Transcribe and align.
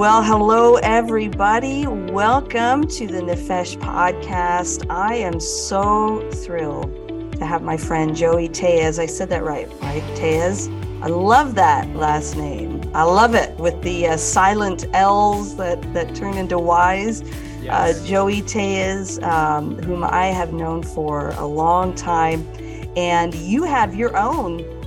Well, 0.00 0.22
hello, 0.22 0.76
everybody. 0.76 1.86
Welcome 1.86 2.86
to 2.86 3.06
the 3.06 3.20
Nefesh 3.20 3.76
podcast. 3.76 4.86
I 4.88 5.16
am 5.16 5.38
so 5.38 6.26
thrilled 6.30 7.34
to 7.34 7.44
have 7.44 7.60
my 7.60 7.76
friend 7.76 8.16
Joey 8.16 8.48
Tellez. 8.48 8.98
I 8.98 9.04
said 9.04 9.28
that 9.28 9.44
right, 9.44 9.68
right? 9.82 10.02
Tellez. 10.16 10.68
I 11.02 11.08
love 11.08 11.54
that 11.56 11.94
last 11.94 12.34
name. 12.34 12.80
I 12.94 13.02
love 13.02 13.34
it 13.34 13.54
with 13.58 13.82
the 13.82 14.06
uh, 14.06 14.16
silent 14.16 14.86
L's 14.94 15.54
that, 15.56 15.82
that 15.92 16.14
turn 16.14 16.38
into 16.38 16.58
Y's. 16.58 17.20
Uh, 17.20 17.26
yes. 17.60 18.00
Uh, 18.00 18.06
Joey 18.06 18.40
Tellez, 18.40 19.18
um, 19.18 19.76
whom 19.82 20.02
I 20.02 20.28
have 20.28 20.54
known 20.54 20.82
for 20.82 21.28
a 21.32 21.44
long 21.44 21.94
time. 21.94 22.48
And 22.96 23.34
you 23.34 23.64
have 23.64 23.94
your 23.94 24.16
own 24.16 24.79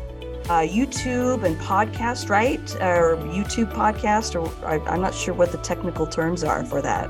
uh, 0.49 0.59
YouTube 0.59 1.43
and 1.43 1.57
podcast, 1.57 2.29
right? 2.29 2.75
Or 2.75 3.17
YouTube 3.17 3.71
podcast, 3.73 4.35
or 4.39 4.66
I, 4.66 4.75
am 4.93 5.02
not 5.02 5.13
sure 5.13 5.33
what 5.33 5.52
the 5.52 5.57
technical 5.59 6.05
terms 6.05 6.43
are 6.43 6.63
for 6.66 6.81
that. 6.81 7.09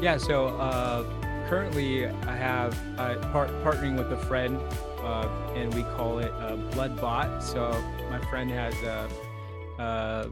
Yeah, 0.00 0.16
so 0.16 0.48
uh, 0.48 1.04
currently 1.48 2.06
I 2.06 2.36
have 2.36 2.78
uh, 2.98 3.16
part- 3.32 3.50
partnering 3.64 3.98
with 3.98 4.12
a 4.12 4.16
friend, 4.26 4.58
uh, 5.02 5.28
and 5.54 5.72
we 5.74 5.82
call 5.82 6.18
it 6.18 6.32
uh, 6.32 6.56
Bloodbot. 6.72 7.42
So 7.42 7.70
my 8.10 8.20
friend 8.30 8.50
has 8.50 8.74
a 8.82 9.82
uh, 9.82 10.28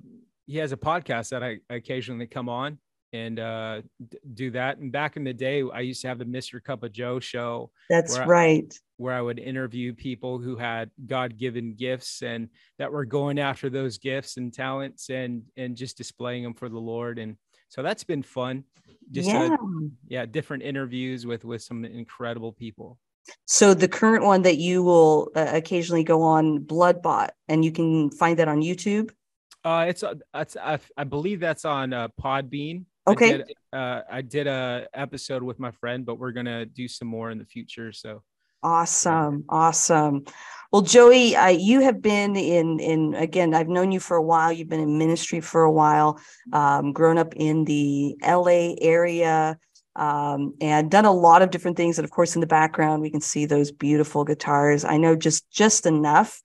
he 0.46 0.56
has 0.58 0.72
a 0.72 0.76
podcast 0.76 1.30
that 1.30 1.42
I 1.42 1.58
occasionally 1.70 2.26
come 2.26 2.48
on 2.48 2.78
and 3.12 3.38
uh, 3.38 3.82
d- 4.08 4.18
do 4.34 4.50
that. 4.52 4.78
And 4.78 4.92
back 4.92 5.16
in 5.16 5.24
the 5.24 5.32
day, 5.32 5.62
I 5.72 5.80
used 5.80 6.02
to 6.02 6.08
have 6.08 6.18
the 6.18 6.24
Mr. 6.24 6.62
Cup 6.62 6.82
of 6.82 6.92
Joe 6.92 7.20
show. 7.20 7.70
That's 7.88 8.18
right. 8.18 8.72
Where 8.98 9.14
I 9.14 9.22
would 9.22 9.38
interview 9.38 9.94
people 9.94 10.38
who 10.38 10.56
had 10.56 10.90
God-given 11.06 11.76
gifts 11.76 12.22
and 12.22 12.50
that 12.78 12.92
were 12.92 13.06
going 13.06 13.38
after 13.38 13.70
those 13.70 13.96
gifts 13.98 14.36
and 14.36 14.52
talents 14.52 15.08
and 15.08 15.44
and 15.56 15.76
just 15.76 15.96
displaying 15.96 16.42
them 16.42 16.54
for 16.54 16.68
the 16.68 16.78
Lord. 16.78 17.18
And 17.18 17.36
so 17.70 17.82
that's 17.82 18.04
been 18.04 18.22
fun. 18.22 18.64
Just 19.10 19.28
yeah, 19.28 19.56
yeah 20.08 20.26
different 20.26 20.62
interviews 20.64 21.26
with 21.26 21.44
with 21.44 21.62
some 21.62 21.84
incredible 21.84 22.52
people. 22.52 22.98
So 23.46 23.74
the 23.74 23.88
current 23.88 24.24
one 24.24 24.42
that 24.42 24.58
you 24.58 24.82
will 24.82 25.30
uh, 25.36 25.50
occasionally 25.52 26.04
go 26.04 26.22
on, 26.22 26.60
Bloodbot, 26.60 27.30
and 27.46 27.64
you 27.64 27.72
can 27.72 28.10
find 28.10 28.38
that 28.38 28.48
on 28.48 28.62
YouTube. 28.62 29.10
Uh, 29.64 29.86
it's, 29.88 30.02
uh, 30.02 30.14
it's 30.34 30.56
I, 30.56 30.78
I 30.96 31.04
believe 31.04 31.40
that's 31.40 31.64
on 31.64 31.92
uh, 31.92 32.08
Podbean. 32.20 32.84
Okay. 33.06 33.34
I 33.34 33.36
did, 33.36 33.52
uh, 33.72 34.02
I 34.10 34.22
did 34.22 34.46
a 34.46 34.86
episode 34.94 35.42
with 35.42 35.58
my 35.58 35.70
friend, 35.70 36.06
but 36.06 36.18
we're 36.18 36.32
gonna 36.32 36.64
do 36.66 36.88
some 36.88 37.08
more 37.08 37.30
in 37.30 37.38
the 37.38 37.44
future. 37.44 37.92
So 37.92 38.22
awesome, 38.62 39.44
awesome. 39.48 40.24
Well, 40.70 40.82
Joey, 40.82 41.34
uh, 41.34 41.48
you 41.48 41.80
have 41.80 42.02
been 42.02 42.36
in 42.36 42.78
in 42.78 43.14
again. 43.14 43.54
I've 43.54 43.68
known 43.68 43.90
you 43.90 44.00
for 44.00 44.16
a 44.16 44.22
while. 44.22 44.52
You've 44.52 44.68
been 44.68 44.80
in 44.80 44.98
ministry 44.98 45.40
for 45.40 45.62
a 45.62 45.72
while. 45.72 46.20
Um, 46.52 46.92
grown 46.92 47.16
up 47.16 47.34
in 47.36 47.64
the 47.64 48.16
LA 48.22 48.74
area. 48.80 49.58
Um, 49.96 50.54
and 50.60 50.90
done 50.90 51.06
a 51.06 51.12
lot 51.12 51.42
of 51.42 51.50
different 51.50 51.76
things. 51.76 51.98
And 51.98 52.04
of 52.04 52.12
course, 52.12 52.36
in 52.36 52.40
the 52.40 52.46
background, 52.46 53.02
we 53.02 53.10
can 53.10 53.20
see 53.20 53.46
those 53.46 53.72
beautiful 53.72 54.24
guitars. 54.24 54.84
I 54.84 54.96
know 54.96 55.16
just 55.16 55.50
just 55.50 55.86
enough 55.86 56.40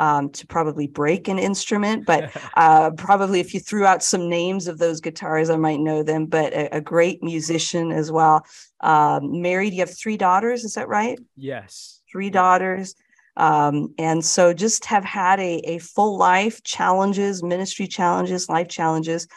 um, 0.00 0.30
to 0.30 0.46
probably 0.46 0.86
break 0.86 1.28
an 1.28 1.38
instrument, 1.38 2.06
but 2.06 2.34
uh, 2.56 2.90
probably 2.92 3.38
if 3.38 3.52
you 3.52 3.60
threw 3.60 3.84
out 3.84 4.02
some 4.02 4.28
names 4.28 4.66
of 4.66 4.78
those 4.78 5.00
guitars, 5.00 5.50
I 5.50 5.56
might 5.56 5.78
know 5.78 6.02
them. 6.02 6.26
But 6.26 6.52
a, 6.54 6.76
a 6.76 6.80
great 6.80 7.22
musician 7.22 7.92
as 7.92 8.10
well. 8.10 8.44
Um, 8.80 9.42
married, 9.42 9.74
you 9.74 9.80
have 9.80 9.96
three 9.96 10.16
daughters, 10.16 10.64
is 10.64 10.74
that 10.74 10.88
right? 10.88 11.18
Yes. 11.36 12.00
Three 12.10 12.30
daughters. 12.30 12.94
Um, 13.36 13.94
and 13.98 14.24
so 14.24 14.52
just 14.52 14.86
have 14.86 15.04
had 15.04 15.38
a, 15.38 15.58
a 15.64 15.78
full 15.78 16.16
life 16.16 16.62
challenges, 16.62 17.42
ministry 17.42 17.86
challenges, 17.86 18.48
life 18.48 18.68
challenges. 18.68 19.28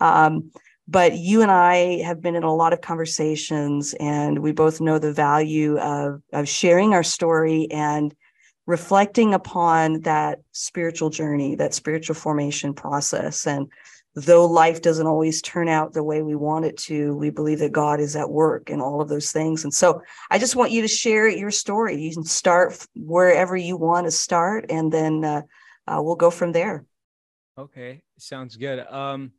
Um, 0.00 0.52
but 0.88 1.16
you 1.16 1.42
and 1.42 1.50
I 1.50 2.02
have 2.02 2.20
been 2.20 2.34
in 2.34 2.42
a 2.42 2.54
lot 2.54 2.72
of 2.72 2.80
conversations, 2.80 3.94
and 4.00 4.40
we 4.40 4.52
both 4.52 4.80
know 4.80 4.98
the 4.98 5.12
value 5.12 5.78
of, 5.78 6.22
of 6.32 6.48
sharing 6.48 6.92
our 6.92 7.04
story 7.04 7.68
and 7.70 8.14
reflecting 8.72 9.34
upon 9.34 10.00
that 10.00 10.40
spiritual 10.52 11.10
journey, 11.10 11.54
that 11.54 11.74
spiritual 11.74 12.14
formation 12.14 12.72
process. 12.72 13.46
And 13.46 13.70
though 14.14 14.46
life 14.46 14.80
doesn't 14.80 15.06
always 15.06 15.42
turn 15.42 15.68
out 15.68 15.92
the 15.92 16.02
way 16.02 16.22
we 16.22 16.34
want 16.34 16.64
it 16.64 16.78
to, 16.78 17.14
we 17.14 17.28
believe 17.28 17.58
that 17.58 17.72
God 17.72 18.00
is 18.00 18.16
at 18.16 18.30
work 18.30 18.70
in 18.70 18.80
all 18.80 19.02
of 19.02 19.10
those 19.10 19.30
things. 19.30 19.64
And 19.64 19.74
so 19.74 20.00
I 20.30 20.38
just 20.38 20.56
want 20.56 20.70
you 20.70 20.80
to 20.80 20.88
share 20.88 21.28
your 21.28 21.50
story. 21.50 22.00
You 22.00 22.14
can 22.14 22.24
start 22.24 22.86
wherever 22.96 23.54
you 23.54 23.76
want 23.76 24.06
to 24.06 24.10
start, 24.10 24.70
and 24.70 24.90
then 24.90 25.22
uh, 25.22 25.42
uh, 25.86 26.00
we'll 26.00 26.16
go 26.16 26.30
from 26.30 26.52
there. 26.52 26.86
Okay, 27.58 28.00
sounds 28.16 28.56
good. 28.56 28.78
Um, 28.90 29.32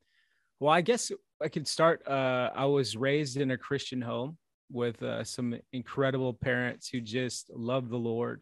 well, 0.60 0.72
I 0.72 0.82
guess 0.82 1.12
I 1.42 1.50
could 1.50 1.68
start. 1.68 2.08
Uh, 2.08 2.52
I 2.56 2.66
was 2.66 2.96
raised 2.96 3.38
in 3.38 3.50
a 3.50 3.58
Christian 3.58 4.00
home 4.00 4.38
with 4.72 5.02
uh, 5.02 5.24
some 5.24 5.60
incredible 5.72 6.36
parents 6.36 6.88
who 6.88 7.02
just 7.02 7.50
love 7.50 7.90
the 7.90 7.98
Lord. 7.98 8.42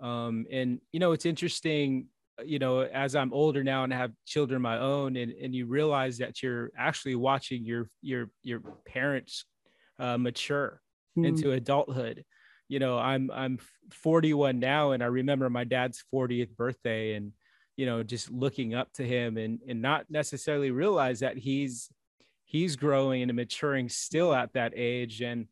Um, 0.00 0.46
and 0.50 0.80
you 0.92 1.00
know, 1.00 1.12
it's 1.12 1.26
interesting, 1.26 2.06
you 2.44 2.58
know, 2.58 2.80
as 2.80 3.14
I'm 3.14 3.32
older 3.32 3.62
now 3.62 3.84
and 3.84 3.92
have 3.92 4.12
children 4.26 4.56
of 4.56 4.62
my 4.62 4.78
own, 4.78 5.16
and, 5.16 5.32
and 5.32 5.54
you 5.54 5.66
realize 5.66 6.18
that 6.18 6.42
you're 6.42 6.70
actually 6.76 7.14
watching 7.14 7.64
your 7.64 7.88
your 8.02 8.30
your 8.42 8.60
parents 8.86 9.44
uh, 9.98 10.18
mature 10.18 10.80
mm-hmm. 11.16 11.26
into 11.26 11.52
adulthood. 11.52 12.24
You 12.68 12.78
know, 12.78 12.98
I'm 12.98 13.30
I'm 13.32 13.58
41 13.92 14.58
now, 14.58 14.92
and 14.92 15.02
I 15.02 15.06
remember 15.06 15.48
my 15.50 15.64
dad's 15.64 16.02
40th 16.12 16.56
birthday, 16.56 17.14
and 17.14 17.32
you 17.76 17.86
know, 17.86 18.02
just 18.02 18.30
looking 18.30 18.74
up 18.74 18.92
to 18.94 19.06
him 19.06 19.36
and 19.36 19.60
and 19.68 19.82
not 19.82 20.06
necessarily 20.10 20.70
realize 20.70 21.20
that 21.20 21.36
he's 21.36 21.88
he's 22.44 22.76
growing 22.76 23.22
and 23.22 23.34
maturing 23.34 23.88
still 23.88 24.34
at 24.34 24.52
that 24.54 24.72
age, 24.74 25.20
and 25.20 25.46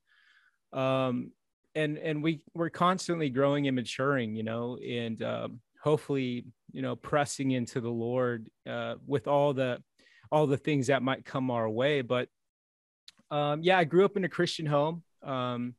um, 0.72 1.32
and 1.74 1.98
and 1.98 2.22
we 2.22 2.40
we're 2.54 2.70
constantly 2.70 3.30
growing 3.30 3.66
and 3.66 3.76
maturing 3.76 4.34
you 4.34 4.42
know 4.42 4.76
and 4.78 5.22
um, 5.22 5.60
hopefully 5.82 6.44
you 6.72 6.82
know 6.82 6.96
pressing 6.96 7.52
into 7.52 7.80
the 7.80 7.90
lord 7.90 8.48
uh, 8.68 8.94
with 9.06 9.26
all 9.26 9.52
the 9.52 9.82
all 10.30 10.46
the 10.46 10.56
things 10.56 10.86
that 10.86 11.02
might 11.02 11.24
come 11.24 11.50
our 11.50 11.68
way 11.68 12.02
but 12.02 12.28
um, 13.30 13.62
yeah 13.62 13.78
i 13.78 13.84
grew 13.84 14.04
up 14.04 14.16
in 14.16 14.24
a 14.24 14.28
christian 14.28 14.66
home 14.66 15.02
um, 15.22 15.74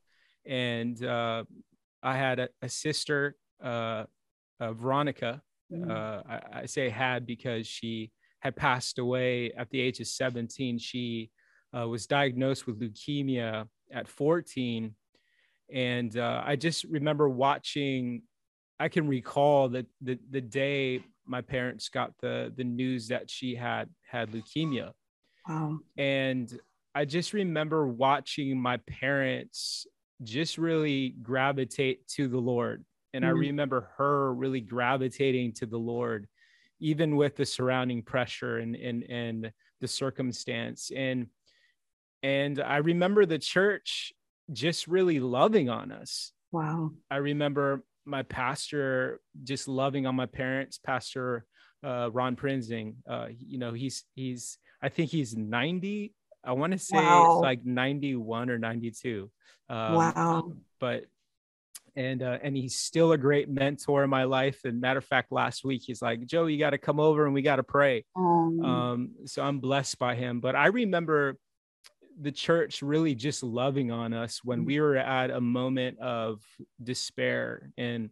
and 0.46 1.04
uh, 1.04 1.44
i 2.02 2.16
had 2.16 2.38
a, 2.38 2.48
a 2.62 2.68
sister 2.68 3.36
uh, 3.62 4.04
uh 4.60 4.72
veronica 4.72 5.42
mm-hmm. 5.72 5.90
I, 5.90 6.60
I, 6.60 6.66
say 6.66 6.88
had 6.88 7.26
because 7.26 7.66
she 7.66 8.10
had 8.40 8.56
passed 8.56 8.98
away 8.98 9.52
at 9.52 9.70
the 9.70 9.80
age 9.80 10.00
of 10.00 10.06
17 10.06 10.78
she 10.78 11.30
uh, 11.76 11.88
was 11.88 12.06
diagnosed 12.06 12.66
with 12.66 12.80
leukemia 12.80 13.66
at 13.92 14.06
14 14.06 14.94
and 15.72 16.16
uh, 16.16 16.42
I 16.44 16.56
just 16.56 16.84
remember 16.84 17.28
watching. 17.28 18.22
I 18.80 18.88
can 18.88 19.06
recall 19.06 19.68
that 19.70 19.86
the 20.00 20.18
the 20.30 20.40
day 20.40 21.04
my 21.26 21.40
parents 21.40 21.88
got 21.88 22.12
the 22.20 22.52
the 22.54 22.64
news 22.64 23.08
that 23.08 23.30
she 23.30 23.54
had 23.54 23.88
had 24.10 24.32
leukemia. 24.32 24.92
Wow. 25.48 25.78
And 25.96 26.58
I 26.94 27.04
just 27.04 27.32
remember 27.32 27.86
watching 27.86 28.58
my 28.58 28.78
parents 28.78 29.86
just 30.22 30.58
really 30.58 31.14
gravitate 31.22 32.06
to 32.08 32.28
the 32.28 32.38
Lord. 32.38 32.84
And 33.12 33.24
mm-hmm. 33.24 33.36
I 33.36 33.38
remember 33.38 33.90
her 33.96 34.32
really 34.32 34.60
gravitating 34.60 35.52
to 35.54 35.66
the 35.66 35.78
Lord, 35.78 36.26
even 36.80 37.16
with 37.16 37.36
the 37.36 37.46
surrounding 37.46 38.02
pressure 38.02 38.58
and 38.58 38.74
and 38.76 39.02
and 39.04 39.52
the 39.80 39.88
circumstance. 39.88 40.90
And 40.94 41.28
and 42.22 42.60
I 42.60 42.78
remember 42.78 43.26
the 43.26 43.38
church 43.38 44.12
just 44.52 44.86
really 44.86 45.20
loving 45.20 45.68
on 45.68 45.92
us. 45.92 46.32
Wow. 46.52 46.92
I 47.10 47.16
remember 47.16 47.82
my 48.04 48.22
pastor 48.22 49.20
just 49.42 49.68
loving 49.68 50.06
on 50.06 50.14
my 50.14 50.26
parents, 50.26 50.78
Pastor 50.78 51.44
uh, 51.82 52.10
Ron 52.12 52.36
Prinzing. 52.36 52.96
Uh, 53.08 53.28
you 53.38 53.58
know, 53.58 53.72
he's 53.72 54.04
he's 54.14 54.58
I 54.82 54.88
think 54.88 55.10
he's 55.10 55.36
90. 55.36 56.12
I 56.44 56.52
want 56.52 56.72
to 56.72 56.78
say 56.78 56.96
wow. 56.96 57.36
it's 57.36 57.42
like 57.42 57.64
91 57.64 58.50
or 58.50 58.58
92. 58.58 59.30
Um, 59.70 59.94
wow. 59.94 60.52
But 60.78 61.06
and 61.96 62.22
uh, 62.22 62.38
and 62.42 62.56
he's 62.56 62.76
still 62.76 63.12
a 63.12 63.18
great 63.18 63.48
mentor 63.48 64.04
in 64.04 64.10
my 64.10 64.24
life. 64.24 64.60
And 64.64 64.80
matter 64.80 64.98
of 64.98 65.04
fact, 65.04 65.32
last 65.32 65.64
week 65.64 65.82
he's 65.86 66.02
like, 66.02 66.26
Joe, 66.26 66.46
you 66.46 66.58
got 66.58 66.70
to 66.70 66.78
come 66.78 67.00
over 67.00 67.24
and 67.24 67.34
we 67.34 67.42
got 67.42 67.56
to 67.56 67.62
pray. 67.62 68.04
Um, 68.16 68.60
um, 68.64 69.10
so 69.26 69.42
I'm 69.42 69.60
blessed 69.60 69.98
by 69.98 70.14
him. 70.14 70.40
But 70.40 70.56
I 70.56 70.66
remember 70.66 71.36
the 72.20 72.32
church 72.32 72.82
really 72.82 73.14
just 73.14 73.42
loving 73.42 73.90
on 73.90 74.12
us 74.12 74.40
when 74.44 74.62
mm. 74.62 74.66
we 74.66 74.80
were 74.80 74.96
at 74.96 75.30
a 75.30 75.40
moment 75.40 75.98
of 75.98 76.42
despair 76.82 77.70
and 77.76 78.10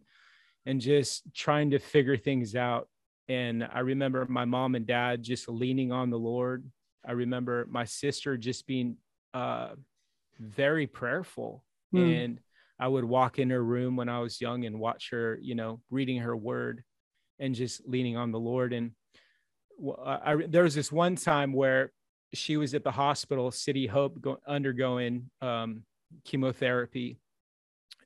and 0.65 0.79
just 0.81 1.23
trying 1.33 1.71
to 1.71 1.79
figure 1.79 2.17
things 2.17 2.55
out 2.55 2.87
and 3.29 3.67
i 3.73 3.79
remember 3.79 4.25
my 4.27 4.45
mom 4.45 4.75
and 4.75 4.85
dad 4.85 5.23
just 5.23 5.47
leaning 5.47 5.91
on 5.91 6.09
the 6.09 6.19
lord 6.19 6.69
i 7.07 7.11
remember 7.11 7.65
my 7.69 7.85
sister 7.85 8.37
just 8.37 8.67
being 8.67 8.97
uh, 9.33 9.69
very 10.39 10.85
prayerful 10.85 11.63
mm. 11.93 12.23
and 12.23 12.39
i 12.79 12.87
would 12.87 13.05
walk 13.05 13.39
in 13.39 13.49
her 13.49 13.63
room 13.63 13.95
when 13.95 14.09
i 14.09 14.19
was 14.19 14.41
young 14.41 14.65
and 14.65 14.79
watch 14.79 15.09
her 15.11 15.39
you 15.41 15.55
know 15.55 15.79
reading 15.89 16.19
her 16.19 16.35
word 16.35 16.83
and 17.39 17.55
just 17.55 17.87
leaning 17.87 18.17
on 18.17 18.31
the 18.31 18.39
lord 18.39 18.73
and 18.73 18.91
I, 20.05 20.33
I, 20.33 20.35
there 20.47 20.63
was 20.63 20.75
this 20.75 20.91
one 20.91 21.15
time 21.15 21.51
where 21.51 21.91
she 22.33 22.57
was 22.57 22.73
at 22.73 22.83
the 22.83 22.91
hospital, 22.91 23.51
City 23.51 23.87
Hope, 23.87 24.19
go, 24.21 24.37
undergoing 24.47 25.29
um, 25.41 25.83
chemotherapy. 26.25 27.19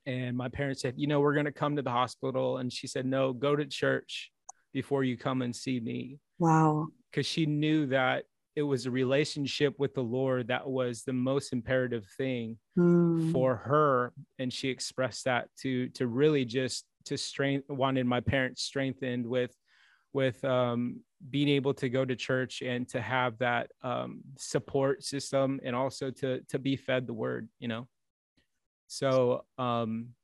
And 0.05 0.37
my 0.37 0.49
parents 0.49 0.81
said, 0.81 0.93
you 0.97 1.07
know, 1.07 1.19
we're 1.19 1.33
going 1.33 1.45
to 1.45 1.51
come 1.51 1.75
to 1.75 1.81
the 1.81 1.91
hospital. 1.91 2.57
And 2.57 2.71
she 2.71 2.87
said, 2.87 3.05
no, 3.05 3.33
go 3.33 3.55
to 3.55 3.65
church 3.65 4.31
before 4.73 5.03
you 5.03 5.17
come 5.17 5.41
and 5.41 5.55
see 5.55 5.79
me. 5.79 6.19
Wow. 6.39 6.87
Because 7.11 7.25
she 7.25 7.45
knew 7.45 7.87
that 7.87 8.23
it 8.55 8.63
was 8.63 8.85
a 8.85 8.91
relationship 8.91 9.75
with 9.77 9.93
the 9.93 10.01
Lord 10.01 10.47
that 10.47 10.67
was 10.67 11.03
the 11.03 11.13
most 11.13 11.53
imperative 11.53 12.05
thing 12.17 12.57
mm. 12.77 13.31
for 13.31 13.55
her. 13.55 14.13
And 14.39 14.51
she 14.51 14.69
expressed 14.69 15.25
that 15.25 15.49
to 15.61 15.89
to 15.89 16.07
really 16.07 16.43
just 16.43 16.85
to 17.05 17.17
strength 17.17 17.69
wanted 17.69 18.07
my 18.07 18.19
parents 18.19 18.63
strengthened 18.63 19.27
with 19.27 19.51
with 20.17 20.43
um, 20.43 21.01
being 21.29 21.47
able 21.47 21.75
to 21.75 21.89
go 21.89 22.03
to 22.03 22.15
church 22.15 22.63
and 22.63 22.89
to 22.89 22.99
have 22.99 23.37
that 23.37 23.69
um, 23.83 24.21
support 24.35 25.03
system 25.03 25.59
and 25.63 25.75
also 25.75 26.09
to 26.09 26.41
to 26.49 26.57
be 26.57 26.75
fed 26.75 27.05
the 27.05 27.13
word 27.13 27.47
you 27.59 27.67
know? 27.67 27.87
So 28.87 29.45
um 29.59 30.15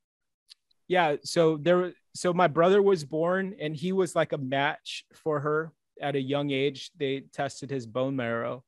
yeah 0.87 1.17
so 1.23 1.57
there 1.57 1.93
so 2.15 2.33
my 2.33 2.47
brother 2.47 2.81
was 2.81 3.05
born 3.05 3.55
and 3.61 3.75
he 3.75 3.91
was 3.91 4.15
like 4.15 4.33
a 4.33 4.37
match 4.37 5.05
for 5.13 5.39
her 5.41 5.71
at 6.01 6.15
a 6.15 6.21
young 6.33 6.49
age. 6.49 6.89
They 6.97 7.25
tested 7.31 7.69
his 7.69 7.85
bone 7.85 8.15
marrow 8.15 8.63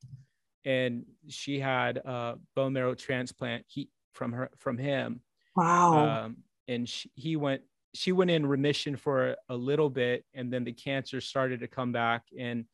and 0.64 1.06
she 1.28 1.60
had 1.60 1.98
a 1.98 2.36
bone 2.56 2.74
marrow 2.74 2.94
transplant 2.94 3.66
he 3.68 3.90
from 4.14 4.32
her 4.32 4.50
from 4.60 4.78
him. 4.78 5.22
Wow. 5.56 6.26
Um, 6.26 6.38
and 6.68 6.88
she, 6.88 7.10
he 7.16 7.36
went 7.36 7.64
she 7.96 8.12
went 8.12 8.30
in 8.30 8.46
remission 8.46 8.96
for 8.96 9.36
a 9.50 9.56
little 9.56 9.90
bit 9.90 10.26
and 10.34 10.52
then 10.52 10.64
the 10.64 10.74
cancer 10.74 11.22
started 11.22 11.60
to 11.60 11.68
come 11.68 11.92
back 11.92 12.24
in 12.36 12.66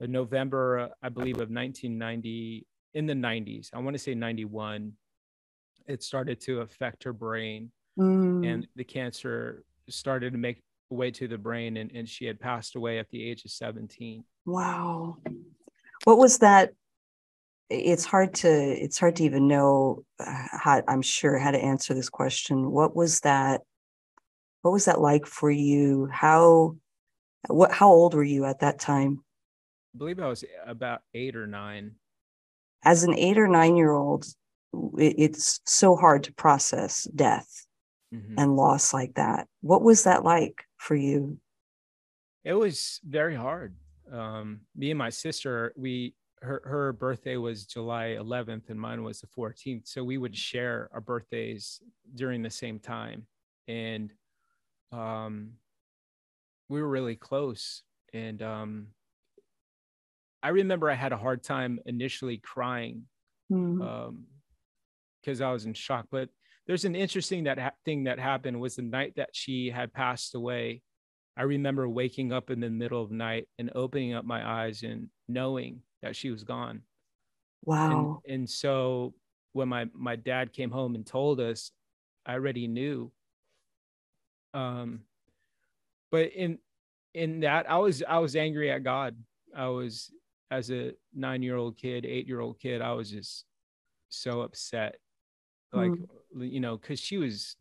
november 0.00 0.80
uh, 0.80 0.88
i 1.02 1.08
believe 1.08 1.36
of 1.36 1.48
1990 1.50 2.66
in 2.94 3.06
the 3.06 3.14
90s 3.14 3.70
i 3.72 3.78
want 3.78 3.94
to 3.94 3.98
say 3.98 4.14
91 4.14 4.92
it 5.86 6.02
started 6.02 6.40
to 6.40 6.60
affect 6.60 7.04
her 7.04 7.12
brain. 7.12 7.70
Mm. 7.98 8.44
and 8.52 8.66
the 8.74 8.82
cancer 8.82 9.62
started 9.88 10.32
to 10.32 10.38
make 10.38 10.62
way 10.90 11.12
to 11.12 11.28
the 11.28 11.38
brain 11.38 11.76
and, 11.76 11.92
and 11.92 12.08
she 12.08 12.24
had 12.24 12.40
passed 12.40 12.74
away 12.74 12.98
at 12.98 13.08
the 13.10 13.22
age 13.22 13.44
of 13.44 13.52
17 13.52 14.24
wow. 14.44 15.16
What 16.04 16.18
was 16.18 16.38
that? 16.38 16.72
It's 17.70 18.04
hard 18.04 18.34
to 18.34 18.48
it's 18.48 18.98
hard 18.98 19.16
to 19.16 19.24
even 19.24 19.48
know 19.48 20.04
uh, 20.20 20.44
how 20.52 20.82
i'm 20.86 21.02
sure 21.02 21.38
how 21.38 21.50
to 21.50 21.58
answer 21.58 21.94
this 21.94 22.10
question. 22.10 22.70
What 22.70 22.94
was 22.94 23.20
that 23.20 23.62
what 24.64 24.72
was 24.72 24.86
that 24.86 24.98
like 24.98 25.26
for 25.26 25.50
you? 25.50 26.08
How 26.10 26.76
what 27.48 27.70
how 27.70 27.90
old 27.90 28.14
were 28.14 28.24
you 28.24 28.46
at 28.46 28.60
that 28.60 28.78
time? 28.78 29.22
I 29.94 29.98
believe 29.98 30.18
I 30.18 30.26
was 30.26 30.42
about 30.66 31.02
eight 31.12 31.36
or 31.36 31.46
nine. 31.46 31.96
As 32.82 33.04
an 33.04 33.12
eight 33.12 33.36
or 33.36 33.46
nine 33.46 33.76
year 33.76 33.92
old, 33.92 34.24
it, 34.98 35.16
it's 35.18 35.60
so 35.66 35.96
hard 35.96 36.24
to 36.24 36.32
process 36.32 37.06
death 37.14 37.66
mm-hmm. 38.12 38.38
and 38.38 38.56
loss 38.56 38.94
like 38.94 39.16
that. 39.16 39.48
What 39.60 39.82
was 39.82 40.04
that 40.04 40.24
like 40.24 40.64
for 40.78 40.94
you? 40.94 41.36
It 42.42 42.54
was 42.54 43.00
very 43.06 43.36
hard. 43.36 43.74
Um, 44.10 44.60
me 44.74 44.90
and 44.90 44.98
my 44.98 45.10
sister, 45.10 45.74
we 45.76 46.14
her 46.40 46.62
her 46.64 46.94
birthday 46.94 47.36
was 47.36 47.66
July 47.66 48.16
11th 48.18 48.70
and 48.70 48.80
mine 48.80 49.02
was 49.02 49.20
the 49.20 49.26
14th, 49.26 49.86
so 49.86 50.02
we 50.02 50.16
would 50.16 50.34
share 50.34 50.88
our 50.94 51.02
birthdays 51.02 51.82
during 52.14 52.40
the 52.40 52.48
same 52.48 52.78
time. 52.78 53.26
And 53.68 54.10
um, 54.94 55.52
we 56.68 56.80
were 56.80 56.88
really 56.88 57.16
close. 57.16 57.82
And 58.12 58.42
um, 58.42 58.86
I 60.42 60.48
remember 60.48 60.90
I 60.90 60.94
had 60.94 61.12
a 61.12 61.16
hard 61.16 61.42
time 61.42 61.80
initially 61.86 62.38
crying 62.38 63.02
because 63.48 63.60
mm-hmm. 63.60 63.82
um, 63.82 64.26
I 65.42 65.52
was 65.52 65.66
in 65.66 65.74
shock. 65.74 66.06
But 66.10 66.28
there's 66.66 66.84
an 66.84 66.94
interesting 66.94 67.44
that 67.44 67.58
ha- 67.58 67.70
thing 67.84 68.04
that 68.04 68.18
happened 68.18 68.60
was 68.60 68.76
the 68.76 68.82
night 68.82 69.14
that 69.16 69.30
she 69.32 69.70
had 69.70 69.92
passed 69.92 70.34
away. 70.34 70.82
I 71.36 71.42
remember 71.42 71.88
waking 71.88 72.32
up 72.32 72.50
in 72.50 72.60
the 72.60 72.70
middle 72.70 73.02
of 73.02 73.08
the 73.08 73.16
night 73.16 73.48
and 73.58 73.70
opening 73.74 74.14
up 74.14 74.24
my 74.24 74.46
eyes 74.46 74.84
and 74.84 75.08
knowing 75.28 75.80
that 76.02 76.14
she 76.14 76.30
was 76.30 76.44
gone. 76.44 76.82
Wow. 77.64 78.22
And, 78.24 78.34
and 78.34 78.50
so 78.50 79.14
when 79.52 79.68
my, 79.68 79.86
my 79.92 80.14
dad 80.14 80.52
came 80.52 80.70
home 80.70 80.94
and 80.94 81.04
told 81.04 81.40
us, 81.40 81.72
I 82.24 82.34
already 82.34 82.68
knew 82.68 83.10
um, 84.54 85.00
but 86.10 86.32
in 86.32 86.58
in 87.12 87.40
that, 87.40 87.70
I 87.70 87.78
was 87.78 88.02
I 88.08 88.18
was 88.18 88.36
angry 88.36 88.70
at 88.70 88.84
God. 88.84 89.16
I 89.54 89.66
was 89.66 90.10
as 90.50 90.70
a 90.70 90.92
nine 91.12 91.42
year 91.42 91.56
old 91.56 91.76
kid, 91.76 92.06
eight 92.06 92.26
year 92.26 92.40
old 92.40 92.58
kid, 92.60 92.80
I 92.80 92.92
was 92.92 93.10
just 93.10 93.44
so 94.08 94.42
upset. 94.42 94.96
Like, 95.72 95.90
mm. 95.90 96.06
you 96.36 96.60
know, 96.60 96.76
because 96.76 97.00
she 97.00 97.16
was 97.16 97.56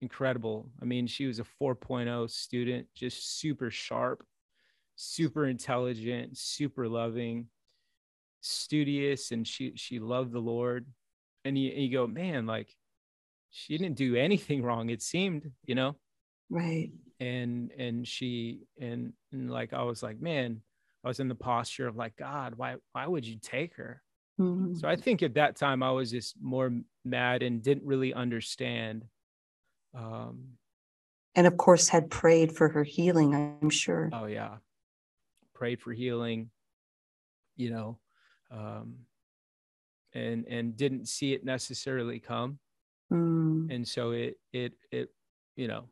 incredible. 0.00 0.70
I 0.80 0.86
mean, 0.86 1.06
she 1.06 1.26
was 1.26 1.38
a 1.38 1.44
4.0 1.62 2.30
student, 2.30 2.86
just 2.94 3.38
super 3.38 3.70
sharp, 3.70 4.24
super 4.96 5.46
intelligent, 5.46 6.38
super 6.38 6.88
loving, 6.88 7.48
studious, 8.40 9.32
and 9.32 9.46
she 9.46 9.72
she 9.76 9.98
loved 9.98 10.32
the 10.32 10.38
Lord. 10.38 10.86
And 11.44 11.58
you, 11.58 11.70
and 11.70 11.82
you 11.82 11.92
go, 11.92 12.06
man, 12.06 12.46
like 12.46 12.74
she 13.50 13.76
didn't 13.76 13.96
do 13.96 14.16
anything 14.16 14.62
wrong. 14.62 14.88
It 14.88 15.02
seemed, 15.02 15.50
you 15.66 15.74
know 15.74 15.96
right. 16.50 16.90
And 17.20 17.72
and 17.72 18.06
she 18.06 18.60
and, 18.80 19.12
and 19.32 19.50
like 19.50 19.72
i 19.72 19.82
was 19.82 20.04
like 20.04 20.20
man 20.20 20.60
i 21.04 21.08
was 21.08 21.18
in 21.18 21.26
the 21.26 21.34
posture 21.34 21.88
of 21.88 21.96
like 21.96 22.14
god 22.16 22.54
why 22.56 22.76
why 22.92 23.06
would 23.06 23.26
you 23.26 23.38
take 23.42 23.74
her? 23.74 24.02
Mm-hmm. 24.40 24.74
so 24.76 24.86
i 24.86 24.94
think 24.94 25.24
at 25.24 25.34
that 25.34 25.56
time 25.56 25.82
i 25.82 25.90
was 25.90 26.12
just 26.12 26.36
more 26.40 26.70
mad 27.04 27.42
and 27.42 27.60
didn't 27.60 27.84
really 27.84 28.14
understand 28.14 29.04
um 29.96 30.44
and 31.34 31.46
of 31.48 31.56
course 31.56 31.88
had 31.88 32.08
prayed 32.08 32.52
for 32.52 32.68
her 32.68 32.84
healing 32.84 33.34
i'm 33.34 33.70
sure. 33.70 34.10
Oh 34.12 34.26
yeah. 34.26 34.56
Prayed 35.54 35.80
for 35.80 35.92
healing 35.92 36.50
you 37.56 37.70
know 37.70 37.98
um 38.52 38.98
and 40.14 40.46
and 40.46 40.76
didn't 40.76 41.06
see 41.08 41.32
it 41.32 41.44
necessarily 41.44 42.20
come. 42.20 42.58
Mm. 43.12 43.74
and 43.74 43.88
so 43.88 44.12
it 44.12 44.38
it 44.52 44.74
it 44.92 45.08
you 45.56 45.66
know 45.66 45.88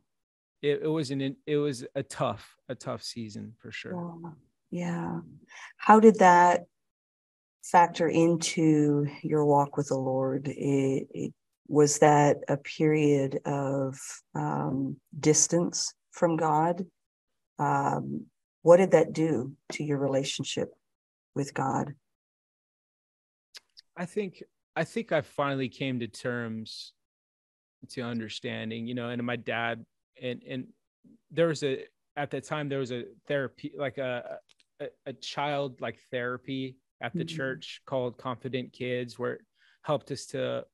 it, 0.62 0.82
it 0.82 0.88
was 0.88 1.10
an 1.10 1.36
it 1.46 1.56
was 1.56 1.84
a 1.94 2.02
tough 2.02 2.56
a 2.68 2.74
tough 2.74 3.02
season 3.02 3.54
for 3.58 3.70
sure. 3.70 4.18
Yeah. 4.70 5.20
How 5.76 6.00
did 6.00 6.18
that 6.18 6.66
factor 7.64 8.08
into 8.08 9.06
your 9.22 9.44
walk 9.44 9.76
with 9.76 9.88
the 9.88 9.96
lord? 9.96 10.48
It, 10.48 11.08
it 11.10 11.34
was 11.68 11.98
that 11.98 12.38
a 12.48 12.56
period 12.56 13.40
of 13.44 13.98
um, 14.34 14.96
distance 15.18 15.94
from 16.12 16.36
god? 16.36 16.84
Um, 17.58 18.26
what 18.62 18.78
did 18.78 18.92
that 18.92 19.12
do 19.12 19.54
to 19.72 19.84
your 19.84 19.98
relationship 19.98 20.72
with 21.34 21.54
god? 21.54 21.94
I 23.96 24.04
think 24.04 24.42
i 24.76 24.84
think 24.84 25.10
i 25.10 25.22
finally 25.22 25.68
came 25.68 25.98
to 26.00 26.06
terms 26.06 26.92
to 27.88 28.02
understanding 28.02 28.86
you 28.86 28.94
know 28.94 29.08
and 29.08 29.22
my 29.24 29.36
dad 29.36 29.84
and 30.22 30.42
and 30.48 30.66
there 31.30 31.48
was 31.48 31.62
a 31.62 31.84
at 32.16 32.30
that 32.30 32.44
time 32.44 32.68
there 32.68 32.78
was 32.78 32.92
a 32.92 33.04
therapy 33.26 33.72
like 33.76 33.98
a 33.98 34.38
a, 34.80 34.86
a 35.06 35.12
child 35.12 35.80
like 35.80 35.98
therapy 36.10 36.76
at 37.00 37.12
the 37.12 37.24
mm-hmm. 37.24 37.36
church 37.36 37.82
called 37.86 38.18
confident 38.18 38.72
kids 38.72 39.18
where 39.18 39.34
it 39.34 39.40
helped 39.82 40.10
us 40.10 40.26
to 40.26 40.64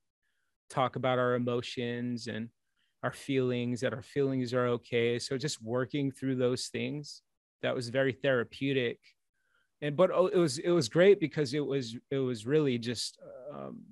talk 0.70 0.96
about 0.96 1.18
our 1.18 1.34
emotions 1.34 2.28
and 2.28 2.48
our 3.02 3.12
feelings 3.12 3.80
that 3.80 3.92
our 3.92 4.02
feelings 4.02 4.54
are 4.54 4.68
okay 4.68 5.18
so 5.18 5.36
just 5.36 5.62
working 5.62 6.10
through 6.10 6.36
those 6.36 6.68
things 6.68 7.22
that 7.62 7.74
was 7.74 7.88
very 7.88 8.12
therapeutic 8.12 8.98
and 9.80 9.96
but 9.96 10.10
oh, 10.12 10.28
it 10.28 10.38
was 10.38 10.58
it 10.58 10.70
was 10.70 10.88
great 10.88 11.18
because 11.20 11.54
it 11.54 11.64
was 11.64 11.96
it 12.10 12.18
was 12.18 12.46
really 12.46 12.78
just 12.78 13.18
um, 13.52 13.82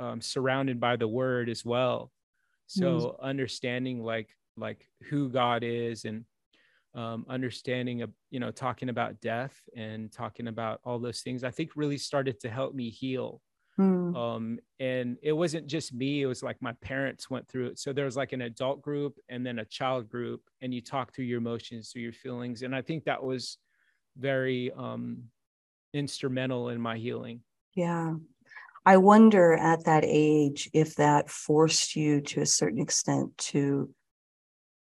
um, 0.00 0.20
surrounded 0.20 0.80
by 0.80 0.96
the 0.96 1.08
word 1.08 1.48
as 1.48 1.64
well 1.64 2.10
so 2.66 2.84
mm-hmm. 2.84 3.24
understanding 3.24 4.02
like 4.02 4.28
like 4.58 4.86
who 5.08 5.28
God 5.28 5.62
is 5.62 6.04
and 6.04 6.24
um, 6.94 7.26
understanding 7.28 8.02
of 8.02 8.10
you 8.30 8.40
know 8.40 8.50
talking 8.50 8.88
about 8.88 9.20
death 9.20 9.60
and 9.76 10.10
talking 10.10 10.48
about 10.48 10.80
all 10.84 10.98
those 10.98 11.20
things 11.20 11.44
i 11.44 11.50
think 11.50 11.70
really 11.76 11.98
started 11.98 12.40
to 12.40 12.50
help 12.50 12.74
me 12.74 12.88
heal. 12.90 13.40
Mm. 13.78 14.16
um, 14.16 14.58
and 14.80 15.18
it 15.22 15.32
wasn't 15.32 15.68
just 15.68 15.94
me 15.94 16.22
it 16.22 16.26
was 16.26 16.42
like 16.42 16.60
my 16.60 16.72
parents 16.80 17.30
went 17.30 17.46
through 17.46 17.66
it. 17.66 17.78
So 17.78 17.92
there 17.92 18.06
was 18.06 18.16
like 18.16 18.32
an 18.32 18.40
adult 18.40 18.82
group 18.82 19.20
and 19.28 19.46
then 19.46 19.60
a 19.60 19.64
child 19.64 20.08
group 20.08 20.40
and 20.60 20.74
you 20.74 20.80
talk 20.80 21.14
through 21.14 21.26
your 21.26 21.38
emotions 21.38 21.90
through 21.92 22.02
your 22.02 22.12
feelings 22.12 22.62
and 22.62 22.74
i 22.74 22.82
think 22.82 23.04
that 23.04 23.22
was 23.22 23.58
very 24.16 24.72
um, 24.76 25.22
instrumental 25.94 26.68
in 26.68 26.80
my 26.80 26.96
healing. 26.96 27.40
Yeah. 27.74 28.14
I 28.84 28.96
wonder 28.96 29.52
at 29.52 29.84
that 29.84 30.04
age 30.06 30.70
if 30.72 30.96
that 30.96 31.28
forced 31.28 31.94
you 31.94 32.20
to 32.22 32.40
a 32.40 32.46
certain 32.46 32.80
extent 32.80 33.36
to 33.38 33.90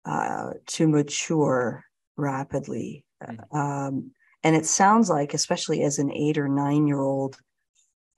uh, 0.06 0.52
to 0.68 0.88
mature 0.88 1.84
rapidly. 2.18 3.06
Mm-hmm. 3.24 3.58
Um, 3.58 4.12
and 4.44 4.56
it 4.56 4.66
sounds 4.66 5.10
like, 5.10 5.34
especially 5.34 5.84
as 5.84 6.00
an 6.00 6.12
eight 6.12 6.38
or 6.38 6.50
nine 6.50 6.88
year 6.88 7.00
old, 7.00 7.38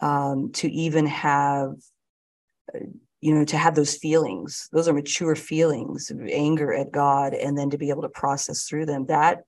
um, 0.01 0.51
to 0.53 0.69
even 0.69 1.05
have 1.05 1.75
you 3.21 3.33
know 3.33 3.45
to 3.45 3.57
have 3.57 3.75
those 3.75 3.95
feelings 3.95 4.69
those 4.71 4.87
are 4.87 4.93
mature 4.93 5.35
feelings, 5.35 6.11
anger 6.29 6.73
at 6.73 6.91
god 6.91 7.33
and 7.33 7.57
then 7.57 7.69
to 7.69 7.77
be 7.77 7.89
able 7.89 8.01
to 8.01 8.09
process 8.09 8.67
through 8.67 8.85
them 8.85 9.05
that 9.07 9.39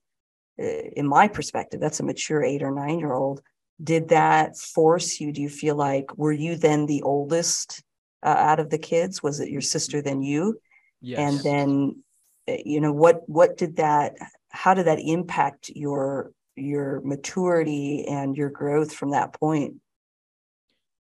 uh, 0.60 0.66
in 0.96 1.08
my 1.08 1.28
perspective 1.28 1.80
that's 1.80 2.00
a 2.00 2.04
mature 2.04 2.44
eight 2.44 2.64
or 2.64 2.72
nine 2.72 3.00
year 3.00 3.14
old 3.14 3.42
did 3.84 4.10
that 4.10 4.58
force 4.58 5.20
you 5.20 5.32
do 5.32 5.42
you 5.42 5.50
feel 5.50 5.76
like 5.76 6.18
were 6.18 6.32
you 6.32 6.56
then 6.56 6.86
the 6.86 7.02
oldest 7.04 7.84
uh, 8.24 8.30
out 8.30 8.60
of 8.60 8.70
the 8.70 8.78
kids 8.78 9.22
was 9.22 9.40
it 9.40 9.50
your 9.50 9.62
sister 9.62 10.02
then 10.02 10.22
you 10.22 10.60
yes. 11.02 11.20
and 11.20 11.40
then 11.42 11.92
uh, 11.92 12.02
you 12.48 12.80
know 12.82 12.94
what 12.94 13.28
what 13.28 13.58
did 13.58 13.76
that 13.78 14.16
how 14.50 14.74
did 14.74 14.88
that 14.88 15.00
impact 15.00 15.70
your 15.70 16.32
your 16.56 17.02
maturity 17.02 18.06
and 18.08 18.36
your 18.36 18.50
growth 18.50 18.94
from 18.94 19.12
that 19.12 19.34
point 19.34 19.76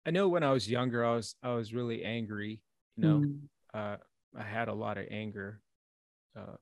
I 0.08 0.10
know 0.10 0.28
when 0.28 0.42
I 0.42 0.52
was 0.52 0.70
younger, 0.70 1.04
I 1.04 1.16
was 1.16 1.34
I 1.42 1.52
was 1.52 1.74
really 1.74 2.02
angry. 2.02 2.62
You 2.96 3.04
know, 3.04 3.18
mm. 3.18 3.38
uh, 3.74 3.98
I 4.34 4.42
had 4.42 4.68
a 4.68 4.72
lot 4.72 4.96
of 4.96 5.04
anger. 5.10 5.60
Uh, 6.34 6.56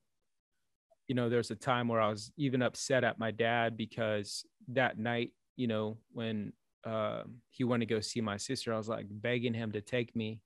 you 1.06 1.14
know, 1.14 1.28
there's 1.28 1.52
a 1.52 1.54
time 1.54 1.86
where 1.86 2.00
I 2.00 2.08
was 2.08 2.32
even 2.36 2.60
upset 2.60 3.04
at 3.04 3.20
my 3.20 3.30
dad 3.30 3.76
because 3.76 4.44
that 4.72 4.98
night, 4.98 5.30
you 5.54 5.68
know, 5.68 5.96
when 6.12 6.54
uh, 6.84 7.22
he 7.50 7.62
wanted 7.62 7.88
to 7.88 7.94
go 7.94 8.00
see 8.00 8.20
my 8.20 8.36
sister, 8.36 8.74
I 8.74 8.78
was 8.78 8.88
like 8.88 9.06
begging 9.08 9.54
him 9.54 9.70
to 9.72 9.80
take 9.80 10.16
me, 10.16 10.40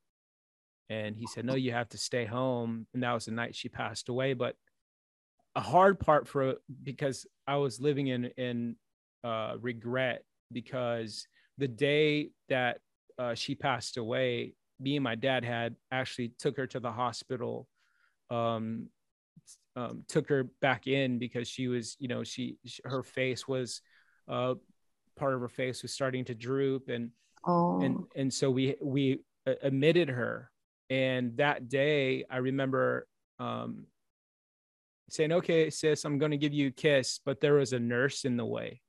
and 0.90 1.16
he 1.16 1.26
said, 1.26 1.46
"No, 1.46 1.54
you 1.54 1.72
have 1.72 1.88
to 1.90 1.98
stay 1.98 2.26
home." 2.26 2.86
And 2.92 3.02
that 3.02 3.14
was 3.14 3.24
the 3.24 3.30
night 3.30 3.54
she 3.54 3.70
passed 3.70 4.10
away. 4.10 4.34
But 4.34 4.56
a 5.56 5.60
hard 5.60 5.98
part 5.98 6.28
for 6.28 6.56
because 6.82 7.26
I 7.46 7.56
was 7.56 7.80
living 7.80 8.08
in 8.08 8.26
in 8.36 8.76
uh, 9.24 9.54
regret 9.60 10.24
because 10.52 11.26
the 11.58 11.68
day 11.68 12.30
that 12.48 12.80
uh, 13.18 13.34
she 13.34 13.54
passed 13.54 13.96
away, 13.96 14.54
me 14.80 14.96
and 14.96 15.04
my 15.04 15.14
dad 15.14 15.44
had 15.44 15.76
actually 15.92 16.32
took 16.38 16.56
her 16.56 16.66
to 16.66 16.80
the 16.80 16.90
hospital, 16.90 17.68
um, 18.30 18.88
um, 19.76 20.04
took 20.08 20.28
her 20.28 20.44
back 20.60 20.86
in 20.86 21.18
because 21.18 21.46
she 21.46 21.68
was, 21.68 21.96
you 22.00 22.08
know, 22.08 22.24
she, 22.24 22.56
she 22.64 22.80
her 22.84 23.02
face 23.02 23.46
was, 23.46 23.82
uh, 24.28 24.54
part 25.16 25.34
of 25.34 25.40
her 25.40 25.48
face 25.48 25.82
was 25.82 25.92
starting 25.92 26.24
to 26.24 26.34
droop, 26.34 26.88
and 26.88 27.10
oh. 27.46 27.80
and 27.80 28.04
and 28.16 28.32
so 28.32 28.50
we 28.50 28.76
we 28.82 29.20
admitted 29.62 30.08
her, 30.08 30.50
and 30.90 31.36
that 31.36 31.68
day 31.68 32.24
I 32.28 32.38
remember 32.38 33.06
um, 33.38 33.86
saying, 35.08 35.32
"Okay, 35.32 35.70
sis, 35.70 36.04
I'm 36.04 36.18
going 36.18 36.32
to 36.32 36.36
give 36.36 36.52
you 36.52 36.68
a 36.68 36.72
kiss," 36.72 37.20
but 37.24 37.40
there 37.40 37.54
was 37.54 37.72
a 37.72 37.78
nurse 37.78 38.24
in 38.24 38.36
the 38.36 38.44
way. 38.44 38.82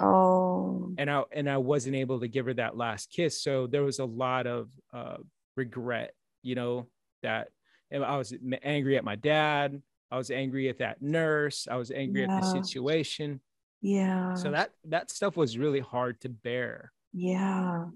Oh. 0.00 0.92
And 0.98 1.10
I 1.10 1.22
and 1.30 1.48
I 1.48 1.58
wasn't 1.58 1.94
able 1.96 2.20
to 2.20 2.28
give 2.28 2.46
her 2.46 2.54
that 2.54 2.76
last 2.76 3.10
kiss. 3.10 3.42
So 3.42 3.66
there 3.66 3.84
was 3.84 3.98
a 3.98 4.04
lot 4.04 4.46
of 4.46 4.70
uh, 4.92 5.18
regret, 5.56 6.14
you 6.42 6.54
know, 6.54 6.88
that 7.22 7.48
I 7.92 8.16
was 8.16 8.34
angry 8.62 8.96
at 8.96 9.04
my 9.04 9.16
dad. 9.16 9.80
I 10.10 10.16
was 10.16 10.30
angry 10.30 10.68
at 10.68 10.78
that 10.78 11.02
nurse. 11.02 11.68
I 11.70 11.76
was 11.76 11.90
angry 11.90 12.22
yeah. 12.22 12.36
at 12.36 12.42
the 12.42 12.62
situation. 12.62 13.40
Yeah. 13.80 14.34
So 14.34 14.50
that 14.50 14.70
that 14.86 15.10
stuff 15.10 15.36
was 15.36 15.58
really 15.58 15.80
hard 15.80 16.20
to 16.22 16.28
bear. 16.28 16.92
Yeah. 17.12 17.86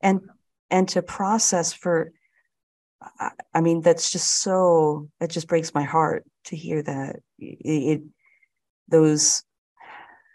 And 0.00 0.28
and 0.70 0.88
to 0.90 1.02
process 1.02 1.72
for 1.72 2.12
I, 3.54 3.60
mean 3.60 3.80
that's 3.80 4.10
just 4.10 4.42
so 4.42 5.08
it 5.20 5.30
just 5.30 5.48
breaks 5.48 5.74
my 5.74 5.82
heart 5.82 6.24
to 6.46 6.56
hear 6.56 6.82
that. 6.82 7.16
It, 7.38 7.58
it 7.64 8.02
those 8.88 9.42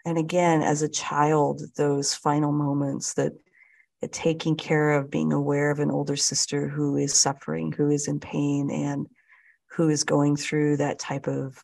and 0.04 0.18
again 0.18 0.62
as 0.62 0.82
a 0.82 0.88
child 0.88 1.62
those 1.76 2.14
final 2.14 2.52
moments 2.52 3.14
that, 3.14 3.32
that 4.00 4.12
taking 4.12 4.56
care 4.56 4.92
of 4.92 5.10
being 5.10 5.32
aware 5.32 5.70
of 5.70 5.78
an 5.78 5.90
older 5.90 6.16
sister 6.16 6.68
who 6.68 6.96
is 6.96 7.14
suffering 7.14 7.72
who 7.72 7.90
is 7.90 8.08
in 8.08 8.18
pain 8.18 8.70
and 8.70 9.06
who 9.72 9.88
is 9.88 10.04
going 10.04 10.36
through 10.36 10.76
that 10.78 10.98
type 10.98 11.28
of 11.28 11.62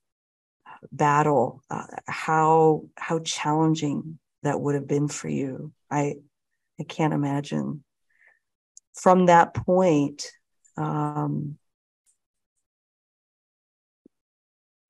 battle 0.92 1.62
uh, 1.70 1.86
how 2.06 2.84
how 2.96 3.18
challenging 3.20 4.18
that 4.46 4.60
would 4.60 4.76
have 4.76 4.86
been 4.86 5.08
for 5.08 5.28
you. 5.28 5.72
I 5.90 6.16
i 6.80 6.84
can't 6.84 7.14
imagine. 7.14 7.82
From 8.94 9.26
that 9.26 9.54
point 9.54 10.30
um, 10.76 11.59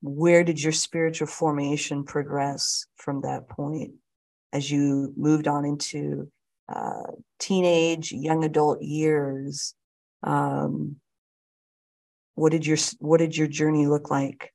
where 0.01 0.43
did 0.43 0.61
your 0.61 0.73
spiritual 0.73 1.27
formation 1.27 2.03
progress 2.03 2.85
from 2.95 3.21
that 3.21 3.49
point 3.49 3.93
as 4.53 4.69
you 4.69 5.13
moved 5.17 5.47
on 5.47 5.65
into 5.65 6.31
uh, 6.69 7.11
teenage 7.39 8.11
young 8.11 8.43
adult 8.43 8.81
years? 8.81 9.73
Um, 10.23 10.97
what 12.35 12.51
did 12.51 12.65
your 12.65 12.77
what 12.99 13.17
did 13.17 13.35
your 13.35 13.47
journey 13.47 13.87
look 13.87 14.11
like? 14.11 14.53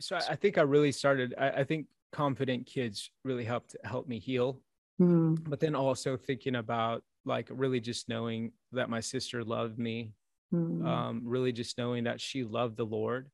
So 0.00 0.18
i 0.28 0.34
think 0.34 0.58
i 0.58 0.60
really 0.60 0.92
started 0.92 1.34
i, 1.38 1.48
I 1.50 1.64
think 1.64 1.86
confident 2.12 2.66
kids 2.66 3.10
really 3.24 3.44
helped 3.44 3.74
help 3.84 4.06
me 4.06 4.18
heal. 4.18 4.60
Mm-hmm. 5.00 5.50
but 5.50 5.58
then 5.58 5.74
also 5.74 6.16
thinking 6.16 6.54
about 6.54 7.02
like 7.24 7.48
really 7.50 7.80
just 7.80 8.08
knowing 8.08 8.52
that 8.72 8.90
my 8.90 9.00
sister 9.00 9.42
loved 9.44 9.78
me 9.78 10.12
mm. 10.52 10.86
um, 10.86 11.22
really 11.24 11.52
just 11.52 11.78
knowing 11.78 12.04
that 12.04 12.20
she 12.20 12.44
loved 12.44 12.76
the 12.76 12.84
Lord 12.84 13.30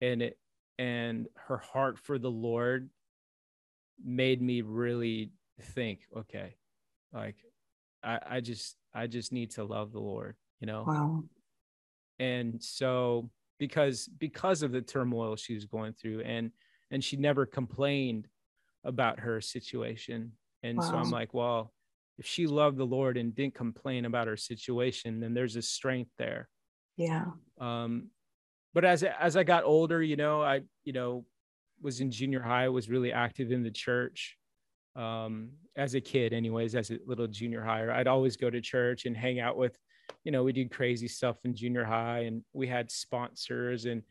and 0.00 0.22
it 0.22 0.38
and 0.78 1.26
her 1.34 1.58
heart 1.58 1.98
for 1.98 2.18
the 2.18 2.30
Lord 2.30 2.88
made 4.04 4.40
me 4.40 4.62
really 4.62 5.32
think, 5.74 6.00
okay, 6.16 6.54
like 7.12 7.36
I, 8.02 8.18
I 8.26 8.40
just 8.40 8.76
I 8.94 9.06
just 9.06 9.32
need 9.32 9.50
to 9.52 9.64
love 9.64 9.92
the 9.92 10.00
Lord, 10.00 10.36
you 10.60 10.66
know? 10.66 10.84
Wow. 10.86 11.24
And 12.20 12.62
so 12.62 13.30
because 13.58 14.08
because 14.18 14.62
of 14.62 14.70
the 14.70 14.82
turmoil 14.82 15.34
she 15.34 15.54
was 15.54 15.64
going 15.64 15.92
through 15.92 16.20
and 16.20 16.52
and 16.90 17.02
she 17.02 17.16
never 17.16 17.44
complained 17.44 18.28
about 18.84 19.18
her 19.20 19.40
situation. 19.40 20.32
And 20.62 20.78
wow. 20.78 20.84
so 20.84 20.94
I'm 20.96 21.10
like, 21.10 21.34
well, 21.34 21.72
if 22.18 22.26
she 22.26 22.46
loved 22.46 22.76
the 22.76 22.84
Lord 22.84 23.16
and 23.16 23.34
didn't 23.34 23.54
complain 23.54 24.04
about 24.04 24.26
her 24.26 24.36
situation, 24.36 25.20
then 25.20 25.34
there's 25.34 25.56
a 25.56 25.62
strength 25.62 26.10
there. 26.18 26.48
Yeah. 26.96 27.26
Um, 27.60 28.10
but 28.74 28.84
as 28.84 29.02
as 29.02 29.36
I 29.36 29.44
got 29.44 29.64
older, 29.64 30.02
you 30.02 30.16
know, 30.16 30.42
I 30.42 30.62
you 30.84 30.92
know 30.92 31.24
was 31.80 32.00
in 32.00 32.10
junior 32.10 32.40
high, 32.40 32.68
was 32.68 32.88
really 32.90 33.12
active 33.12 33.52
in 33.52 33.62
the 33.62 33.70
church. 33.70 34.36
Um, 34.96 35.50
as 35.76 35.94
a 35.94 36.00
kid, 36.00 36.32
anyways, 36.32 36.74
as 36.74 36.90
a 36.90 36.98
little 37.06 37.28
junior 37.28 37.62
higher, 37.62 37.92
I'd 37.92 38.08
always 38.08 38.36
go 38.36 38.50
to 38.50 38.60
church 38.60 39.06
and 39.06 39.16
hang 39.16 39.38
out 39.38 39.56
with, 39.56 39.78
you 40.24 40.32
know, 40.32 40.42
we 40.42 40.52
did 40.52 40.72
crazy 40.72 41.06
stuff 41.06 41.36
in 41.44 41.54
junior 41.54 41.84
high, 41.84 42.20
and 42.20 42.42
we 42.52 42.66
had 42.66 42.90
sponsors 42.90 43.84
and, 43.84 44.02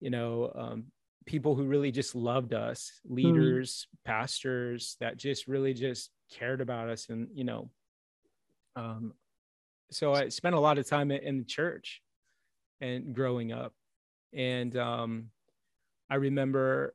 you 0.00 0.10
know, 0.10 0.52
um, 0.54 0.84
people 1.26 1.56
who 1.56 1.64
really 1.64 1.90
just 1.90 2.14
loved 2.14 2.54
us, 2.54 2.92
hmm. 3.06 3.14
leaders, 3.16 3.86
mm. 3.86 4.04
pastors 4.04 4.96
that 5.00 5.16
just 5.16 5.48
really 5.48 5.74
just 5.74 6.10
cared 6.30 6.60
about 6.60 6.88
us 6.88 7.08
and 7.08 7.28
you 7.34 7.44
know 7.44 7.70
um 8.76 9.12
so 9.90 10.14
i 10.14 10.28
spent 10.28 10.54
a 10.54 10.60
lot 10.60 10.78
of 10.78 10.86
time 10.86 11.10
in 11.10 11.38
the 11.38 11.44
church 11.44 12.02
and 12.80 13.14
growing 13.14 13.52
up 13.52 13.72
and 14.32 14.76
um 14.76 15.30
i 16.10 16.14
remember 16.14 16.94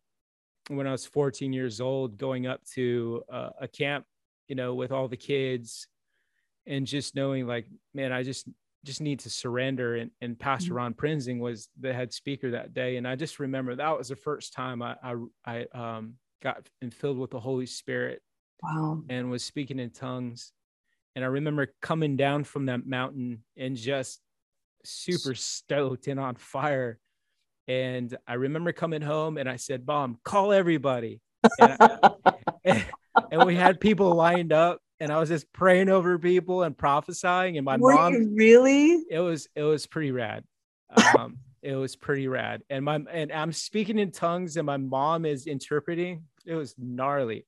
when 0.70 0.88
i 0.88 0.92
was 0.92 1.06
14 1.06 1.52
years 1.52 1.82
old 1.82 2.18
going 2.18 2.48
up 2.48 2.64
to 2.66 3.24
uh, 3.32 3.50
a 3.60 3.68
camp 3.68 4.06
you 4.48 4.56
know 4.56 4.74
with 4.74 4.92
all 4.92 5.08
the 5.08 5.18
kids 5.18 5.88
and 6.66 6.88
just 6.88 7.16
knowing 7.16 7.48
like 7.48 7.66
man 7.94 8.12
i 8.12 8.24
just 8.24 8.48
just 8.86 9.00
need 9.00 9.20
to 9.20 9.30
surrender 9.30 9.96
and, 9.96 10.12
and 10.22 10.38
pastor 10.38 10.70
mm-hmm. 10.70 10.78
ron 10.78 10.94
prinzing 10.94 11.40
was 11.40 11.70
the 11.80 11.94
head 11.94 12.14
speaker 12.14 12.52
that 12.52 12.74
day 12.74 12.98
and 12.98 13.08
i 13.08 13.16
just 13.16 13.40
remember 13.40 13.76
that 13.76 13.98
was 13.98 14.10
the 14.10 14.16
first 14.16 14.54
time 14.54 14.82
i 14.82 14.96
i, 15.04 15.16
I 15.46 15.66
um, 15.74 16.16
got 16.42 16.68
filled 16.92 17.18
with 17.18 17.32
the 17.32 17.40
holy 17.40 17.66
spirit 17.66 18.22
Wow. 18.62 19.04
And 19.10 19.30
was 19.30 19.44
speaking 19.44 19.80
in 19.80 19.90
tongues. 19.90 20.52
And 21.16 21.24
I 21.24 21.28
remember 21.28 21.74
coming 21.82 22.16
down 22.16 22.44
from 22.44 22.68
that 22.68 22.86
mountain 22.86 23.44
and 23.58 23.76
just 23.76 24.20
super 24.84 25.36
stoked 25.36 26.08
and 26.08 26.20
on 26.20 26.36
fire. 26.36 27.00
And 27.68 28.16
I 28.28 28.34
remember 28.34 28.74
coming 28.74 29.02
home 29.02 29.38
and 29.38 29.48
I 29.48 29.56
said, 29.56 29.86
Mom, 29.86 30.18
call 30.24 30.52
everybody. 30.52 31.22
And, 31.60 31.78
I, 31.80 32.00
and, 33.32 33.46
we 33.46 33.56
had 33.56 33.80
people 33.80 34.16
lined 34.16 34.52
up 34.52 34.80
and 35.00 35.12
I 35.12 35.20
was 35.20 35.30
just 35.30 35.52
praying 35.54 35.90
over 35.90 36.18
people 36.18 36.64
and 36.64 36.78
prophesying. 36.78 37.58
And 37.58 37.66
my 37.66 37.78
Were 37.78 37.94
mom 37.94 38.36
really 38.36 39.04
it 39.10 39.20
was 39.20 39.48
it 39.56 39.64
was 39.64 39.86
pretty 39.86 40.12
rad. 40.12 40.44
Um, 40.90 41.38
it 41.62 41.76
was 41.76 41.96
pretty 41.96 42.28
rad. 42.28 42.64
And 42.70 42.86
my 42.86 43.02
and 43.12 43.32
I'm 43.32 43.52
speaking 43.52 44.00
in 44.00 44.12
tongues 44.12 44.58
and 44.58 44.66
my 44.66 44.78
mom 44.78 45.26
is 45.26 45.48
interpreting. 45.48 46.24
It 46.46 46.56
was 46.56 46.76
gnarly. 46.78 47.46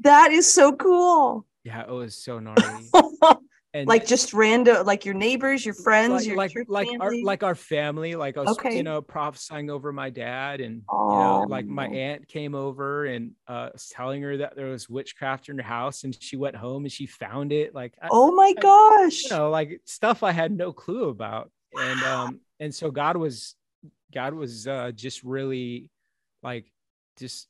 That 0.00 0.30
is 0.32 0.52
so 0.52 0.72
cool. 0.72 1.46
Yeah, 1.64 1.82
it 1.82 1.90
was 1.90 2.16
so 2.16 2.38
gnarly. 2.38 2.88
and 3.74 3.86
like 3.86 4.06
just 4.06 4.32
random, 4.32 4.86
like 4.86 5.04
your 5.04 5.14
neighbors, 5.14 5.64
your 5.64 5.74
friends, 5.74 6.26
like 6.26 6.54
your 6.54 6.64
like 6.66 6.88
like 6.88 6.88
our 7.00 7.14
like 7.22 7.42
our 7.42 7.54
family 7.54 8.14
like 8.14 8.36
i 8.38 8.40
was 8.40 8.50
Okay. 8.58 8.76
you 8.76 8.82
know 8.82 9.02
prophesying 9.02 9.68
over 9.70 9.92
my 9.92 10.08
dad 10.08 10.60
and 10.62 10.76
you 10.76 10.82
know 10.96 11.44
like 11.48 11.66
my 11.66 11.86
Oh. 11.86 11.92
aunt 11.92 12.26
came 12.28 12.54
over 12.54 13.04
and 13.04 13.32
uh 13.46 13.68
was 13.74 13.88
telling 13.88 14.22
her 14.22 14.38
that 14.38 14.56
there 14.56 14.66
was 14.66 14.88
witchcraft 14.88 15.48
in 15.50 15.58
her 15.58 15.62
house 15.64 16.04
and 16.04 16.16
she 16.22 16.36
went 16.36 16.56
home 16.56 16.84
and 16.84 16.92
she 16.92 17.04
found 17.06 17.52
it 17.52 17.74
like 17.74 17.92
I, 18.00 18.08
oh 18.10 18.32
my 18.34 18.54
I- 18.56 18.60
gosh. 18.60 19.24
you 19.24 19.30
know 19.36 19.50
like 19.50 19.80
stuff 19.84 20.22
i 20.22 20.32
had 20.32 20.50
no 20.50 20.72
clue 20.72 21.08
about 21.10 21.50
and 21.78 22.02
um 22.04 22.40
and 22.60 22.74
so 22.74 22.90
god 22.90 23.16
was 23.18 23.54
god 24.14 24.32
was 24.32 24.66
uh 24.66 24.92
just 24.94 25.22
really 25.22 25.90
like 26.42 26.72
just 27.18 27.40
st- 27.42 27.48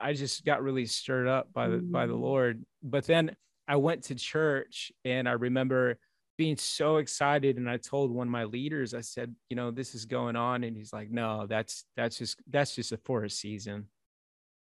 i 0.00 0.12
just 0.12 0.44
got 0.44 0.62
really 0.62 0.86
stirred 0.86 1.28
up 1.28 1.52
by 1.52 1.68
the 1.68 1.78
by 1.78 2.06
the 2.06 2.14
Mm. 2.14 2.20
lord 2.20 2.64
but 2.82 3.04
then 3.06 3.34
i 3.66 3.76
went 3.76 4.04
to 4.04 4.14
church 4.14 4.92
and 5.04 5.28
i 5.28 5.32
remember 5.32 5.98
being 6.36 6.56
so 6.56 6.98
excited 6.98 7.56
and 7.56 7.68
i 7.68 7.76
told 7.76 8.10
one 8.10 8.28
of 8.28 8.32
my 8.32 8.44
leaders 8.44 8.94
i 8.94 9.00
said 9.00 9.34
you 9.50 9.56
know 9.56 9.70
this 9.70 9.94
is 9.94 10.04
going 10.04 10.36
on 10.36 10.64
and 10.64 10.76
he's 10.76 10.92
like 10.92 11.10
no 11.10 11.46
that's 11.48 11.84
that's 11.96 12.18
just 12.18 12.40
that's 12.48 12.74
just 12.74 12.92
a 12.92 12.96
for 12.98 13.24
a 13.24 13.30
season 13.30 13.86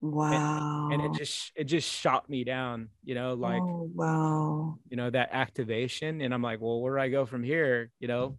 wow. 0.01 0.89
and 0.91 1.01
it 1.01 1.13
just 1.13 1.51
it 1.55 1.63
just 1.63 1.89
shot 1.89 2.29
me 2.29 2.43
down 2.43 2.89
you 3.03 3.15
know 3.15 3.33
like 3.33 3.62
oh, 3.62 3.89
wow. 3.95 4.77
you 4.89 4.97
know 4.97 5.09
that 5.09 5.29
activation 5.31 6.21
and 6.21 6.33
i'm 6.33 6.43
like 6.43 6.62
well 6.62 6.79
where 6.81 6.97
do 6.97 7.01
i 7.01 7.09
go 7.09 7.25
from 7.25 7.43
here 7.43 7.89
you 8.00 8.07
know 8.07 8.38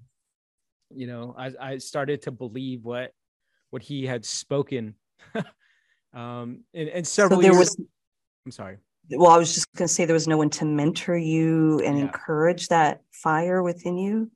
you 0.95 1.07
know 1.07 1.35
i, 1.37 1.51
I 1.61 1.79
started 1.79 2.23
to 2.23 2.31
believe 2.31 2.85
what 2.85 3.11
what 3.71 3.83
he 3.83 4.07
had 4.07 4.25
spoken 4.25 4.95
um 6.15 6.65
and, 6.75 6.89
and 6.89 7.07
several 7.07 7.39
so 7.39 7.43
there 7.43 7.53
years 7.53 7.59
was 7.77 7.77
i'm 8.47 8.53
sorry 8.53 8.79
well, 9.11 9.31
I 9.33 9.37
was 9.37 9.55
just 9.55 9.71
going 9.75 9.87
to 9.87 9.93
say 9.93 10.07
there 10.07 10.15
was 10.15 10.27
no 10.27 10.39
one 10.39 10.49
to 10.49 10.65
mentor 10.65 11.15
you 11.15 11.79
and 11.81 11.99
Yeah. 11.99 12.05
encourage 12.05 12.69
that 12.69 13.03
fire 13.13 13.63
within 13.63 13.99
you. 13.99 14.31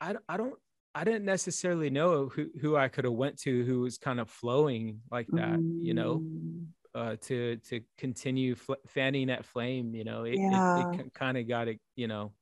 I, 0.00 0.14
I 0.26 0.38
don't 0.38 0.54
i 0.94 1.04
didn't 1.04 1.26
necessarily 1.26 1.90
know 1.90 2.28
who, 2.28 2.46
who 2.60 2.76
i 2.76 2.88
could 2.88 3.04
have 3.04 3.12
went 3.12 3.38
to 3.40 3.62
who 3.64 3.80
was 3.80 3.98
kind 3.98 4.20
of 4.20 4.30
flowing 4.30 5.00
like 5.10 5.26
that 5.28 5.60
you 5.78 5.92
know 5.94 6.22
Mm, 6.22 6.66
uh 6.94 7.16
to 7.22 7.56
to 7.68 7.80
continue 7.98 8.54
fl- 8.54 8.82
fanning 8.86 9.26
that 9.28 9.44
flame 9.44 9.94
you 9.94 10.04
know 10.04 10.24
it, 10.24 10.38
Yeah. 10.40 10.76
it, 10.78 10.86
it 11.04 11.14
kind 11.14 11.36
of 11.36 11.46
got 11.46 11.68
it 11.68 11.78
you 11.94 12.08
know 12.08 12.32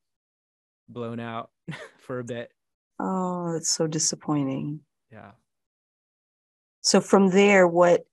blown 0.87 1.19
out 1.19 1.49
for 1.99 2.19
a 2.19 2.23
bit 2.23 2.51
Oh, 2.99 3.55
it's 3.55 3.69
so 3.69 3.85
disappointing. 3.87 4.79
yeah 5.11 5.31
So 6.81 6.99
from 7.01 7.29
there, 7.29 7.67
what 7.67 8.05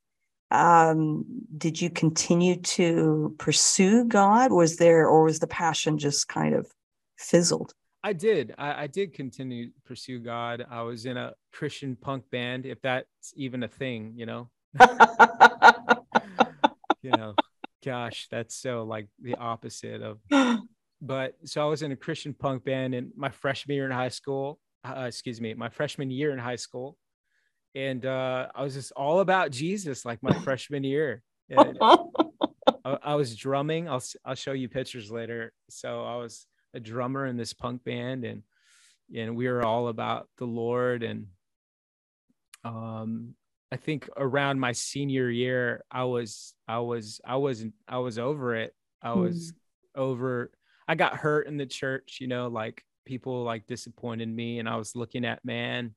um, 0.51 1.25
did 1.57 1.81
you 1.81 1.91
continue 1.91 2.57
to 2.57 3.35
pursue 3.39 4.05
God? 4.05 4.53
Was 4.53 4.77
there, 4.77 5.07
or 5.07 5.25
was 5.25 5.39
the 5.39 5.47
passion 5.47 5.99
just 5.99 6.29
kind 6.29 6.55
of 6.55 6.71
fizzled? 7.19 7.73
I 8.03 8.13
did. 8.13 8.55
I, 8.57 8.85
I 8.85 8.87
did 8.87 9.13
continue 9.13 9.67
to 9.67 9.81
pursue 9.85 10.21
God. 10.21 10.65
I 10.71 10.83
was 10.83 11.05
in 11.05 11.17
a 11.17 11.35
Christian 11.53 11.97
punk 11.97 12.31
band, 12.31 12.65
if 12.65 12.81
that's 12.81 13.33
even 13.37 13.63
a 13.63 13.69
thing, 13.69 14.15
you 14.17 14.27
know. 14.27 14.49
You 17.03 17.11
know, 17.11 17.35
gosh, 17.85 18.29
that's 18.31 18.55
so 18.55 18.83
like 18.83 19.09
the 19.23 19.35
opposite 19.37 20.03
of. 20.03 20.19
But 21.01 21.37
so 21.45 21.63
I 21.63 21.67
was 21.67 21.83
in 21.83 21.93
a 21.93 21.97
Christian 21.97 22.35
punk 22.35 22.65
band 22.65 22.93
in 22.93 23.13
my 23.17 23.31
freshman 23.31 23.77
year 23.77 23.85
in 23.85 23.93
high 23.93 24.09
school. 24.09 24.59
Uh, 24.85 25.05
excuse 25.07 25.41
me, 25.41 25.55
my 25.55 25.69
freshman 25.69 26.11
year 26.11 26.33
in 26.33 26.41
high 26.41 26.57
school, 26.57 26.97
and 27.75 28.05
uh, 28.05 28.49
I 28.55 28.63
was 28.63 28.75
just 28.75 28.93
all 28.93 29.21
about 29.21 29.51
Jesus, 29.51 30.05
like 30.05 30.23
my 30.23 30.33
freshman 30.45 30.85
year. 30.85 31.23
And 31.51 31.79
I, 31.81 32.99
I 33.03 33.15
was 33.15 33.37
drumming. 33.37 33.89
I'll 33.89 34.03
I'll 34.25 34.35
show 34.35 34.53
you 34.53 34.69
pictures 34.69 35.11
later. 35.11 35.53
So 35.71 36.05
I 36.05 36.17
was 36.17 36.47
a 36.75 36.81
drummer 36.81 37.27
in 37.27 37.37
this 37.37 37.53
punk 37.53 37.85
band, 37.85 38.25
and 38.25 38.43
and 39.15 39.37
we 39.37 39.49
were 39.49 39.65
all 39.65 39.89
about 39.89 40.29
the 40.39 40.47
Lord. 40.47 41.03
And 41.03 41.27
um, 42.65 43.35
I 43.73 43.77
think 43.77 44.09
around 44.17 44.61
my 44.61 44.73
senior 44.73 45.31
year, 45.31 45.85
I 45.91 46.05
was 46.05 46.55
I 46.67 46.79
was 46.79 47.21
I 47.25 47.37
wasn't 47.37 47.75
I 47.87 47.99
was 47.99 48.19
over 48.19 48.55
it. 48.55 48.75
I 49.03 49.13
was 49.13 49.53
over. 49.95 50.51
I 50.87 50.95
got 50.95 51.17
hurt 51.17 51.47
in 51.47 51.57
the 51.57 51.67
church. 51.67 52.19
You 52.21 52.29
know, 52.29 52.49
like 52.49 52.83
people 53.05 53.45
like 53.45 53.67
disappointed 53.67 54.29
me, 54.29 54.59
and 54.59 54.69
I 54.69 54.77
was 54.77 54.97
looking 54.97 55.25
at 55.25 55.45
man, 55.45 55.95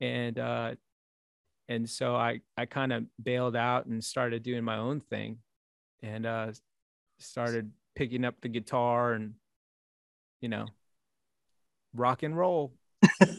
and 0.00 0.38
uh, 0.38 0.74
and 1.68 1.88
so 1.88 2.14
I 2.14 2.40
I 2.56 2.66
kind 2.66 2.92
of 2.92 3.04
bailed 3.22 3.56
out 3.56 3.86
and 3.86 4.02
started 4.02 4.42
doing 4.42 4.64
my 4.64 4.76
own 4.76 5.00
thing 5.00 5.38
and 6.02 6.26
uh 6.26 6.52
started 7.18 7.70
picking 7.96 8.24
up 8.24 8.40
the 8.40 8.48
guitar 8.48 9.12
and 9.12 9.34
you 10.40 10.48
know 10.48 10.66
rock 11.94 12.22
and 12.22 12.36
roll. 12.36 12.72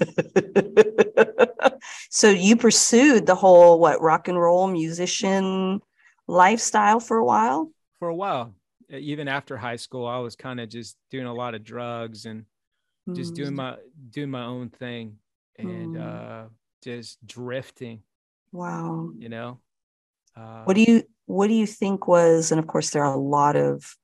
So 2.09 2.29
you 2.29 2.55
pursued 2.55 3.25
the 3.25 3.35
whole 3.35 3.79
what 3.79 4.01
rock 4.01 4.27
and 4.27 4.39
roll 4.39 4.67
musician 4.67 5.81
lifestyle 6.27 6.99
for 6.99 7.17
a 7.17 7.25
while? 7.25 7.71
for 7.99 8.09
a 8.09 8.15
while. 8.15 8.53
Even 8.91 9.27
after 9.27 9.55
high 9.55 9.75
school 9.75 10.07
i 10.07 10.17
was 10.17 10.35
kind 10.35 10.59
of 10.59 10.67
just 10.67 10.97
doing 11.11 11.27
a 11.27 11.33
lot 11.33 11.53
of 11.53 11.63
drugs 11.63 12.25
and 12.25 12.45
just 13.15 13.35
doing 13.35 13.51
Mm, 13.51 13.55
my 13.55 13.75
doing 14.09 14.29
my 14.31 14.43
own 14.45 14.69
thing 14.69 15.17
and 15.59 15.95
Mm. 15.95 16.01
uh 16.01 16.49
just 16.83 17.17
drifting 17.25 18.01
wow. 18.51 19.11
you 19.17 19.29
know 19.29 19.59
uh, 20.37 20.63
What 20.63 20.75
do 20.75 20.83
you 20.83 21.03
what 21.25 21.47
do 21.47 21.53
you 21.53 21.67
think 21.67 22.07
was, 22.07 22.51
and 22.51 22.59
of 22.59 22.65
course 22.67 22.89
there 22.91 23.03
are 23.03 23.13
a 23.13 23.17
lot 23.19 23.55
of 23.55 23.95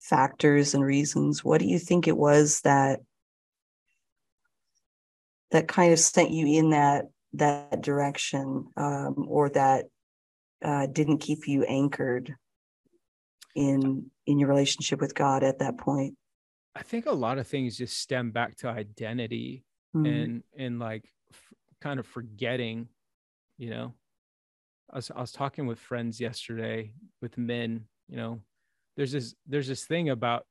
factors 0.00 0.72
and 0.74 0.82
reasons. 0.84 1.44
What 1.44 1.60
do 1.60 1.66
you 1.66 1.78
think 1.78 2.08
it 2.08 2.16
was 2.16 2.60
that 2.62 3.00
that 5.50 5.68
kind 5.68 5.92
of 5.92 5.98
sent 5.98 6.30
you 6.30 6.46
in 6.58 6.70
that 6.70 7.06
that 7.34 7.82
direction, 7.82 8.68
um, 8.76 9.26
or 9.28 9.50
that 9.50 9.86
uh, 10.62 10.86
didn't 10.86 11.18
keep 11.18 11.46
you 11.48 11.64
anchored 11.64 12.34
in 13.54 14.10
in 14.26 14.38
your 14.38 14.48
relationship 14.48 15.00
with 15.00 15.14
God 15.14 15.42
at 15.42 15.58
that 15.58 15.76
point? 15.78 16.14
i 16.76 16.82
think 16.82 17.04
a 17.06 17.12
lot 17.12 17.36
of 17.38 17.48
things 17.48 17.76
just 17.76 17.98
stem 17.98 18.30
back 18.30 18.56
to 18.56 18.68
identity 18.68 19.64
Mm, 19.96 20.06
and 20.06 20.42
and 20.56 20.78
like 20.78 21.04
f- 21.32 21.52
kind 21.80 21.98
of 21.98 22.06
forgetting 22.06 22.88
you 23.58 23.70
know 23.70 23.92
I 24.92 24.96
was, 24.96 25.10
I 25.10 25.20
was 25.20 25.32
talking 25.32 25.66
with 25.66 25.78
friends 25.78 26.20
yesterday 26.20 26.92
with 27.20 27.36
men 27.38 27.86
you 28.08 28.16
know 28.16 28.40
there's 28.96 29.12
this 29.12 29.34
there's 29.46 29.68
this 29.68 29.84
thing 29.86 30.10
about 30.10 30.46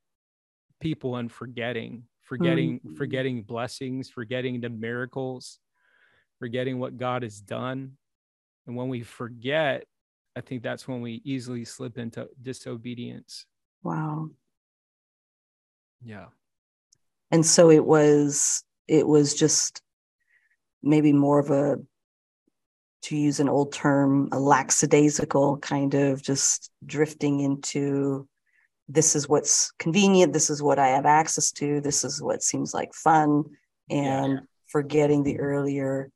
people 0.81 1.15
and 1.17 1.31
forgetting 1.31 2.03
forgetting 2.21 2.79
Mhm. 2.85 2.97
forgetting 2.97 3.43
blessings 3.43 4.09
forgetting 4.09 4.61
the 4.61 4.69
miracles 4.69 5.59
forgetting 6.37 6.79
what 6.79 6.97
god 6.97 7.23
has 7.23 7.39
done 7.41 7.97
and 8.67 8.75
when 8.75 8.87
we 8.89 9.01
forget 9.03 9.85
i 10.35 10.41
think 10.41 10.63
that's 10.63 10.87
when 10.87 11.01
we 11.01 11.21
easily 11.25 11.65
slip 11.65 11.97
into 11.97 12.29
disobedience 12.41 13.45
wow. 13.83 14.29
yeah 16.03 16.27
And 17.31 17.45
so 17.45 17.69
it 17.69 17.85
was 17.85 18.63
it 18.89 19.07
was 19.07 19.35
just 19.35 19.81
maybe 20.81 21.13
more 21.13 21.39
of 21.39 21.51
a 21.51 21.77
to 23.03 23.15
use 23.15 23.39
an 23.39 23.47
old 23.47 23.71
term, 23.71 24.27
a 24.33 24.39
lackadaisical 24.39 25.57
kind 25.59 25.93
of 25.93 26.21
just 26.21 26.69
drifting 26.85 27.39
into 27.39 28.27
this 28.89 29.15
is 29.15 29.29
what's 29.29 29.71
convenient, 29.79 30.33
this 30.33 30.49
is 30.49 30.61
what 30.61 30.79
I 30.79 30.87
have 30.89 31.05
access 31.05 31.51
to, 31.53 31.79
this 31.79 32.03
is 32.03 32.21
what 32.21 32.43
seems 32.43 32.73
like 32.73 32.93
fun, 32.93 33.45
Yeah. 33.87 34.23
and 34.23 34.39
forgetting 34.67 35.23
the 35.23 35.39
earlier 35.39 36.09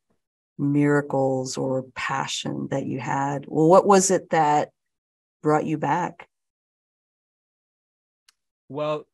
miracles 0.58 1.58
or 1.58 1.84
passion 1.96 2.68
that 2.72 2.86
you 2.86 3.00
had. 3.00 3.46
Well, 3.48 3.70
what 3.70 3.86
was 3.86 4.12
it 4.12 4.32
that 4.32 4.72
brought 5.42 5.66
you 5.66 5.78
back? 5.78 6.28
Well, 8.68 9.06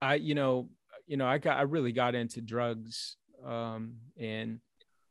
I 0.00 0.16
you 0.16 0.34
know 0.34 0.68
you 1.06 1.16
know 1.16 1.26
I 1.26 1.38
got 1.38 1.58
I 1.58 1.62
really 1.62 1.92
got 1.92 2.14
into 2.14 2.40
drugs 2.40 3.16
um, 3.44 3.96
and 4.18 4.60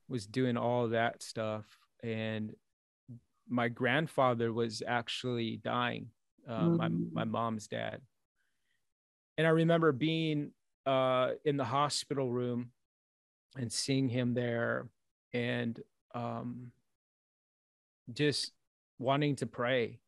was 0.07 0.25
doing 0.25 0.57
all 0.57 0.89
that 0.89 1.23
stuff 1.23 1.65
and 2.03 2.53
my 3.47 3.67
grandfather 3.69 4.51
was 4.51 4.81
actually 4.85 5.57
dying 5.57 6.09
uh, 6.47 6.69
my 6.69 6.89
Mm. 6.89 7.11
my 7.13 7.23
mom's 7.23 7.67
dad. 7.67 8.01
And 9.37 9.45
I 9.45 9.49
remember 9.49 9.91
being 9.91 10.51
uh, 10.85 11.31
in 11.43 11.57
the 11.57 11.65
hospital 11.65 12.31
room 12.31 12.71
and 13.57 13.71
seeing 13.71 14.07
him 14.07 14.33
there 14.33 14.87
and 15.33 15.79
um, 16.13 16.71
just 18.13 18.53
wanting 18.99 19.35
to 19.37 19.45
pray 19.45 19.99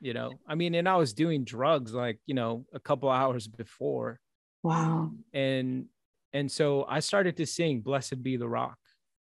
you 0.00 0.12
know? 0.12 0.32
I 0.48 0.56
mean 0.56 0.74
and 0.74 0.88
i 0.88 0.96
was 0.96 1.12
doing 1.12 1.44
drugs 1.44 1.94
like 1.94 2.18
you 2.26 2.34
know 2.34 2.66
a 2.72 2.80
couple 2.80 3.08
hours 3.08 3.46
before 3.46 4.18
Wow. 4.62 5.10
and 5.32 5.86
and 6.32 6.50
so 6.50 6.86
i 6.88 7.00
started 7.00 7.36
to 7.36 7.46
sing 7.46 7.80
blessed 7.80 8.22
be 8.22 8.36
the 8.36 8.48
rock 8.48 8.78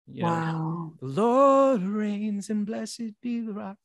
you 0.07 0.23
know 0.23 0.27
Wow. 0.27 0.93
the 0.99 1.07
lord 1.07 1.81
reigns 1.83 2.49
and 2.49 2.65
blessed 2.65 3.19
be 3.21 3.41
the 3.41 3.53
rock 3.53 3.77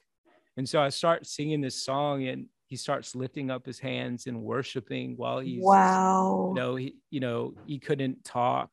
and 0.56 0.68
so 0.68 0.80
i 0.80 0.88
start 0.88 1.26
singing 1.26 1.60
this 1.60 1.82
song 1.82 2.26
and 2.26 2.46
he 2.68 2.76
starts 2.76 3.14
lifting 3.14 3.50
up 3.50 3.66
his 3.66 3.78
hands 3.78 4.26
and 4.26 4.42
worshiping 4.42 5.14
while 5.16 5.40
he's 5.40 5.62
wow 5.62 6.52
you 6.54 6.60
know 6.60 6.76
he 6.76 6.94
you 7.10 7.20
know 7.20 7.54
he 7.66 7.78
couldn't 7.78 8.24
talk 8.24 8.70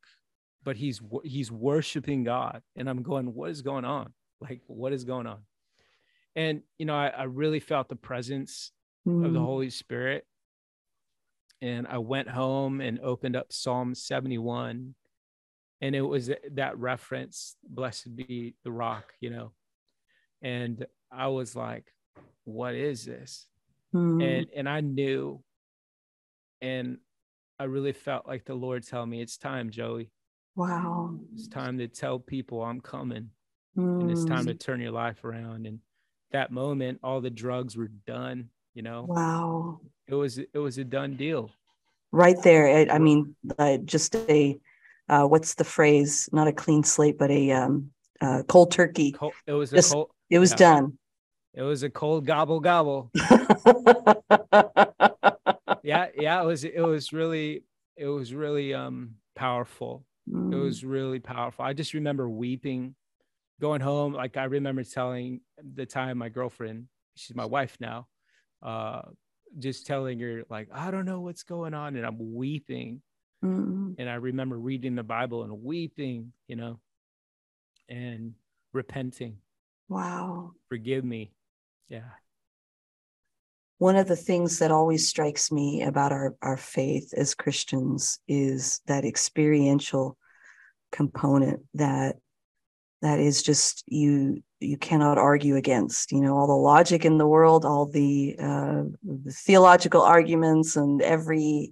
but 0.64 0.78
he's 0.78 1.02
he's 1.24 1.52
worshiping 1.52 2.24
god 2.24 2.62
and 2.76 2.90
i'm 2.90 3.02
going 3.02 3.34
what 3.34 3.50
is 3.50 3.62
going 3.62 3.86
on 3.86 4.14
like 4.42 4.62
what 4.68 4.94
is 4.94 5.04
going 5.04 5.28
on 5.28 5.40
and 6.36 6.62
you 6.78 6.86
know 6.86 6.96
i, 6.96 7.08
I 7.08 7.24
really 7.24 7.60
felt 7.60 7.90
the 7.90 7.96
presence 7.96 8.72
mm. 9.08 9.26
of 9.26 9.34
the 9.34 9.40
mm. 9.40 9.46
holy 9.46 9.70
spirit 9.70 10.26
and 11.62 11.88
i 11.88 11.98
went 11.98 12.30
home 12.30 12.82
and 12.82 13.00
opened 13.00 13.36
up 13.36 13.52
psalm 13.52 13.94
71 13.94 14.96
and 15.82 15.96
it 15.96 16.02
was 16.02 16.30
that 16.52 16.78
reference 16.78 17.56
blessed 17.64 18.16
be 18.16 18.56
the 18.64 18.72
rock 18.72 19.14
you 19.20 19.30
know 19.30 19.52
and 20.42 20.86
i 21.12 21.28
was 21.28 21.56
like 21.56 21.94
what 22.46 22.76
is 22.76 23.06
this 23.06 23.48
mm. 23.94 24.24
and 24.24 24.48
and 24.56 24.68
i 24.70 24.82
knew 24.82 25.42
and 26.62 26.98
i 27.60 27.64
really 27.64 27.94
felt 27.94 28.28
like 28.28 28.46
the 28.46 28.54
lord 28.54 28.86
tell 28.86 29.06
me 29.06 29.22
it's 29.22 29.38
time 29.38 29.70
joey 29.70 30.12
wow 30.56 31.14
it's 31.34 31.48
time 31.48 31.78
to 31.78 31.88
tell 31.88 32.20
people 32.20 32.64
i'm 32.64 32.82
coming 32.82 33.30
mm. 33.78 34.02
and 34.02 34.12
it's 34.12 34.26
time 34.26 34.46
to 34.46 34.52
hmm. 34.52 34.58
turn 34.58 34.82
your 34.82 34.92
life 34.92 35.24
around 35.24 35.66
and 35.66 35.80
that 36.32 36.52
moment 36.52 37.00
all 37.04 37.22
the 37.22 37.30
drugs 37.30 37.76
were 37.76 37.92
done 38.06 38.50
you 38.80 38.84
know 38.84 39.04
wow 39.10 39.78
it 40.08 40.16
was 40.16 40.38
it 40.38 40.58
was 40.58 40.78
a 40.78 40.86
done 40.86 41.18
deal 41.18 41.52
right 42.14 42.42
there 42.44 42.66
i, 42.78 42.96
I 42.96 42.98
mean 42.98 43.36
uh, 43.58 43.76
just 43.84 44.16
a 44.16 44.58
uh, 45.10 45.26
what's 45.26 45.56
the 45.56 45.66
phrase 45.66 46.30
not 46.32 46.48
a 46.48 46.54
clean 46.54 46.84
slate 46.84 47.18
but 47.18 47.30
a 47.30 47.52
um, 47.52 47.92
uh, 48.22 48.44
cold 48.48 48.72
turkey 48.72 49.12
cold, 49.12 49.34
it 49.46 49.52
was 49.52 49.72
just, 49.72 49.92
cold, 49.92 50.12
it 50.30 50.40
was 50.40 50.52
yeah. 50.52 50.58
done 50.58 50.98
it 51.54 51.64
was 51.64 51.84
a 51.84 51.90
cold 51.90 52.26
gobble 52.26 52.60
gobble. 52.62 53.12
yeah, 55.84 56.08
yeah, 56.16 56.42
it 56.42 56.46
was 56.46 56.64
it 56.64 56.80
was 56.80 57.12
really 57.12 57.64
it 57.98 58.06
was 58.06 58.34
really 58.34 58.74
um 58.74 59.16
powerful. 59.36 60.06
Mm. 60.30 60.54
It 60.54 60.58
was 60.58 60.86
really 60.86 61.20
powerful. 61.20 61.66
I 61.66 61.74
just 61.74 61.94
remember 61.94 62.30
weeping 62.30 62.96
going 63.60 63.82
home 63.82 64.14
like 64.14 64.38
I 64.38 64.46
remember 64.46 64.84
telling 64.84 65.42
the 65.76 65.86
time 65.86 66.20
my 66.20 66.30
girlfriend, 66.30 66.88
she's 67.16 67.36
my 67.36 67.46
wife 67.46 67.76
now, 67.82 68.08
uh 68.62 69.02
just 69.58 69.88
telling 69.88 70.20
her 70.20 70.44
like 70.50 70.70
I 70.74 70.92
don't 70.92 71.06
know 71.06 71.22
what's 71.22 71.44
going 71.44 71.74
on 71.74 71.96
and 71.96 72.06
I'm 72.06 72.34
weeping. 72.36 73.02
Mm. 73.44 73.96
And 73.98 74.10
I 74.10 74.16
remember 74.16 74.58
reading 74.58 74.96
the 74.96 75.04
Bible 75.04 75.44
and 75.44 75.64
weeping, 75.64 76.34
you 76.48 76.56
know, 76.56 76.80
and 77.88 78.34
repenting. 78.74 79.38
Wow. 79.88 80.52
Forgive 80.68 81.04
me 81.04 81.32
yeah. 81.90 82.12
One 83.80 83.96
of 83.96 84.08
the 84.08 84.16
things 84.16 84.60
that 84.60 84.72
always 84.72 85.08
strikes 85.08 85.52
me 85.52 85.82
about 85.82 86.12
our, 86.12 86.36
our 86.42 86.58
faith 86.58 87.14
as 87.16 87.34
Christians 87.34 88.20
is 88.28 88.82
that 88.86 89.06
experiential 89.06 90.18
component 90.92 91.62
that 91.74 92.18
that 93.02 93.20
is 93.20 93.42
just 93.42 93.84
you 93.88 94.42
you 94.60 94.78
cannot 94.78 95.18
argue 95.18 95.56
against 95.56 96.12
you 96.12 96.20
know 96.20 96.38
all 96.38 96.48
the 96.48 96.54
logic 96.54 97.06
in 97.06 97.18
the 97.18 97.28
world 97.28 97.66
all 97.66 97.86
the, 97.86 98.36
uh, 98.40 98.84
the 99.04 99.32
theological 99.32 100.02
arguments 100.02 100.76
and 100.76 101.02
every 101.02 101.72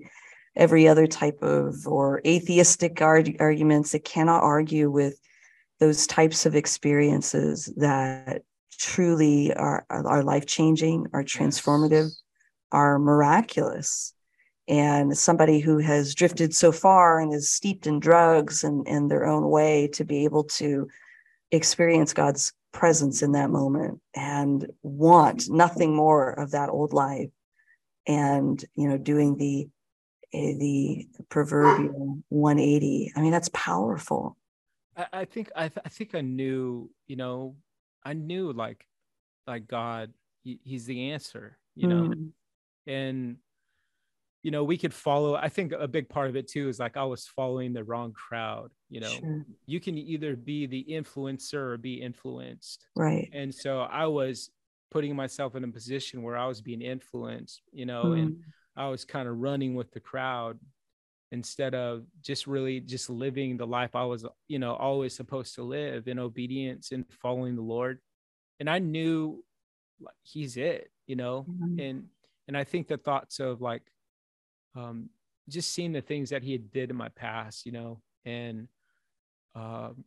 every 0.55 0.87
other 0.87 1.07
type 1.07 1.41
of 1.41 1.87
or 1.87 2.21
atheistic 2.25 3.01
arg- 3.01 3.37
arguments 3.39 3.91
that 3.91 4.03
cannot 4.03 4.43
argue 4.43 4.89
with 4.89 5.19
those 5.79 6.07
types 6.07 6.45
of 6.45 6.55
experiences 6.55 7.71
that 7.77 8.41
truly 8.77 9.53
are, 9.53 9.85
are 9.89 10.23
life 10.23 10.45
changing, 10.45 11.07
are 11.13 11.23
transformative, 11.23 12.05
yes. 12.05 12.21
are 12.71 12.99
miraculous. 12.99 14.13
And 14.67 15.17
somebody 15.17 15.59
who 15.59 15.77
has 15.77 16.13
drifted 16.13 16.53
so 16.53 16.71
far 16.71 17.19
and 17.19 17.33
is 17.33 17.49
steeped 17.49 17.87
in 17.87 17.99
drugs 17.99 18.63
and 18.63 18.85
in 18.87 19.07
their 19.07 19.25
own 19.25 19.49
way 19.49 19.87
to 19.93 20.03
be 20.03 20.25
able 20.25 20.43
to 20.43 20.87
experience 21.51 22.13
God's 22.13 22.53
presence 22.73 23.21
in 23.21 23.31
that 23.33 23.49
moment 23.49 23.99
and 24.15 24.67
want 24.83 25.49
nothing 25.49 25.95
more 25.95 26.31
of 26.31 26.51
that 26.51 26.69
old 26.69 26.93
life 26.93 27.29
and 28.05 28.63
you 28.75 28.87
know 28.87 28.97
doing 28.97 29.37
the 29.37 29.67
eh, 30.33 30.53
the 30.59 31.07
proverbial 31.29 32.19
180 32.29 33.13
i 33.15 33.21
mean 33.21 33.31
that's 33.31 33.49
powerful 33.53 34.37
i, 34.95 35.07
I 35.13 35.25
think 35.25 35.49
I, 35.55 35.69
th- 35.69 35.81
I 35.83 35.89
think 35.89 36.13
i 36.13 36.21
knew 36.21 36.91
you 37.07 37.15
know 37.15 37.55
I 38.07 38.13
knew 38.13 38.53
like 38.53 38.87
like 39.47 39.67
God, 39.67 40.13
he, 40.43 40.59
he's 40.63 40.85
the 40.85 41.11
answer, 41.11 41.57
you 41.75 41.87
know. 41.87 42.03
Mm. 42.03 42.29
And 42.87 43.37
you 44.43 44.51
know, 44.51 44.63
we 44.63 44.77
could 44.77 44.93
follow. 44.93 45.35
I 45.35 45.49
think 45.49 45.73
a 45.73 45.87
big 45.87 46.09
part 46.09 46.29
of 46.29 46.35
it 46.35 46.47
too 46.47 46.69
is 46.69 46.79
like 46.79 46.97
I 46.97 47.03
was 47.03 47.27
following 47.27 47.73
the 47.73 47.83
wrong 47.83 48.13
crowd. 48.13 48.71
You 48.89 49.01
know, 49.01 49.09
sure. 49.09 49.45
you 49.65 49.79
can 49.79 49.97
either 49.97 50.35
be 50.35 50.65
the 50.65 50.85
influencer 50.89 51.55
or 51.55 51.77
be 51.77 51.95
influenced. 51.95 52.85
Right. 52.95 53.29
And 53.33 53.53
so 53.53 53.81
I 53.81 54.05
was 54.05 54.49
putting 54.91 55.15
myself 55.15 55.55
in 55.55 55.63
a 55.63 55.67
position 55.67 56.21
where 56.21 56.37
I 56.37 56.45
was 56.45 56.61
being 56.61 56.81
influenced, 56.81 57.61
you 57.71 57.85
know, 57.85 58.05
mm. 58.05 58.19
and 58.19 58.37
I 58.75 58.87
was 58.87 59.03
kind 59.03 59.27
of 59.27 59.37
running 59.39 59.75
with 59.75 59.91
the 59.91 59.99
crowd 59.99 60.59
instead 61.31 61.75
of 61.75 62.05
just 62.21 62.47
really 62.47 62.79
just 62.79 63.09
living 63.09 63.57
the 63.57 63.67
life 63.67 63.95
I 63.95 64.05
was, 64.05 64.25
you 64.47 64.59
know, 64.59 64.75
always 64.75 65.15
supposed 65.15 65.55
to 65.55 65.63
live 65.63 66.07
in 66.07 66.19
obedience 66.19 66.91
and 66.91 67.05
following 67.21 67.55
the 67.55 67.61
Lord. 67.61 67.99
And 68.59 68.69
I 68.69 68.79
knew 68.79 69.43
he's 70.23 70.57
it, 70.57 70.89
you 71.05 71.15
know, 71.15 71.45
mm-hmm. 71.49 71.79
and 71.79 72.03
and 72.47 72.55
I 72.55 72.63
think 72.63 72.87
the 72.87 72.97
thoughts 72.97 73.39
of 73.39 73.61
like 73.61 73.83
um 74.75 75.09
just 75.49 75.71
seeing 75.71 75.93
the 75.93 76.01
things 76.01 76.29
that 76.29 76.43
he 76.43 76.51
had 76.51 76.71
did 76.71 76.89
in 76.89 76.95
my 76.95 77.09
past, 77.09 77.65
you 77.65 77.71
know, 77.71 78.01
and 78.25 78.67
um 79.55 80.03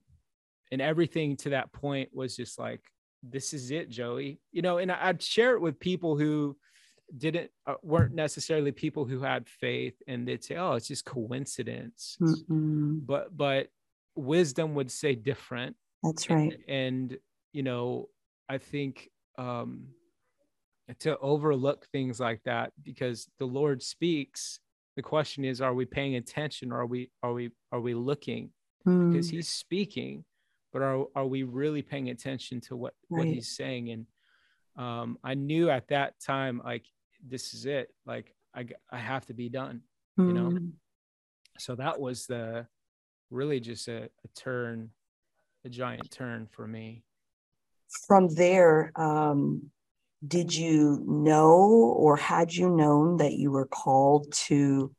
and 0.72 0.80
everything 0.80 1.36
to 1.36 1.50
that 1.50 1.72
point 1.72 2.10
was 2.12 2.36
just 2.36 2.58
like 2.58 2.80
this 3.22 3.52
is 3.52 3.70
it, 3.70 3.90
Joey. 3.90 4.40
You 4.50 4.62
know, 4.62 4.78
and 4.78 4.90
I'd 4.90 5.22
share 5.22 5.54
it 5.54 5.60
with 5.60 5.78
people 5.78 6.16
who 6.16 6.56
didn't 7.16 7.50
uh, 7.66 7.74
weren't 7.82 8.14
necessarily 8.14 8.72
people 8.72 9.04
who 9.04 9.20
had 9.20 9.48
faith 9.48 9.94
and 10.06 10.26
they'd 10.26 10.44
say 10.44 10.56
oh 10.56 10.74
it's 10.74 10.88
just 10.88 11.04
coincidence 11.04 12.16
Mm-mm. 12.20 13.04
but 13.04 13.36
but 13.36 13.68
wisdom 14.14 14.74
would 14.74 14.90
say 14.90 15.14
different 15.14 15.76
that's 16.02 16.30
right 16.30 16.52
and, 16.68 17.10
and 17.10 17.18
you 17.52 17.62
know 17.62 18.08
i 18.48 18.58
think 18.58 19.08
um 19.38 19.88
to 20.98 21.16
overlook 21.18 21.86
things 21.92 22.18
like 22.20 22.42
that 22.44 22.72
because 22.82 23.28
the 23.38 23.44
lord 23.44 23.82
speaks 23.82 24.60
the 24.96 25.02
question 25.02 25.44
is 25.44 25.60
are 25.60 25.74
we 25.74 25.84
paying 25.84 26.16
attention 26.16 26.72
or 26.72 26.80
are 26.80 26.86
we 26.86 27.10
are 27.22 27.32
we 27.32 27.50
are 27.72 27.80
we 27.80 27.94
looking 27.94 28.50
mm. 28.86 29.12
because 29.12 29.30
he's 29.30 29.48
speaking 29.48 30.24
but 30.72 30.82
are 30.82 31.04
are 31.14 31.26
we 31.26 31.42
really 31.42 31.82
paying 31.82 32.10
attention 32.10 32.60
to 32.60 32.76
what 32.76 32.94
right. 33.08 33.18
what 33.18 33.26
he's 33.26 33.54
saying 33.56 33.90
and 33.90 34.06
um, 34.76 35.18
I 35.22 35.34
knew 35.34 35.68
at 35.68 35.88
that 35.88 36.14
time, 36.20 36.62
like 36.64 36.86
this 37.28 37.54
is 37.54 37.66
it 37.66 37.92
like 38.06 38.34
i 38.54 38.66
i 38.90 38.98
have 38.98 39.26
to 39.26 39.34
be 39.34 39.48
done 39.48 39.82
mm. 40.18 40.26
you 40.26 40.32
know 40.32 40.50
hmm. 40.50 40.68
so 41.58 41.74
that 41.74 42.00
was 42.00 42.26
the 42.26 42.66
really 43.30 43.60
just 43.60 43.88
a, 43.88 44.04
a 44.04 44.28
turn 44.34 44.90
a 45.64 45.68
giant 45.68 46.10
turn 46.10 46.48
for 46.50 46.66
me 46.66 47.02
from 48.06 48.28
there 48.34 48.92
um 48.96 49.70
did 50.26 50.54
you 50.54 51.02
know 51.06 51.58
or 51.96 52.16
had 52.16 52.52
you 52.52 52.68
known 52.68 53.16
that 53.18 53.32
you 53.32 53.50
were 53.50 53.66
called 53.66 54.30
to 54.32 54.94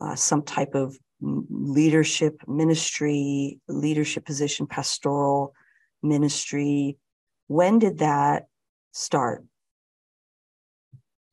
uh, 0.00 0.14
some 0.14 0.42
type 0.42 0.74
of 0.74 0.96
leadership 1.20 2.40
ministry 2.46 3.60
leadership 3.68 4.24
position 4.24 4.66
pastoral 4.66 5.52
ministry 6.02 6.96
when 7.48 7.78
did 7.78 7.98
that 7.98 8.46
start 8.92 9.44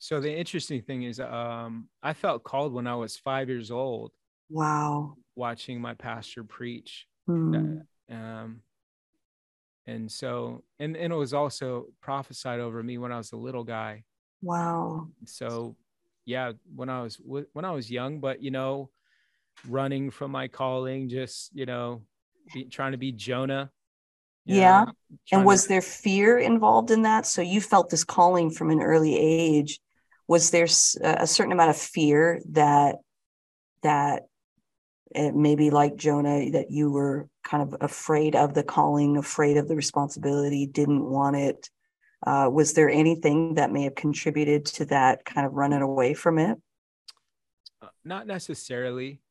so 0.05 0.19
the 0.19 0.31
interesting 0.31 0.83
thing 0.83 1.01
is, 1.01 1.19
um, 1.19 1.87
I 2.03 2.13
felt 2.13 2.43
called 2.43 2.73
when 2.73 2.85
I 2.85 2.93
was 2.93 3.17
five 3.17 3.49
years 3.49 3.71
old. 3.71 4.11
Wow. 4.51 5.15
Watching 5.35 5.81
my 5.81 5.95
pastor 5.95 6.43
preach. 6.43 7.07
Mm. 7.27 7.81
um, 8.11 8.61
and 9.87 10.11
so, 10.11 10.63
and, 10.79 10.95
and 10.97 11.13
it 11.13 11.15
was 11.15 11.33
also 11.33 11.87
prophesied 12.01 12.59
over 12.59 12.81
me 12.81 12.97
when 12.97 13.11
I 13.11 13.17
was 13.17 13.31
a 13.31 13.37
little 13.37 13.63
guy. 13.63 14.03
Wow. 14.41 15.09
So, 15.25 15.75
yeah, 16.25 16.53
when 16.75 16.89
I 16.89 17.01
was 17.01 17.19
when 17.23 17.65
I 17.65 17.71
was 17.71 17.89
young, 17.89 18.19
but 18.19 18.41
you 18.41 18.51
know, 18.51 18.89
running 19.67 20.09
from 20.09 20.31
my 20.31 20.47
calling, 20.47 21.09
just 21.09 21.55
you 21.55 21.65
know, 21.65 22.01
be, 22.53 22.65
trying 22.65 22.93
to 22.93 22.97
be 22.97 23.11
Jonah. 23.11 23.71
Yeah. 24.45 24.85
Know, 24.85 24.93
and 25.31 25.45
was 25.45 25.63
to... 25.63 25.69
there 25.69 25.81
fear 25.81 26.37
involved 26.37 26.91
in 26.91 27.03
that? 27.03 27.25
So 27.25 27.41
you 27.41 27.61
felt 27.61 27.89
this 27.89 28.03
calling 28.03 28.49
from 28.49 28.71
an 28.71 28.81
early 28.81 29.15
age 29.17 29.79
was 30.27 30.49
there 30.49 30.67
a 31.03 31.27
certain 31.27 31.51
amount 31.51 31.69
of 31.69 31.77
fear 31.77 32.41
that 32.49 32.95
that 33.83 34.23
maybe 35.13 35.69
like 35.69 35.95
Jonah 35.95 36.51
that 36.51 36.71
you 36.71 36.91
were 36.91 37.27
kind 37.43 37.61
of 37.61 37.75
afraid 37.81 38.35
of 38.35 38.53
the 38.53 38.63
calling, 38.63 39.17
afraid 39.17 39.57
of 39.57 39.67
the 39.67 39.75
responsibility, 39.75 40.65
didn't 40.65 41.03
want 41.03 41.35
it, 41.35 41.69
Uh, 42.25 42.49
was 42.49 42.73
there 42.73 42.89
anything 42.89 43.55
that 43.55 43.71
may 43.71 43.83
have 43.83 43.93
contributed 43.93 44.65
to 44.65 44.85
that 44.85 45.23
kind 45.25 45.45
of 45.45 45.53
running 45.53 45.81
away 45.81 46.13
from 46.13 46.39
it? 46.39 46.57
Uh, 47.81 47.89
not 48.03 48.25
necessarily. 48.25 49.21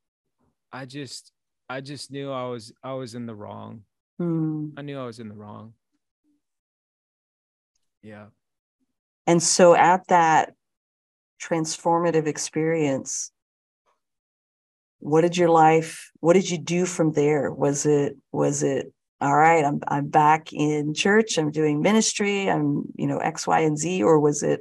I 0.70 0.86
just, 0.86 1.32
I 1.68 1.80
just 1.80 2.12
knew 2.12 2.30
I 2.30 2.46
was, 2.46 2.72
I 2.82 2.92
was 2.92 3.14
in 3.14 3.26
the 3.26 3.34
wrong. 3.34 3.82
Hmm. 4.18 4.68
I 4.76 4.82
knew 4.82 4.98
I 5.00 5.06
was 5.06 5.18
in 5.18 5.28
the 5.28 5.34
wrong. 5.34 5.74
Yeah. 8.02 8.26
And 9.26 9.42
so 9.42 9.74
at 9.74 10.06
that 10.08 10.54
transformative 11.40 12.26
experience, 12.26 13.32
what 15.04 15.20
did 15.20 15.36
your 15.36 15.50
life, 15.50 16.10
what 16.20 16.32
did 16.32 16.48
you 16.50 16.58
do 16.58 16.86
from 16.86 17.12
there? 17.12 17.52
Was 17.52 17.84
it, 17.84 18.16
was 18.32 18.62
it, 18.62 18.90
all 19.20 19.36
right, 19.36 19.64
I'm 19.64 19.80
I'm 19.86 20.08
back 20.08 20.52
in 20.52 20.92
church, 20.92 21.38
I'm 21.38 21.50
doing 21.50 21.80
ministry, 21.80 22.50
I'm, 22.50 22.84
you 22.94 23.06
know, 23.06 23.18
X, 23.18 23.46
Y, 23.46 23.60
and 23.60 23.78
Z, 23.78 24.02
or 24.02 24.18
was 24.18 24.42
it 24.42 24.60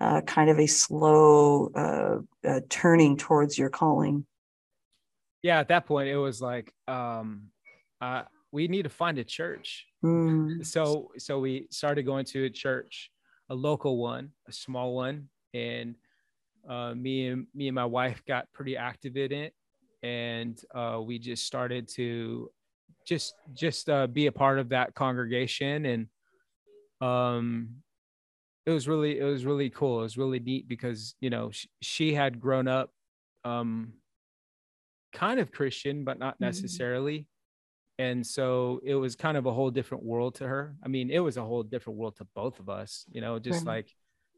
uh, 0.00 0.20
kind 0.22 0.48
of 0.48 0.58
a 0.58 0.66
slow 0.66 1.70
uh, 1.74 2.48
uh, 2.48 2.60
turning 2.68 3.16
towards 3.16 3.58
your 3.58 3.68
calling? 3.68 4.26
Yeah, 5.42 5.58
at 5.60 5.68
that 5.68 5.86
point 5.86 6.08
it 6.08 6.16
was 6.16 6.40
like, 6.40 6.72
um, 6.86 7.48
uh, 8.00 8.22
we 8.52 8.68
need 8.68 8.82
to 8.82 8.90
find 8.90 9.18
a 9.18 9.24
church. 9.24 9.86
Mm. 10.04 10.64
So 10.64 11.10
so 11.18 11.40
we 11.40 11.66
started 11.70 12.04
going 12.04 12.26
to 12.26 12.44
a 12.44 12.50
church, 12.50 13.10
a 13.48 13.54
local 13.54 13.96
one, 13.96 14.30
a 14.48 14.52
small 14.52 14.94
one, 14.94 15.28
and 15.52 15.94
uh, 16.68 16.94
me 16.94 17.28
and 17.28 17.46
me 17.54 17.68
and 17.68 17.74
my 17.74 17.86
wife 17.86 18.22
got 18.26 18.52
pretty 18.52 18.76
active 18.76 19.16
in 19.16 19.32
it, 19.32 19.52
and 20.02 20.60
uh, 20.74 21.00
we 21.02 21.18
just 21.18 21.46
started 21.46 21.88
to 21.96 22.50
just 23.06 23.34
just 23.54 23.88
uh, 23.88 24.06
be 24.06 24.26
a 24.26 24.32
part 24.32 24.58
of 24.58 24.70
that 24.70 24.94
congregation, 24.94 25.86
and 25.86 26.06
um, 27.00 27.82
it 28.66 28.70
was 28.70 28.88
really 28.88 29.18
it 29.18 29.24
was 29.24 29.44
really 29.44 29.70
cool. 29.70 30.00
It 30.00 30.02
was 30.02 30.18
really 30.18 30.40
neat 30.40 30.68
because 30.68 31.14
you 31.20 31.30
know 31.30 31.50
she, 31.50 31.68
she 31.80 32.14
had 32.14 32.40
grown 32.40 32.68
up 32.68 32.90
um, 33.44 33.94
kind 35.12 35.40
of 35.40 35.52
Christian, 35.52 36.04
but 36.04 36.18
not 36.18 36.34
Mm-hmm. 36.34 36.46
necessarily 36.46 37.26
and 37.98 38.26
so 38.26 38.80
it 38.82 38.94
was 38.94 39.14
kind 39.14 39.36
of 39.36 39.44
a 39.44 39.52
whole 39.52 39.70
different 39.70 40.02
world 40.02 40.34
to 40.34 40.48
her 40.48 40.74
i 40.82 40.88
mean 40.88 41.10
it 41.10 41.18
was 41.18 41.36
a 41.36 41.42
whole 41.44 41.62
different 41.62 41.98
world 41.98 42.16
to 42.16 42.24
both 42.34 42.58
of 42.58 42.68
us 42.70 43.04
you 43.12 43.20
know 43.20 43.38
just 43.38 43.66
Right. 43.66 43.84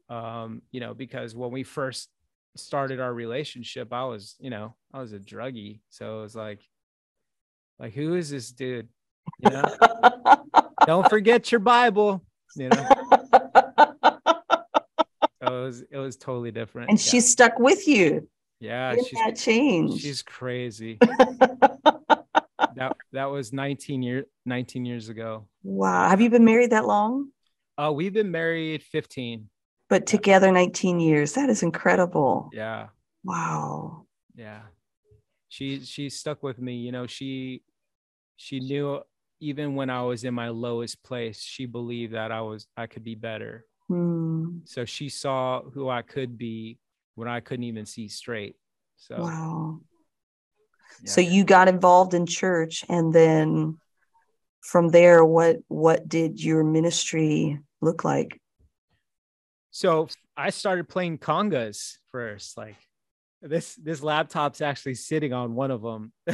like 0.09 0.17
um 0.17 0.61
you 0.71 0.81
know 0.81 0.93
because 0.93 1.33
when 1.33 1.49
we 1.49 1.63
first 1.63 2.09
started 2.55 2.99
our 2.99 3.13
relationship 3.13 3.91
i 3.93 4.03
was 4.03 4.35
you 4.39 4.49
know 4.49 4.75
i 4.93 4.99
was 4.99 5.13
a 5.13 5.19
druggie 5.19 5.79
so 5.89 6.19
it 6.19 6.21
was 6.21 6.35
like 6.35 6.61
like 7.79 7.93
who 7.93 8.15
is 8.15 8.29
this 8.29 8.51
dude 8.51 8.87
you 9.39 9.49
know 9.49 9.63
don't 10.85 11.09
forget 11.09 11.51
your 11.51 11.59
bible 11.59 12.23
you 12.55 12.69
know 12.69 12.87
so 15.41 15.47
it 15.47 15.49
was 15.63 15.81
it 15.91 15.97
was 15.97 16.15
totally 16.17 16.51
different 16.51 16.89
and 16.89 16.99
Yeah. 16.99 17.11
she 17.11 17.19
stuck 17.21 17.57
with 17.59 17.87
you 17.87 18.27
yeah 18.59 18.95
she's 18.95 19.11
that 19.25 19.35
change. 19.35 19.99
she's 20.01 20.21
crazy 20.21 20.97
that 22.75 22.95
that 23.11 23.25
was 23.25 23.51
19 23.51 24.01
years 24.03 24.25
19 24.45 24.85
years 24.85 25.09
ago 25.09 25.47
wow. 25.63 26.09
Have 26.09 26.21
you 26.21 26.29
been 26.29 26.45
married 26.45 26.71
that 26.71 26.85
long? 26.85 27.29
Uh, 27.77 27.91
we've 27.91 28.13
been 28.13 28.29
married 28.31 28.83
15. 28.83 29.49
But 29.93 30.07
together 30.07 30.51
19 30.51 30.99
years. 30.99 31.33
That 31.33 31.51
is 31.51 31.61
incredible. 31.61 32.49
Yeah. 32.51 32.87
Wow. 33.23 34.07
Yeah. 34.33 34.61
She 35.49 35.81
she 35.81 36.09
stuck 36.09 36.41
with 36.41 36.57
me. 36.57 36.77
You 36.77 36.91
know, 36.91 37.05
she 37.05 37.61
she 38.35 38.59
knew 38.59 39.01
even 39.39 39.75
when 39.75 39.91
I 39.91 40.01
was 40.01 40.23
in 40.23 40.33
my 40.33 40.49
lowest 40.49 41.03
place, 41.03 41.43
she 41.43 41.67
believed 41.67 42.15
that 42.15 42.31
I 42.31 42.41
was 42.41 42.65
I 42.75 42.87
could 42.87 43.03
be 43.03 43.13
better. 43.13 43.67
Hmm. 43.87 44.61
So 44.65 44.83
she 44.83 45.09
saw 45.09 45.61
who 45.61 45.89
I 45.89 46.01
could 46.01 46.39
be 46.39 46.79
when 47.13 47.27
I 47.27 47.39
couldn't 47.39 47.65
even 47.65 47.85
see 47.85 48.07
straight. 48.07 48.55
So 48.97 49.17
Wow. 49.19 49.81
yeah. 51.03 51.11
So 51.11 51.21
you 51.21 51.43
got 51.43 51.67
involved 51.67 52.15
in 52.15 52.25
church 52.25 52.83
and 52.89 53.13
then 53.13 53.77
from 54.61 54.89
there 54.89 55.23
what 55.23 55.57
what 55.67 56.09
did 56.09 56.43
your 56.43 56.63
ministry 56.63 57.59
look 57.79 58.03
like? 58.03 58.39
So 59.73 60.07
I 60.37 60.51
started 60.51 60.87
playing 60.87 61.17
congas 61.17 61.97
first. 62.11 62.55
Like 62.57 62.75
this 63.41 63.75
this 63.75 64.03
laptop's 64.03 64.61
actually 64.61 64.93
sitting 64.95 65.33
on 65.33 65.55
one 65.55 65.71
of 65.71 65.81
them. 65.81 66.13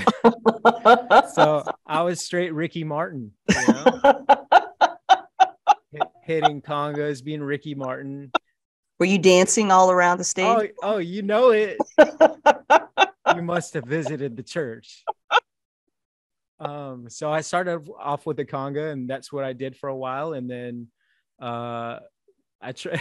so 1.33 1.63
I 1.87 2.03
was 2.03 2.23
straight 2.23 2.53
Ricky 2.53 2.83
Martin, 2.83 3.31
you 3.49 3.67
know? 3.67 4.01
hit, 5.91 6.03
hitting 6.23 6.61
congas, 6.61 7.23
being 7.23 7.41
Ricky 7.41 7.75
Martin. 7.75 8.31
Were 8.99 9.05
you 9.05 9.17
dancing 9.17 9.71
all 9.71 9.89
around 9.89 10.17
the 10.17 10.23
Oh, 10.43 10.59
stage? 10.59 10.71
oh, 10.83 10.97
you 10.97 11.21
know 11.23 11.51
it. 11.51 11.77
You 13.35 13.43
must 13.43 13.75
have 13.75 13.85
visited 13.85 14.35
the 14.35 14.41
church. 14.43 15.03
Um, 16.59 17.09
so 17.09 17.31
I 17.31 17.41
started 17.41 17.87
off 17.97 18.25
with 18.25 18.37
the 18.37 18.45
conga, 18.45 18.91
and 18.91 19.07
that's 19.09 19.31
what 19.31 19.43
I 19.43 19.53
did 19.53 19.77
for 19.77 19.87
a 19.87 19.95
while, 19.95 20.33
and 20.33 20.49
then 20.49 20.87
uh, 21.39 21.99
I 22.59 22.71
try, 22.73 22.99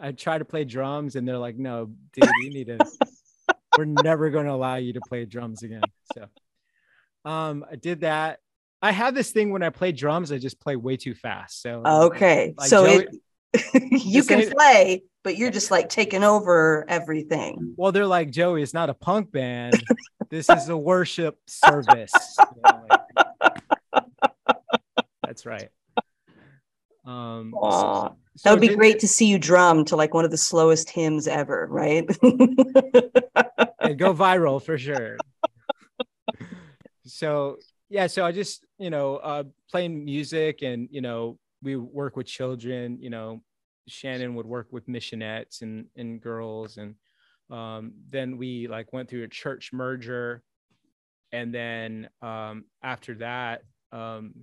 I 0.00 0.12
try 0.12 0.38
to 0.38 0.44
play 0.44 0.64
drums, 0.64 1.16
and 1.16 1.26
they're 1.26 1.38
like, 1.38 1.56
"No, 1.56 1.90
dude, 2.12 2.28
you 2.42 2.50
need 2.50 2.66
to. 2.66 2.78
We're 3.78 3.84
never 3.84 4.30
going 4.30 4.46
to 4.46 4.52
allow 4.52 4.76
you 4.76 4.92
to 4.94 5.00
play 5.00 5.24
drums 5.24 5.62
again." 5.62 5.82
So, 6.14 6.26
um, 7.24 7.64
I 7.70 7.76
did 7.76 8.00
that. 8.02 8.40
I 8.82 8.92
have 8.92 9.14
this 9.14 9.30
thing 9.30 9.50
when 9.50 9.62
I 9.62 9.70
play 9.70 9.92
drums, 9.92 10.30
I 10.30 10.38
just 10.38 10.60
play 10.60 10.76
way 10.76 10.96
too 10.96 11.14
fast. 11.14 11.62
So 11.62 11.82
okay. 11.84 12.54
like 12.58 12.68
so 12.68 12.84
Joey- 12.86 13.08
it 13.54 14.02
you 14.04 14.22
can 14.24 14.40
ain't- 14.42 14.52
play, 14.52 15.02
but 15.22 15.38
you're 15.38 15.50
just 15.50 15.70
like 15.70 15.88
taking 15.88 16.22
over 16.22 16.84
everything. 16.88 17.74
Well, 17.78 17.92
they're 17.92 18.06
like, 18.06 18.30
Joey, 18.30 18.62
it's 18.62 18.74
not 18.74 18.90
a 18.90 18.94
punk 18.94 19.32
band. 19.32 19.82
this 20.28 20.50
is 20.50 20.68
a 20.68 20.76
worship 20.76 21.38
service. 21.46 22.12
You 22.38 22.62
know, 22.62 22.86
like- 22.90 24.04
that's 25.24 25.46
right. 25.46 25.70
Um, 27.06 27.54
so 27.58 28.16
That 28.42 28.50
would 28.50 28.60
be 28.60 28.74
great 28.74 28.98
to 29.00 29.08
see 29.08 29.26
you 29.26 29.38
drum 29.38 29.84
to 29.86 29.96
like 29.96 30.12
one 30.12 30.24
of 30.24 30.30
the 30.30 30.36
slowest 30.36 30.90
hymns 30.90 31.28
ever, 31.28 31.68
right? 31.70 32.04
and 33.80 33.98
go 33.98 34.12
viral 34.12 34.62
for 34.62 34.76
sure. 34.76 35.16
so 37.04 37.58
yeah, 37.88 38.08
so 38.08 38.24
I 38.24 38.32
just 38.32 38.64
you 38.78 38.90
know 38.90 39.16
uh, 39.16 39.44
playing 39.70 40.04
music 40.04 40.62
and 40.62 40.88
you 40.90 41.00
know 41.00 41.38
we 41.62 41.76
work 41.76 42.16
with 42.16 42.26
children. 42.26 42.98
You 43.00 43.10
know, 43.10 43.42
Shannon 43.86 44.34
would 44.34 44.46
work 44.46 44.68
with 44.72 44.88
missionettes 44.88 45.62
and 45.62 45.86
and 45.96 46.20
girls, 46.20 46.76
and 46.76 46.96
um, 47.50 47.92
then 48.10 48.36
we 48.36 48.66
like 48.66 48.92
went 48.92 49.08
through 49.08 49.22
a 49.22 49.28
church 49.28 49.70
merger, 49.72 50.42
and 51.30 51.54
then 51.54 52.08
um, 52.20 52.64
after 52.82 53.14
that, 53.16 53.62
um, 53.92 54.34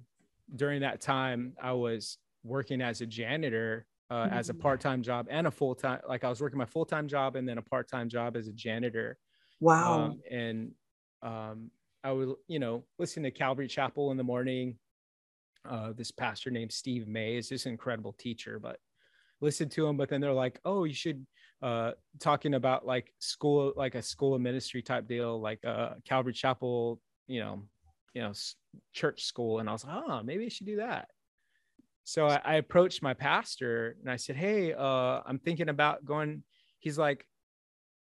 during 0.55 0.81
that 0.81 1.01
time, 1.01 1.53
I 1.61 1.73
was 1.73 2.17
working 2.43 2.81
as 2.81 3.01
a 3.01 3.05
janitor. 3.05 3.85
Uh, 4.09 4.27
as 4.29 4.49
a 4.49 4.53
Mhm. 4.53 4.59
part-time 4.59 5.01
job 5.01 5.25
and 5.29 5.47
a 5.47 5.51
full-time 5.51 6.01
like 6.05 6.25
i 6.25 6.29
was 6.29 6.41
working 6.41 6.57
my 6.57 6.65
full-time 6.65 7.07
job 7.07 7.37
and 7.37 7.47
then 7.47 7.57
a 7.57 7.61
part-time 7.61 8.09
job 8.09 8.35
as 8.35 8.49
a 8.49 8.51
janitor 8.51 9.17
wow. 9.61 10.11
um, 10.11 10.21
and 10.29 10.73
um, 11.21 11.71
I 12.03 12.11
would, 12.11 12.35
you 12.47 12.59
know, 12.59 12.85
listen 12.99 13.23
to 13.23 13.31
Calvary 13.31 13.67
Chapel 13.67 14.11
in 14.11 14.17
the 14.17 14.23
morning. 14.23 14.79
Uh, 15.63 15.93
this 15.93 16.11
pastor 16.11 16.49
named 16.49 16.71
Steve 16.71 17.07
May 17.07 17.37
is 17.37 17.49
this 17.49 17.65
incredible 17.67 18.13
teacher, 18.13 18.59
but 18.59 18.79
listen 19.41 19.69
to 19.69 19.87
him. 19.87 19.97
But 19.97 20.09
then 20.09 20.21
they're 20.21 20.33
like, 20.33 20.59
oh, 20.65 20.85
you 20.85 20.93
should 20.93 21.25
uh, 21.61 21.93
talking 22.19 22.55
about 22.55 22.85
like 22.85 23.13
school, 23.19 23.73
like 23.75 23.95
a 23.95 24.01
school 24.01 24.33
of 24.35 24.41
ministry 24.41 24.81
type 24.81 25.07
deal, 25.07 25.39
like 25.39 25.63
uh, 25.65 25.95
Calvary 26.05 26.33
Chapel, 26.33 27.01
you 27.27 27.39
know, 27.41 27.63
you 28.13 28.21
know, 28.23 28.33
church 28.93 29.25
school. 29.25 29.59
And 29.59 29.69
I 29.69 29.73
was 29.73 29.85
like, 29.85 29.95
oh, 30.07 30.23
maybe 30.23 30.45
I 30.45 30.49
should 30.49 30.67
do 30.67 30.77
that. 30.77 31.09
So 32.03 32.27
I, 32.27 32.41
I 32.43 32.55
approached 32.55 33.01
my 33.01 33.13
pastor 33.13 33.95
and 34.01 34.09
I 34.11 34.15
said, 34.15 34.35
hey, 34.35 34.73
uh, 34.73 35.21
I'm 35.25 35.39
thinking 35.39 35.69
about 35.69 36.03
going. 36.05 36.43
He's 36.79 36.97
like, 36.97 37.25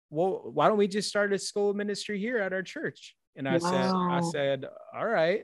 well, 0.09 0.41
why 0.53 0.67
don't 0.67 0.77
we 0.77 0.87
just 0.87 1.09
start 1.09 1.33
a 1.33 1.39
school 1.39 1.69
of 1.69 1.75
ministry 1.75 2.19
here 2.19 2.37
at 2.37 2.53
our 2.53 2.63
church? 2.63 3.15
And 3.35 3.47
I 3.47 3.57
said, 3.59 3.91
I 3.93 4.21
said, 4.31 4.65
all 4.95 5.05
right. 5.07 5.43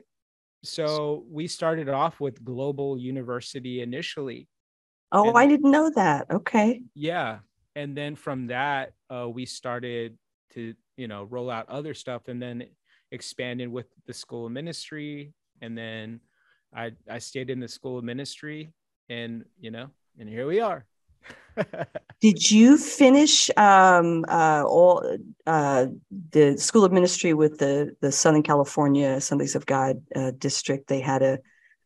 So 0.62 1.24
we 1.30 1.46
started 1.46 1.88
off 1.88 2.20
with 2.20 2.42
Global 2.44 2.98
University 2.98 3.82
initially. 3.82 4.48
oh, 5.12 5.28
and- 5.28 5.38
I 5.38 5.46
didn't 5.46 5.70
know 5.70 5.90
that. 5.94 6.26
Okay. 6.30 6.82
Yeah. 6.94 7.38
And 7.76 7.96
then 7.96 8.14
from 8.16 8.46
that, 8.48 8.92
uh, 9.10 9.28
we 9.28 9.46
started 9.46 10.16
to, 10.54 10.74
you 10.96 11.08
know, 11.08 11.24
roll 11.24 11.50
out 11.50 11.68
other 11.68 11.92
stuff 11.92 12.28
and 12.28 12.40
then 12.40 12.64
expanded 13.10 13.68
with 13.68 13.86
the 14.06 14.14
school 14.14 14.46
of 14.46 14.52
ministry. 14.52 15.34
And 15.60 15.76
then 15.76 16.20
I, 16.74 16.92
I 17.08 17.18
stayed 17.18 17.50
in 17.50 17.60
the 17.60 17.68
school 17.68 17.98
of 17.98 18.04
ministry 18.04 18.72
and, 19.08 19.44
you 19.60 19.70
know, 19.70 19.90
and 20.18 20.28
here 20.28 20.46
we 20.46 20.60
are. 20.60 20.84
Did 22.20 22.50
you 22.50 22.76
finish 22.78 23.50
um, 23.56 24.24
uh, 24.28 24.64
all 24.66 25.18
uh, 25.46 25.86
the 26.30 26.56
School 26.58 26.84
of 26.84 26.92
Ministry 26.92 27.32
with 27.32 27.58
the 27.58 27.96
the 28.00 28.10
Southern 28.10 28.42
California 28.42 29.08
Assemblies 29.10 29.54
of 29.54 29.66
God 29.66 30.02
uh, 30.16 30.32
district? 30.38 30.88
They 30.88 31.00
had 31.00 31.22
a 31.22 31.38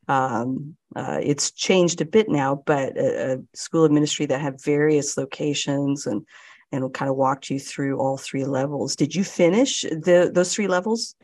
Um, 0.09 0.77
uh, 0.97 1.21
it's 1.23 1.51
changed 1.51 2.01
a 2.01 2.07
bit 2.07 2.29
now, 2.31 2.63
but 2.65 2.97
a, 2.97 3.35
a, 3.35 3.37
school 3.55 3.85
of 3.85 3.93
ministry 3.93 4.25
that 4.27 4.41
had 4.41 4.63
various 4.63 5.17
locations 5.19 6.07
and 6.07 6.27
and 6.73 6.93
kind 6.95 7.11
of 7.11 7.17
walked 7.17 7.51
you 7.51 7.61
through 7.61 7.99
all 7.99 8.17
three 8.17 8.45
levels. 8.45 8.97
Did 8.97 9.15
you 9.15 9.25
finish 9.25 9.83
the 9.83 10.31
those 10.33 10.55
three 10.55 10.69
levels? 10.69 11.15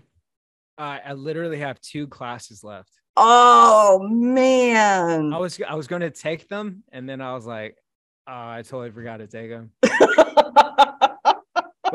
I 0.77 1.13
literally 1.13 1.59
have 1.59 1.81
two 1.81 2.09
classes 2.09 2.65
left. 2.65 3.01
Oh 3.17 4.01
man! 4.11 5.33
I 5.33 5.39
was 5.39 5.61
I 5.67 5.75
was 5.75 5.87
going 5.87 6.03
to 6.03 6.11
take 6.11 6.49
them, 6.49 6.83
and 6.91 7.09
then 7.09 7.21
I 7.21 7.33
was 7.35 7.47
like, 7.47 7.77
oh, 8.27 8.33
I 8.33 8.63
totally 8.63 8.91
forgot 8.91 9.19
to 9.19 9.29
take 9.29 9.51
them. 9.51 9.71
but 9.83 9.93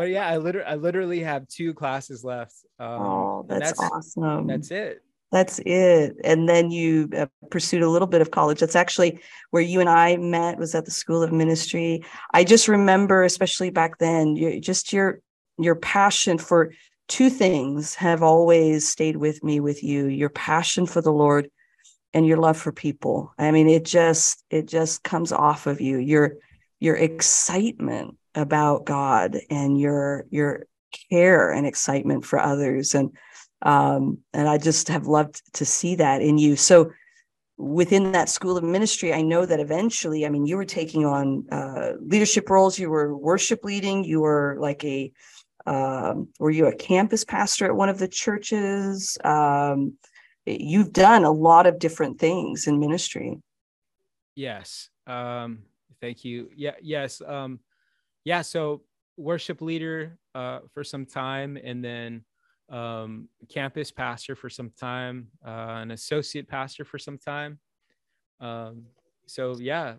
yeah, 0.10 0.28
I 0.28 0.38
literally 0.38 0.68
I 0.68 0.76
literally 0.76 1.20
have 1.22 1.48
two 1.48 1.74
classes 1.74 2.24
left. 2.24 2.54
Um, 2.80 3.02
oh, 3.02 3.46
that's, 3.50 3.78
that's 3.78 3.82
awesome. 3.82 4.48
That's 4.48 4.72
it. 4.72 5.04
That's 5.32 5.60
it. 5.60 6.16
And 6.24 6.50
then 6.50 6.72
you 6.72 7.08
uh, 7.16 7.28
pursued 7.52 7.84
a 7.84 7.90
little 7.90 8.08
bit 8.08 8.22
of 8.22 8.32
college. 8.32 8.60
That's 8.60 8.76
actually 8.76 9.20
where 9.52 9.62
you 9.62 9.80
and 9.80 9.90
I 9.90 10.18
met 10.18 10.58
was 10.58 10.74
at 10.74 10.86
the 10.86 10.92
School 10.92 11.22
of 11.22 11.32
Ministry. 11.32 12.04
I 12.34 12.44
just 12.44 12.68
remember, 12.68 13.24
especially 13.24 13.70
back 13.70 14.00
then, 14.00 14.36
you, 14.36 14.60
just 14.60 14.92
your 14.94 15.22
your 15.60 15.76
passion 15.76 16.38
for 16.38 16.72
two 17.10 17.30
things 17.30 17.96
have 17.96 18.24
always 18.24 18.88
stayed 18.88 19.18
with 19.18 19.44
me 19.44 19.60
with 19.60 19.84
you. 19.84 20.06
Your 20.08 20.30
passion 20.30 20.86
for 20.86 21.02
the 21.02 21.12
Lord 21.12 21.50
and 22.14 22.26
your 22.26 22.38
love 22.38 22.58
for 22.58 22.72
people. 22.72 23.34
I 23.38 23.52
mean, 23.52 23.68
it 23.68 23.84
just 23.84 24.44
it 24.50 24.68
just 24.68 25.04
comes 25.04 25.34
off 25.34 25.68
of 25.68 25.82
you. 25.82 25.98
Your 25.98 26.36
your 26.80 26.96
excitement 26.96 28.16
about 28.36 28.86
God 28.86 29.38
and 29.50 29.78
your 29.78 30.26
your 30.30 30.66
care 31.10 31.52
and 31.52 31.68
excitement 31.68 32.26
for 32.26 32.40
others 32.40 32.96
and 32.96 33.12
um, 33.62 34.20
and 34.34 34.48
I 34.48 34.58
just 34.58 34.88
have 34.88 35.08
loved 35.08 35.42
to 35.56 35.66
see 35.66 35.96
that 35.96 36.22
in 36.22 36.38
you. 36.38 36.56
So 36.56 36.92
within 37.58 38.14
that 38.14 38.30
school 38.30 38.56
of 38.58 38.64
ministry, 38.64 39.14
I 39.14 39.22
know 39.22 39.46
that 39.46 39.60
eventually, 39.60 40.26
I 40.26 40.30
mean, 40.30 40.46
you 40.46 40.56
were 40.56 40.64
taking 40.64 41.06
on 41.06 41.46
uh, 41.52 41.94
leadership 42.00 42.50
roles. 42.50 42.80
You 42.80 42.90
were 42.90 43.18
worship 43.18 43.66
leading. 43.66 44.06
You 44.06 44.22
were 44.22 44.56
like 44.60 44.86
a 44.86 45.12
um, 45.66 46.30
were 46.40 46.52
you 46.52 46.68
a 46.68 46.76
campus 46.76 47.24
pastor 47.24 47.66
at 47.66 47.76
one 47.76 47.90
of 47.90 48.00
the 48.00 48.08
churches? 48.08 49.18
Um, 49.24 49.98
you've 50.46 50.94
done 50.94 51.24
a 51.24 51.32
lot 51.32 51.68
of 51.68 51.80
different 51.80 52.20
things 52.20 52.68
in 52.68 52.80
ministry. 52.80 53.38
Yes. 54.36 54.90
Um, 55.06 55.64
thank 56.02 56.24
you. 56.24 56.50
Yeah. 56.56 56.76
Yes. 56.82 57.22
Um, 57.26 57.60
yeah. 58.24 58.42
So 58.42 58.84
worship 59.18 59.62
leader 59.62 60.18
uh, 60.34 60.60
for 60.74 60.84
some 60.84 61.06
time, 61.06 61.58
and 61.62 61.84
then 61.84 62.24
um, 62.70 63.28
campus 63.50 63.92
pastor 63.92 64.36
for 64.36 64.50
some 64.50 64.72
time, 64.80 65.28
uh, 65.46 65.80
an 65.82 65.92
associate 65.92 66.48
pastor 66.48 66.86
for 66.86 66.98
some 66.98 67.18
time. 67.18 67.60
Um, 68.40 68.86
so 69.26 69.58
yeah, 69.60 69.96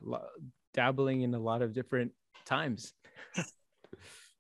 dabbling 0.73 1.23
in 1.23 1.35
a 1.35 1.39
lot 1.39 1.63
of 1.63 1.73
different 1.73 2.13
times. 2.45 2.95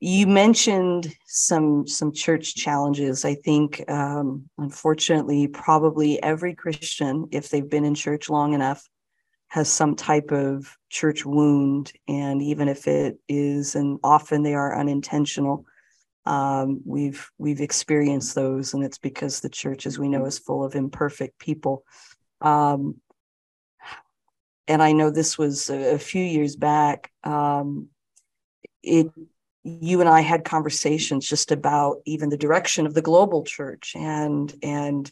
you 0.00 0.26
mentioned 0.26 1.14
some 1.26 1.86
some 1.86 2.12
church 2.12 2.54
challenges. 2.54 3.24
I 3.24 3.34
think, 3.34 3.88
um, 3.88 4.48
unfortunately, 4.58 5.46
probably 5.46 6.22
every 6.22 6.54
Christian, 6.54 7.28
if 7.30 7.50
they've 7.50 7.68
been 7.68 7.84
in 7.84 7.94
church 7.94 8.30
long 8.30 8.54
enough, 8.54 8.88
has 9.48 9.68
some 9.68 9.94
type 9.94 10.32
of 10.32 10.76
church 10.88 11.24
wound, 11.24 11.92
and 12.08 12.40
even 12.42 12.68
if 12.68 12.88
it 12.88 13.18
is, 13.28 13.74
and 13.74 13.98
often 14.02 14.42
they 14.42 14.54
are 14.54 14.78
unintentional 14.78 15.66
um, 16.26 16.80
we've 16.84 17.30
we've 17.38 17.60
experienced 17.60 18.34
those, 18.34 18.74
and 18.74 18.84
it's 18.84 18.98
because 18.98 19.40
the 19.40 19.48
church, 19.48 19.86
as 19.86 19.98
we 19.98 20.08
know, 20.08 20.26
is 20.26 20.38
full 20.38 20.64
of 20.64 20.74
imperfect 20.74 21.38
people. 21.38 21.84
Um, 22.40 22.96
and 24.68 24.82
I 24.82 24.92
know 24.92 25.10
this 25.10 25.38
was 25.38 25.70
a, 25.70 25.94
a 25.94 25.98
few 25.98 26.22
years 26.22 26.56
back. 26.56 27.10
Um, 27.24 27.88
it 28.82 29.10
you 29.80 30.00
and 30.00 30.08
I 30.08 30.20
had 30.20 30.44
conversations 30.44 31.28
just 31.28 31.52
about 31.52 31.98
even 32.06 32.28
the 32.28 32.36
direction 32.36 32.86
of 32.86 32.94
the 32.94 33.02
global 33.02 33.44
church 33.44 33.94
and 33.96 34.52
and 34.62 35.10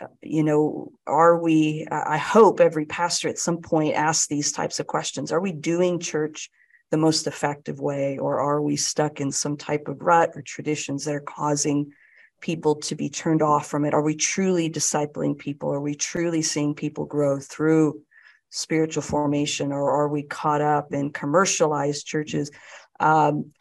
uh, 0.00 0.06
you 0.22 0.42
know 0.42 0.92
are 1.06 1.38
we 1.38 1.86
i 1.90 2.16
hope 2.16 2.58
every 2.58 2.86
pastor 2.86 3.28
at 3.28 3.38
some 3.38 3.58
point 3.58 3.94
asks 3.94 4.26
these 4.26 4.50
types 4.50 4.80
of 4.80 4.86
questions 4.86 5.30
are 5.30 5.40
we 5.40 5.52
doing 5.52 5.98
church 5.98 6.50
the 6.90 6.96
most 6.96 7.26
effective 7.26 7.80
way, 7.80 8.18
or 8.18 8.40
are 8.40 8.60
we 8.60 8.76
stuck 8.76 9.20
in 9.20 9.30
some 9.30 9.56
type 9.56 9.88
of 9.88 10.02
rut 10.02 10.32
or 10.34 10.42
traditions 10.42 11.04
that 11.04 11.14
are 11.14 11.20
causing 11.20 11.92
people 12.40 12.74
to 12.74 12.94
be 12.94 13.08
turned 13.08 13.42
off 13.42 13.68
from 13.68 13.84
it? 13.84 13.94
Are 13.94 14.02
we 14.02 14.16
truly 14.16 14.68
discipling 14.68 15.38
people? 15.38 15.72
Are 15.72 15.80
we 15.80 15.94
truly 15.94 16.42
seeing 16.42 16.74
people 16.74 17.04
grow 17.04 17.38
through 17.38 18.00
spiritual 18.50 19.02
formation, 19.02 19.70
or 19.72 19.90
are 19.90 20.08
we 20.08 20.24
caught 20.24 20.60
up 20.60 20.92
in 20.92 21.12
commercialized 21.12 22.06
churches? 22.06 22.50
Um, 22.98 23.52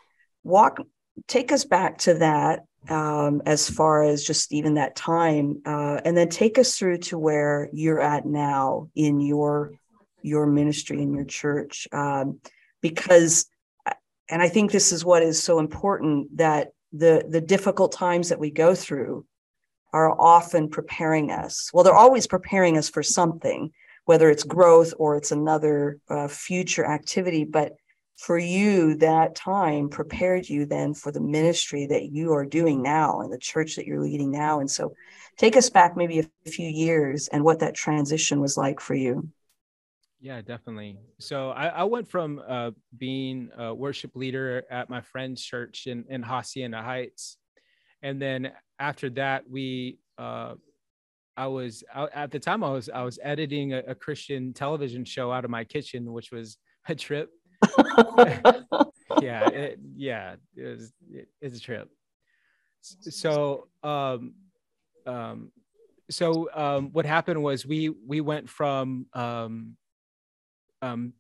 walk, 0.49 0.79
take 1.27 1.51
us 1.51 1.65
back 1.65 1.99
to 1.99 2.15
that 2.15 2.65
um, 2.89 3.41
as 3.45 3.69
far 3.69 4.03
as 4.03 4.23
just 4.23 4.53
even 4.53 4.75
that 4.75 4.95
time, 4.95 5.61
uh, 5.65 6.01
and 6.03 6.15
then 6.15 6.29
take 6.29 6.57
us 6.57 6.77
through 6.77 6.97
to 6.97 7.17
where 7.17 7.69
you're 7.73 8.01
at 8.01 8.25
now 8.25 8.89
in 8.95 9.19
your 9.19 9.71
your 10.21 10.45
ministry 10.45 11.01
in 11.01 11.13
your 11.13 11.25
church. 11.25 11.87
Um, 11.91 12.39
because 12.81 13.45
and 14.29 14.41
I 14.41 14.49
think 14.49 14.71
this 14.71 14.91
is 14.91 15.03
what 15.03 15.23
is 15.23 15.41
so 15.41 15.59
important 15.59 16.37
that 16.37 16.69
the 16.93 17.25
the 17.27 17.41
difficult 17.41 17.91
times 17.91 18.29
that 18.29 18.39
we 18.39 18.51
go 18.51 18.75
through 18.75 19.25
are 19.91 20.19
often 20.19 20.69
preparing 20.69 21.31
us. 21.31 21.71
Well, 21.73 21.83
they're 21.83 21.93
always 21.95 22.27
preparing 22.27 22.77
us 22.77 22.89
for 22.89 23.01
something, 23.01 23.71
whether 24.05 24.29
it's 24.29 24.43
growth 24.43 24.93
or 24.99 25.17
it's 25.17 25.31
another 25.31 25.99
uh, 26.09 26.27
future 26.27 26.85
activity. 26.85 27.43
But 27.43 27.73
for 28.19 28.37
you, 28.37 28.95
that 28.95 29.35
time 29.35 29.89
prepared 29.89 30.49
you 30.49 30.65
then 30.65 30.93
for 30.93 31.11
the 31.11 31.21
ministry 31.21 31.87
that 31.87 32.11
you 32.11 32.33
are 32.33 32.45
doing 32.45 32.81
now 32.81 33.21
and 33.21 33.31
the 33.31 33.37
church 33.37 33.77
that 33.77 33.85
you're 33.85 34.01
leading 34.01 34.29
now. 34.29 34.59
And 34.59 34.69
so, 34.69 34.93
take 35.37 35.55
us 35.55 35.69
back 35.69 35.95
maybe 35.95 36.19
a 36.19 36.49
few 36.49 36.67
years 36.67 37.29
and 37.29 37.43
what 37.43 37.59
that 37.59 37.73
transition 37.73 38.41
was 38.41 38.57
like 38.57 38.81
for 38.81 38.93
you. 38.93 39.29
Yeah, 40.19 40.41
definitely. 40.41 40.97
So 41.19 41.51
I, 41.51 41.67
I 41.67 41.83
went 41.85 42.09
from 42.09 42.41
uh, 42.45 42.71
being 42.97 43.49
a 43.57 43.73
worship 43.73 44.17
leader 44.17 44.63
at 44.69 44.89
my 44.89 44.99
friend's 44.99 45.41
church 45.41 45.87
in, 45.87 46.03
in 46.09 46.21
Hacienda 46.21 46.81
Heights. 46.81 47.37
And 48.01 48.21
then 48.21 48.51
after 48.79 49.09
that, 49.11 49.49
we, 49.49 49.97
uh, 50.17 50.55
I 51.37 51.47
was 51.47 51.85
at 52.13 52.31
the 52.31 52.39
time 52.39 52.65
I 52.65 52.71
was, 52.71 52.89
I 52.89 53.03
was 53.03 53.17
editing 53.23 53.71
a, 53.71 53.79
a, 53.87 53.95
Christian 53.95 54.51
television 54.51 55.05
show 55.05 55.31
out 55.31 55.45
of 55.45 55.51
my 55.51 55.63
kitchen, 55.63 56.11
which 56.11 56.33
was 56.33 56.57
a 56.89 56.95
trip. 56.95 57.29
yeah. 59.21 59.47
It, 59.49 59.79
yeah. 59.95 60.35
It 60.55 60.91
it's 61.41 61.57
a 61.57 61.61
trip. 61.61 61.89
So, 62.81 63.67
um, 63.83 64.33
um, 65.05 65.51
so 66.09 66.49
um, 66.53 66.89
what 66.91 67.05
happened 67.05 67.41
was 67.43 67.65
we 67.65 67.89
we 67.89 68.21
went 68.21 68.49
from 68.49 69.05
um, 69.13 69.75
um, 70.81 71.13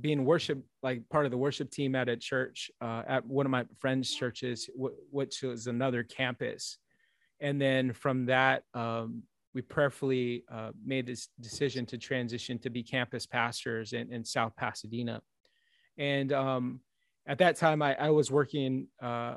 being 0.00 0.24
worship 0.24 0.64
like 0.82 1.08
part 1.08 1.26
of 1.26 1.30
the 1.30 1.38
worship 1.38 1.70
team 1.70 1.94
at 1.94 2.08
a 2.08 2.16
church 2.16 2.70
uh, 2.80 3.02
at 3.06 3.24
one 3.26 3.46
of 3.46 3.50
my 3.50 3.64
friends' 3.78 4.14
churches, 4.14 4.68
w- 4.74 4.96
which 5.10 5.42
was 5.42 5.66
another 5.66 6.02
campus, 6.02 6.78
and 7.40 7.60
then 7.60 7.92
from 7.92 8.26
that 8.26 8.64
um, 8.74 9.22
we 9.54 9.62
prayerfully 9.62 10.44
uh, 10.52 10.70
made 10.84 11.06
this 11.06 11.28
decision 11.40 11.86
to 11.86 11.98
transition 11.98 12.58
to 12.58 12.70
be 12.70 12.82
campus 12.82 13.26
pastors 13.26 13.92
in, 13.92 14.12
in 14.12 14.24
South 14.24 14.54
Pasadena, 14.56 15.22
and 15.98 16.32
um, 16.32 16.80
at 17.26 17.38
that 17.38 17.56
time 17.56 17.82
I, 17.82 17.94
I 17.94 18.10
was 18.10 18.30
working 18.30 18.88
uh, 19.02 19.36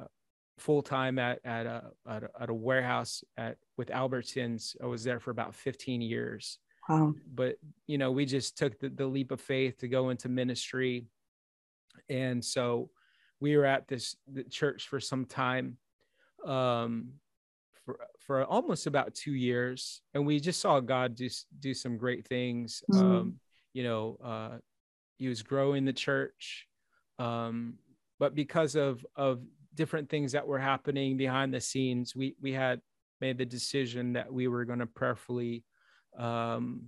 full 0.58 0.82
time 0.82 1.20
at 1.20 1.40
at 1.46 1.66
a, 1.66 1.84
at 2.08 2.24
a, 2.24 2.30
at 2.42 2.50
a 2.50 2.54
warehouse 2.54 3.24
at 3.38 3.58
with 3.78 3.90
Albertsons. 3.90 4.76
I 4.84 4.88
was 4.88 5.04
there 5.04 5.20
for 5.20 5.32
about 5.32 5.56
15 5.56 6.02
years. 6.02 6.60
Wow. 6.90 7.14
But, 7.34 7.58
you 7.86 8.00
know, 8.00 8.12
we 8.12 8.26
just 8.26 8.58
took 8.58 8.80
the, 8.80 8.90
the 8.90 9.06
leap 9.06 9.32
of 9.32 9.40
faith 9.40 9.78
to 9.80 9.88
go 9.88 10.10
into 10.10 10.28
ministry. 10.28 11.06
And 12.10 12.44
so 12.44 12.90
we 13.40 13.56
were 13.56 13.66
at 13.66 13.88
this 13.88 14.16
church 14.50 14.88
for 14.88 15.00
some 15.00 15.26
time, 15.26 15.78
um, 16.46 17.10
for, 17.86 18.00
for 18.20 18.44
almost 18.44 18.88
about 18.88 19.14
two 19.14 19.34
years. 19.34 20.02
And 20.16 20.26
we 20.26 20.40
just 20.40 20.60
saw 20.60 20.80
God 20.80 21.16
do, 21.16 21.30
do 21.60 21.76
some 21.76 21.96
great 21.98 22.28
things. 22.28 22.84
Mm-hmm. 22.92 23.06
Um, 23.06 23.34
you 23.74 23.84
know, 23.84 24.18
uh, 24.24 24.58
he 25.20 25.28
was 25.28 25.44
growing 25.44 25.86
the 25.86 25.94
church. 25.94 26.68
Um, 27.20 27.76
but 28.20 28.34
because 28.34 28.76
of, 28.76 29.06
of 29.16 29.42
different 29.76 30.10
things 30.10 30.32
that 30.32 30.48
were 30.48 30.60
happening 30.60 31.18
behind 31.18 31.54
the 31.54 31.62
scenes, 31.62 32.16
we, 32.16 32.36
we 32.42 32.54
had 32.54 32.82
made 33.22 33.38
the 33.38 33.46
decision 33.46 34.14
that 34.14 34.32
we 34.32 34.48
were 34.48 34.66
going 34.66 34.80
to 34.80 34.88
prayerfully 34.88 35.64
um, 36.18 36.84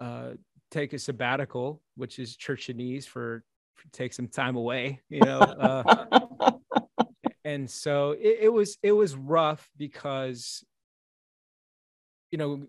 uh, 0.00 0.30
take 0.70 0.92
a 0.92 0.98
sabbatical, 0.98 1.80
which 1.96 2.18
is 2.18 2.36
churchanese 2.36 3.06
for, 3.06 3.44
for 3.76 3.88
take 3.92 4.12
some 4.12 4.28
time 4.28 4.56
away, 4.56 5.00
you 5.08 5.20
know. 5.20 5.38
Uh, 5.38 6.52
and 7.44 7.70
so 7.70 8.12
it, 8.12 8.38
it 8.42 8.48
was 8.52 8.78
it 8.82 8.92
was 8.92 9.14
rough 9.16 9.68
because 9.76 10.64
you 12.30 12.38
know 12.38 12.62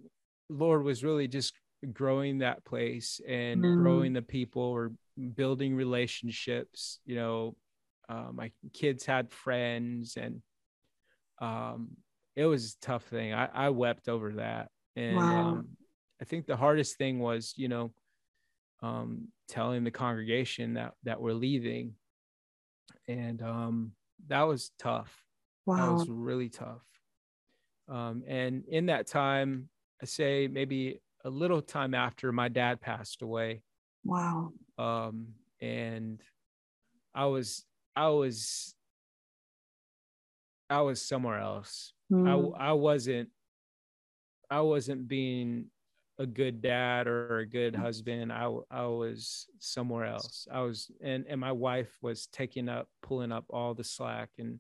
Lord 0.49 0.83
was 0.83 1.03
really 1.03 1.27
just 1.27 1.53
growing 1.93 2.39
that 2.39 2.63
place 2.65 3.19
and 3.27 3.63
Mm. 3.63 3.77
growing 3.77 4.13
the 4.13 4.21
people 4.21 4.61
or 4.61 4.91
building 5.35 5.75
relationships. 5.75 6.99
You 7.05 7.15
know, 7.15 7.55
uh, 8.09 8.29
my 8.31 8.51
kids 8.73 9.05
had 9.05 9.31
friends 9.31 10.17
and 10.17 10.41
um, 11.39 11.97
it 12.35 12.45
was 12.45 12.75
a 12.75 12.85
tough 12.85 13.03
thing. 13.05 13.33
I, 13.33 13.49
I 13.53 13.69
wept 13.69 14.07
over 14.07 14.33
that. 14.33 14.69
And 14.95 15.15
Wow. 15.17 15.53
um, 15.53 15.67
I 16.21 16.25
think 16.25 16.45
the 16.45 16.55
hardest 16.57 16.97
thing 16.97 17.19
was, 17.19 17.53
you 17.57 17.67
know, 17.67 17.91
um, 18.81 19.27
telling 19.47 19.83
the 19.83 19.91
congregation 19.91 20.75
that, 20.75 20.93
that 21.03 21.19
we're 21.21 21.33
leaving. 21.33 21.95
And 23.07 23.41
um, 23.41 23.91
that 24.27 24.43
was 24.43 24.71
tough. 24.77 25.23
Wow. 25.65 25.77
that 25.77 25.91
was 25.91 26.09
really 26.09 26.49
tough. 26.49 26.83
Um, 27.89 28.23
and 28.27 28.63
in 28.67 28.85
that 28.87 29.07
time, 29.07 29.69
I 30.01 30.05
say 30.05 30.47
maybe 30.47 31.01
a 31.25 31.29
little 31.29 31.61
time 31.61 31.93
after 31.93 32.31
my 32.31 32.47
dad 32.49 32.81
passed 32.81 33.21
away, 33.21 33.63
Wow. 34.03 34.53
um, 34.77 35.27
and 35.59 36.21
I 37.13 37.25
was, 37.25 37.65
I 37.95 38.07
was, 38.09 38.73
I 40.69 40.81
was 40.81 41.01
somewhere 41.01 41.39
else. 41.39 41.93
I, 42.11 42.13
Mm. 42.13 42.53
I 42.57 42.73
wasn't, 42.73 43.29
I 44.49 44.61
wasn't 44.61 45.07
being 45.07 45.67
a 46.19 46.25
good 46.25 46.61
dad 46.61 47.07
or 47.07 47.39
a 47.39 47.45
good 47.45 47.73
husband. 47.75 48.33
I, 48.33 48.53
I 48.69 48.85
was 48.85 49.47
somewhere 49.59 50.05
else. 50.05 50.45
I 50.51 50.61
was, 50.61 50.91
and, 51.01 51.25
and 51.27 51.39
my 51.39 51.53
wife 51.53 51.97
was 52.01 52.27
taking 52.27 52.67
up, 52.67 52.89
pulling 53.01 53.31
up 53.31 53.45
all 53.49 53.73
the 53.73 53.83
slack 53.83 54.29
and 54.39 54.59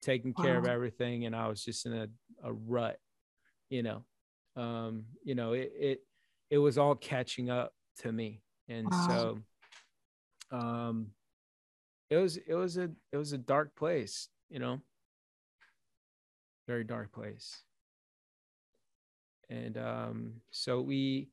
taking 0.00 0.32
care 0.32 0.56
of 0.56 0.66
everything. 0.66 1.26
And 1.26 1.36
I 1.36 1.48
was 1.48 1.62
just 1.62 1.84
in 1.84 1.92
a, 1.92 2.08
a 2.42 2.52
rut, 2.52 2.98
you 3.68 3.82
know, 3.82 4.04
um, 4.56 5.04
you 5.22 5.34
know, 5.34 5.52
it, 5.52 5.72
it, 5.78 6.00
it 6.50 6.58
was 6.58 6.78
all 6.78 6.94
catching 6.94 7.50
up 7.50 7.72
to 7.98 8.10
me. 8.12 8.42
And 8.68 8.92
Wow. 8.92 9.38
so, 10.50 10.56
um, 10.56 11.08
it 12.10 12.16
was, 12.16 12.36
it 12.36 12.54
was 12.54 12.76
a, 12.76 12.90
it 13.12 13.16
was 13.16 13.32
a 13.32 13.38
dark 13.38 13.74
place, 13.76 14.28
you 14.48 14.58
know, 14.58 14.80
very 16.66 16.84
dark 16.84 17.12
place. 17.12 17.62
And, 19.48 19.76
um, 19.78 20.32
so 20.50 20.80
we 20.80 21.28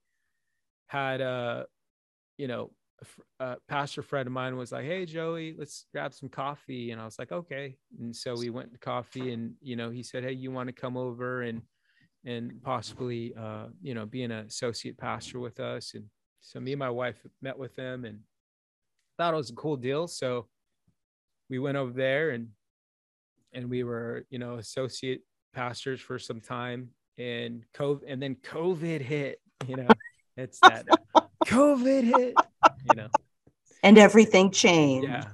had, 0.88 1.21
uh, 1.21 1.63
you 2.38 2.47
know, 2.47 2.71
uh, 3.39 3.55
pastor 3.67 4.01
friend 4.01 4.28
of 4.28 4.34
mine 4.34 4.55
was 4.55 4.71
like, 4.71 4.86
Hey, 4.86 5.05
Joey, 5.05 5.55
let's 5.57 5.86
grab 5.91 6.13
some 6.13 6.30
coffee. 6.30 6.91
And 6.91 7.01
I 7.01 7.05
was 7.05 7.17
like, 7.19 7.32
okay. 7.32 7.76
And 7.99 8.15
so 8.15 8.36
we 8.36 8.49
went 8.49 8.71
to 8.74 8.80
coffee 8.80 9.34
and, 9.34 9.53
you 9.61 9.76
know, 9.76 9.89
he 9.89 10.03
said, 10.03 10.24
Hey, 10.24 10.34
you 10.34 10.51
want 10.51 10.67
to 10.67 10.74
come 10.74 10.95
over 10.97 11.41
and, 11.41 11.61
and 12.26 12.61
possibly, 12.63 13.34
uh, 13.38 13.65
you 13.82 13.93
know, 13.93 14.05
be 14.05 14.24
an 14.24 14.32
associate 14.32 14.97
pastor 14.97 15.39
with 15.39 15.59
us. 15.59 15.93
And 15.93 16.05
so 16.41 16.59
me 16.59 16.74
and 16.74 16.80
my 16.80 16.89
wife 16.89 17.17
met 17.41 17.57
with 17.57 17.76
them 17.76 18.05
and 18.05 18.19
thought 19.17 19.34
it 19.34 19.38
was 19.38 19.49
a 19.49 19.55
cool 19.55 19.76
deal. 19.76 20.07
So 20.07 20.47
we 21.49 21.59
went 21.59 21.78
over 21.78 21.91
there 21.91 22.32
and, 22.32 22.49
and 23.53 23.69
we 23.69 23.84
were, 23.84 24.26
you 24.30 24.39
know, 24.39 24.55
associate 24.55 25.21
pastors 25.53 25.99
for 25.99 26.17
some 26.17 26.39
time 26.41 26.89
and 27.17 27.63
COVID, 27.76 28.01
and 28.07 28.21
then 28.21 28.36
COVID 28.36 29.01
hit, 29.01 29.39
you 29.67 29.76
know, 29.76 29.88
it's 30.38 30.59
that 30.61 30.86
COVID 31.45 32.03
hit, 32.03 32.36
you 32.89 32.95
know. 32.95 33.09
And 33.84 33.97
everything 33.97 34.49
changed. 34.51 35.09
Yeah. 35.09 35.26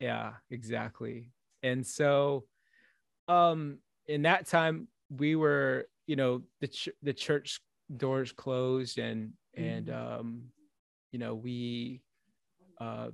Yeah, 0.00 0.32
exactly. 0.50 1.30
And 1.62 1.86
so 1.86 2.44
um 3.28 3.78
in 4.08 4.22
that 4.22 4.48
time 4.48 4.88
we 5.10 5.36
were, 5.36 5.86
you 6.06 6.16
know, 6.16 6.42
the 6.60 6.68
ch- 6.68 6.88
the 7.02 7.12
church 7.12 7.60
doors 7.96 8.32
closed 8.32 8.98
and 8.98 9.32
and 9.54 9.86
Mhm. 9.86 10.18
um 10.18 10.52
you 11.12 11.18
know, 11.18 11.34
we 11.34 12.00
uh 12.80 13.10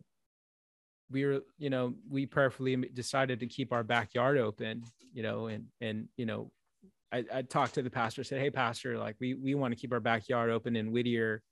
we 1.10 1.24
were, 1.24 1.40
you 1.56 1.70
know, 1.70 1.94
we 2.08 2.26
prayerfully 2.26 2.76
decided 2.92 3.40
to 3.40 3.46
keep 3.46 3.72
our 3.72 3.82
backyard 3.82 4.36
open, 4.36 4.84
you 5.12 5.22
know, 5.22 5.46
and 5.46 5.66
and 5.80 6.08
you 6.16 6.26
know, 6.26 6.50
I, 7.10 7.24
I 7.32 7.42
talked 7.42 7.74
to 7.74 7.82
the 7.82 7.90
pastor, 7.90 8.22
said, 8.24 8.40
Hey 8.40 8.50
pastor, 8.50 8.98
like 8.98 9.16
we 9.18 9.34
we 9.34 9.54
want 9.54 9.72
to 9.72 9.80
keep 9.80 9.92
our 9.92 10.00
backyard 10.00 10.50
open 10.50 10.76
in 10.76 10.92
Whittier. 10.92 11.42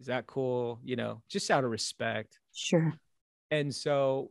Is 0.00 0.06
that 0.06 0.26
cool? 0.26 0.78
You 0.84 0.96
know, 0.96 1.22
just 1.28 1.50
out 1.50 1.64
of 1.64 1.70
respect 1.70 2.38
Sure. 2.54 2.94
and 3.50 3.74
so 3.74 4.30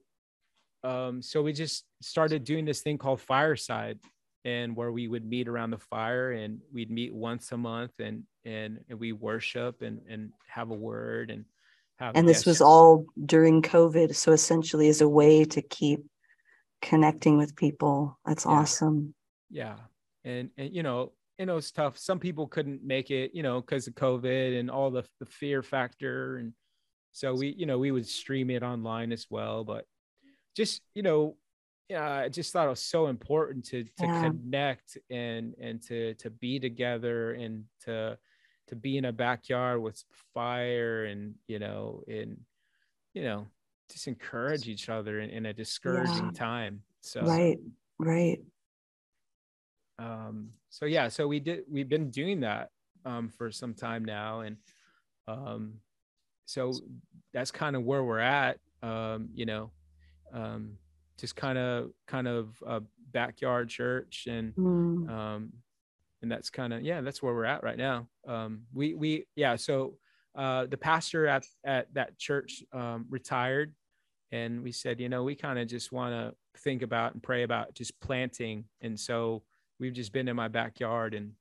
um 0.84 1.22
so 1.22 1.42
we 1.44 1.54
just 1.54 1.86
started 2.02 2.44
doing 2.44 2.66
this 2.66 2.82
thing 2.82 2.98
called 2.98 3.22
fireside 3.22 4.00
and 4.46 4.76
where 4.76 4.92
we 4.92 5.08
would 5.10 5.26
meet 5.26 5.48
around 5.50 5.72
the 5.72 5.78
fire 5.80 6.32
and 6.32 6.60
we'd 6.72 6.92
meet 6.92 7.14
once 7.14 7.52
a 7.52 7.58
month 7.58 7.92
and 8.00 8.24
and, 8.46 8.80
and 8.90 9.00
we 9.00 9.12
worship 9.12 9.82
and 9.82 10.00
and 10.08 10.32
have 10.48 10.70
a 10.72 10.74
word 10.76 11.32
and 11.32 11.44
have 12.00 12.16
And 12.16 12.28
this 12.30 12.46
was 12.46 12.62
all 12.62 13.06
during 13.26 13.62
COVID. 13.62 14.16
So 14.16 14.32
essentially 14.32 14.88
as 14.88 15.02
a 15.02 15.10
way 15.10 15.44
to 15.46 15.62
keep 15.62 16.06
connecting 16.82 17.38
with 17.38 17.56
people. 17.56 18.20
That's 18.26 18.46
Yeah. 18.46 18.52
awesome. 18.52 19.16
yeah 19.50 19.78
and 20.24 20.50
and 20.58 20.74
you 20.74 20.84
know 20.84 21.12
you 21.40 21.46
know 21.46 21.58
it's 21.58 21.72
tough 21.72 21.98
some 21.98 22.20
people 22.20 22.48
couldn't 22.48 22.82
make 22.84 23.12
it 23.12 23.32
you 23.34 23.44
know 23.44 23.62
because 23.62 23.88
of 23.88 23.94
covid 23.94 24.60
and 24.60 24.72
all 24.72 24.90
the, 24.90 25.04
the 25.20 25.26
fear 25.26 25.62
factor 25.62 26.38
and 26.38 26.54
so 27.12 27.34
we 27.36 27.48
you 27.58 27.66
know 27.68 27.78
we 27.78 27.92
would 27.92 28.08
stream 28.08 28.50
it 28.50 28.64
online 28.64 29.12
as 29.12 29.28
well 29.30 29.64
but 29.64 29.86
just 30.56 30.82
you 30.96 31.04
know 31.04 31.36
yeah 31.90 32.14
i 32.14 32.30
just 32.30 32.52
thought 32.52 32.66
it 32.66 32.70
was 32.70 32.80
so 32.80 33.08
important 33.08 33.64
to 33.66 33.84
to 33.84 34.08
Yeah. 34.08 34.22
connect 34.22 34.98
and 35.10 35.54
and 35.60 35.82
to 35.82 36.14
to 36.16 36.30
be 36.30 36.60
together 36.60 37.34
and 37.34 37.66
to 37.82 38.18
to 38.68 38.76
be 38.76 38.98
in 38.98 39.06
a 39.06 39.12
backyard 39.12 39.82
with 39.82 40.04
fire 40.34 41.06
and 41.06 41.36
you 41.48 41.60
know 41.60 42.04
and 42.08 42.38
you 43.14 43.24
know 43.24 43.46
just 43.92 44.08
encourage 44.08 44.68
each 44.68 44.90
other 44.90 45.20
in, 45.20 45.30
in 45.30 45.46
a 45.46 45.54
discouraging 45.54 46.26
Yeah. 46.34 46.40
time 46.40 46.82
so 47.02 47.22
Right. 47.22 47.60
Right. 48.00 48.40
um 50.00 50.50
so 50.70 50.86
yeah 50.86 51.08
so 51.08 51.28
we 51.28 51.40
did 51.40 51.64
we've 51.70 51.88
been 51.90 52.10
doing 52.10 52.42
that 52.42 52.70
um 53.06 53.30
for 53.30 53.52
some 53.52 53.74
time 53.74 54.04
now 54.04 54.42
and 54.42 54.58
um 55.28 55.76
so 56.46 56.74
that's 57.34 57.52
kind 57.52 57.76
of 57.76 57.84
where 57.84 58.04
we're 58.04 58.20
at 58.20 58.58
um 58.84 59.30
you 59.34 59.46
know 59.46 59.72
um 60.34 60.78
just 61.18 61.36
kind 61.36 61.58
of 61.58 61.92
kind 62.08 62.28
of 62.28 62.62
a 62.66 62.82
backyard 63.12 63.70
church 63.70 64.28
and 64.30 64.54
Mm. 64.56 65.10
um 65.10 65.54
and 66.22 66.32
that's 66.32 66.50
kind 66.50 66.74
of 66.74 66.82
yeah 66.82 67.02
that's 67.02 67.22
where 67.22 67.34
we're 67.34 67.46
at 67.46 67.64
right 67.64 67.78
now 67.78 68.08
um 68.28 68.64
we 68.74 68.94
we 68.96 69.26
yeah 69.36 69.56
so 69.56 69.98
uh 70.36 70.66
the 70.66 70.78
pastor 70.78 71.28
at 71.28 71.46
at 71.64 71.94
that 71.94 72.18
church 72.18 72.64
um 72.74 73.06
retired 73.10 73.74
and 74.32 74.64
we 74.64 74.72
said 74.72 75.00
you 75.00 75.08
know 75.08 75.24
we 75.24 75.36
kind 75.36 75.60
of 75.60 75.68
just 75.68 75.92
want 75.92 76.14
to 76.14 76.36
think 76.62 76.82
about 76.82 77.14
and 77.14 77.22
pray 77.24 77.44
about 77.44 77.74
just 77.74 77.98
planting 78.00 78.66
and 78.82 79.00
so 79.00 79.44
we've 79.80 79.94
just 79.94 80.12
been 80.12 80.28
in 80.28 80.36
my 80.36 80.48
backyard 80.48 81.14
and 81.14 81.32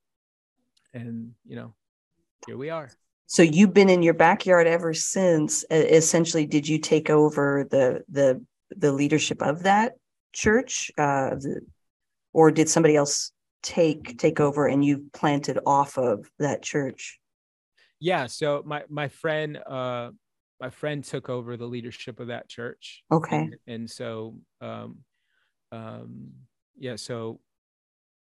and 0.93 1.33
you 1.47 1.57
know 1.57 1.73
here 2.47 2.57
we 2.59 2.71
are 2.71 2.91
So 3.27 3.43
you've 3.43 3.73
been 3.73 3.89
in 3.89 4.03
your 4.03 4.15
backyard 4.15 4.67
ever 4.67 4.93
since. 4.93 5.65
Essentially, 5.71 6.47
did 6.47 6.69
you 6.69 6.79
take 6.79 7.09
over 7.09 7.67
the 7.71 8.05
the 8.09 8.45
the 8.77 8.93
leadership 8.93 9.43
of 9.43 9.63
that 9.65 9.93
church, 10.33 10.91
uh, 10.99 11.31
the, 11.31 11.61
or 12.33 12.51
did 12.51 12.69
somebody 12.69 12.97
else 12.97 13.33
take 13.63 14.19
take 14.19 14.41
over 14.41 14.67
and 14.67 14.85
you 14.85 15.07
planted 15.13 15.59
off 15.67 15.97
of 15.97 16.31
that 16.39 16.63
church? 16.63 17.19
yeah 18.01 18.27
so 18.27 18.63
my 18.67 18.83
my 18.91 19.09
friend 19.09 19.57
uh 19.67 20.11
my 20.61 20.69
friend 20.69 21.05
took 21.05 21.31
over 21.31 21.57
the 21.57 21.65
leadership 21.67 22.21
of 22.21 22.27
that 22.27 22.49
church 22.49 23.05
Okay. 23.11 23.37
and, 23.45 23.57
and 23.67 23.91
so 23.91 24.37
um 24.61 24.99
um 25.73 26.31
yeah 26.77 26.97
so 26.97 27.41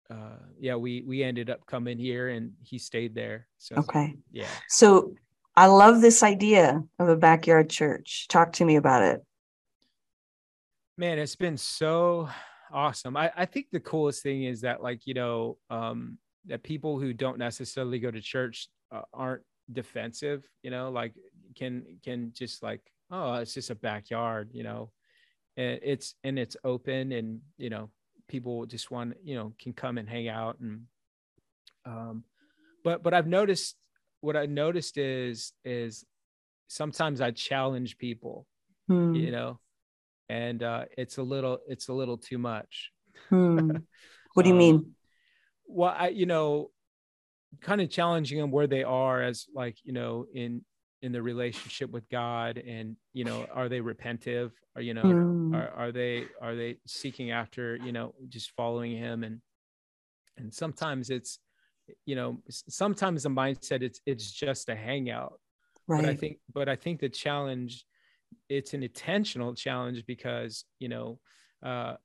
uh 0.10 0.41
yeah 0.60 0.76
we 0.76 1.04
we 1.06 1.24
ended 1.24 1.50
up 1.50 1.66
coming 1.66 1.97
here 2.00 2.30
and 2.30 2.52
he 2.64 2.78
stayed 2.80 3.14
there 3.14 3.47
so 3.58 3.76
Okay. 3.78 4.16
yeah 4.32 4.47
So 4.68 5.14
I 5.56 5.68
love 5.68 6.02
this 6.02 6.24
idea 6.24 6.82
of 7.00 7.10
a 7.10 7.18
backyard 7.18 7.70
church. 7.70 8.28
Talk 8.30 8.54
to 8.54 8.66
me 8.66 8.76
about 8.78 9.04
it. 9.04 9.22
Man 11.00 11.18
it's 11.18 11.38
been 11.38 11.58
so 11.58 12.28
awesome. 12.74 13.16
I 13.16 13.32
i 13.36 13.45
think 13.45 13.68
the 13.72 13.80
coolest 13.80 14.22
thing 14.22 14.43
is 14.43 14.62
that 14.62 14.84
like 14.84 15.08
you 15.08 15.14
know 15.14 15.58
um 15.70 16.18
that 16.45 16.62
people 16.62 17.00
who 17.00 17.14
don't 17.14 17.38
necessarily 17.38 18.00
go 18.00 18.12
to 18.12 18.22
church 18.22 18.68
uh, 18.91 19.02
aren't 19.14 19.43
defensive 19.72 20.47
you 20.62 20.72
know 20.72 20.89
like 20.89 21.14
can 21.56 21.86
can 22.04 22.32
just 22.34 22.62
like 22.62 22.82
oh 23.12 23.36
it's 23.36 23.54
just 23.54 23.70
a 23.70 23.76
backyard 23.76 24.50
you 24.52 24.64
know? 24.64 24.91
And 25.58 25.80
it's 25.84 26.16
and 26.24 26.38
it's 26.38 26.58
open 26.64 27.12
and 27.12 27.41
you 27.58 27.70
know 27.70 27.89
people 28.28 28.66
just 28.66 28.91
want 28.91 29.16
you 29.24 29.36
know 29.36 29.54
can 29.60 29.74
come 29.74 29.97
and 29.97 30.08
hang 30.08 30.28
out 30.28 30.60
and 30.60 30.82
um 31.86 32.24
but 32.84 33.04
but 33.04 33.14
i've 33.14 33.28
noticed 33.28 33.76
what 34.22 34.36
i 34.36 34.45
noticed 34.45 34.97
is 34.97 35.54
is 35.64 36.06
sometimes 36.68 37.22
i 37.22 37.32
challenge 37.32 37.97
people 37.97 38.45
Hmm. 38.88 39.14
you 39.14 39.30
know 39.30 39.60
and 40.30 40.63
uh 40.63 40.86
it's 40.97 41.17
a 41.17 41.23
little 41.23 41.59
it's 41.67 41.88
a 41.89 41.93
little 41.93 42.17
too 42.17 42.38
much 42.38 42.91
Hmm. 43.30 43.71
What 44.36 44.43
do 44.43 44.49
you 44.49 44.55
Um, 44.55 44.59
mean? 44.59 44.95
well 45.67 45.93
i 45.97 46.07
you 46.09 46.25
know 46.25 46.71
kind 47.61 47.82
of 47.82 47.89
challenging 47.89 48.39
them 48.39 48.51
where 48.51 48.67
they 48.67 48.84
are 48.84 49.21
as 49.21 49.47
like 49.53 49.77
you 49.84 49.91
know 49.93 50.25
in 50.34 50.63
in 51.01 51.11
the 51.11 51.21
relationship 51.21 51.89
with 51.89 52.07
god 52.09 52.57
and 52.57 52.95
you 53.13 53.23
know 53.23 53.45
are 53.53 53.69
they 53.69 53.80
repentive 53.82 54.51
or 54.75 54.82
you 54.82 54.93
know 54.93 55.03
mm. 55.03 55.55
are, 55.55 55.69
are 55.69 55.91
they 55.91 56.25
are 56.41 56.55
they 56.55 56.77
seeking 56.86 57.32
after 57.32 57.75
you 57.77 57.91
know 57.91 58.13
just 58.30 58.51
following 58.51 58.95
him 58.95 59.23
and 59.23 59.41
and 60.38 60.53
sometimes 60.53 61.09
it's 61.09 61.39
you 62.05 62.15
know 62.15 62.38
sometimes 62.49 63.23
the 63.23 63.30
mindset 63.30 63.82
it's 63.82 63.99
it's 64.05 64.32
just 64.32 64.69
a 64.69 64.75
hangout 64.75 65.39
right 65.88 66.01
but 66.03 66.09
i 66.09 66.15
think 66.15 66.38
but 66.53 66.69
i 66.69 66.75
think 66.75 66.99
the 66.99 67.09
challenge 67.09 67.86
it's 68.49 68.73
an 68.73 68.84
intentional 68.84 69.53
challenge 69.53 70.05
because 70.05 70.65
you 70.80 70.89
know 70.89 71.19
uh 71.63 71.95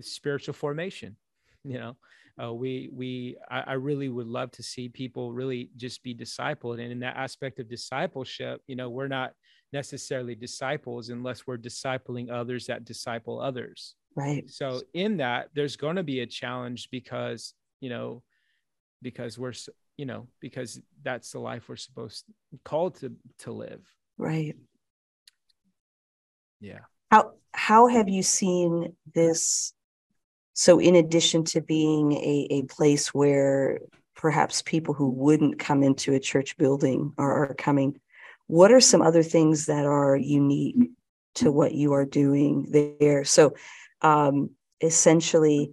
spiritual 0.00 0.54
formation 0.54 1.16
you 1.64 1.78
know 1.78 1.96
uh, 2.42 2.52
we 2.52 2.90
we 2.92 3.36
I, 3.48 3.60
I, 3.60 3.72
really 3.74 4.08
would 4.08 4.26
love 4.26 4.50
to 4.52 4.62
see 4.64 4.88
people 4.88 5.32
really 5.32 5.70
just 5.76 6.02
be 6.02 6.12
discipled. 6.12 6.82
And 6.82 6.90
in 6.90 6.98
that 6.98 7.16
aspect 7.16 7.60
of 7.60 7.70
discipleship 7.70 8.60
you 8.66 8.74
know 8.74 8.90
we're 8.90 9.06
not 9.06 9.34
necessarily 9.72 10.34
disciples 10.34 11.10
unless 11.10 11.46
we're 11.46 11.58
discipling 11.58 12.32
others 12.32 12.66
that 12.66 12.84
disciple 12.84 13.40
others. 13.40 13.94
Right. 14.16 14.50
So 14.50 14.82
in 14.94 15.18
that 15.18 15.50
there's 15.54 15.76
going 15.76 15.96
to 15.96 16.02
be 16.02 16.20
a 16.20 16.26
challenge 16.26 16.88
because 16.90 17.54
you 17.80 17.88
know 17.88 18.24
because 19.00 19.38
we're 19.38 19.54
you 19.96 20.06
know 20.06 20.26
because 20.40 20.80
that's 21.04 21.30
the 21.30 21.38
life 21.38 21.68
we're 21.68 21.76
supposed 21.76 22.24
called 22.64 22.96
to 22.96 23.12
to 23.40 23.52
live. 23.52 23.86
Right 24.18 24.56
yeah. 26.64 26.80
How 27.10 27.32
how 27.52 27.86
have 27.88 28.08
you 28.08 28.22
seen 28.22 28.96
this? 29.14 29.72
So, 30.54 30.80
in 30.80 30.94
addition 30.96 31.44
to 31.46 31.60
being 31.60 32.12
a, 32.12 32.46
a 32.50 32.62
place 32.62 33.12
where 33.12 33.80
perhaps 34.16 34.62
people 34.62 34.94
who 34.94 35.10
wouldn't 35.10 35.58
come 35.58 35.82
into 35.82 36.14
a 36.14 36.20
church 36.20 36.56
building 36.56 37.12
are, 37.18 37.46
are 37.46 37.54
coming, 37.54 38.00
what 38.46 38.72
are 38.72 38.80
some 38.80 39.02
other 39.02 39.22
things 39.22 39.66
that 39.66 39.84
are 39.84 40.16
unique 40.16 40.90
to 41.36 41.52
what 41.52 41.74
you 41.74 41.92
are 41.92 42.06
doing 42.06 42.68
there? 42.70 43.24
So, 43.24 43.54
um, 44.00 44.50
essentially, 44.80 45.72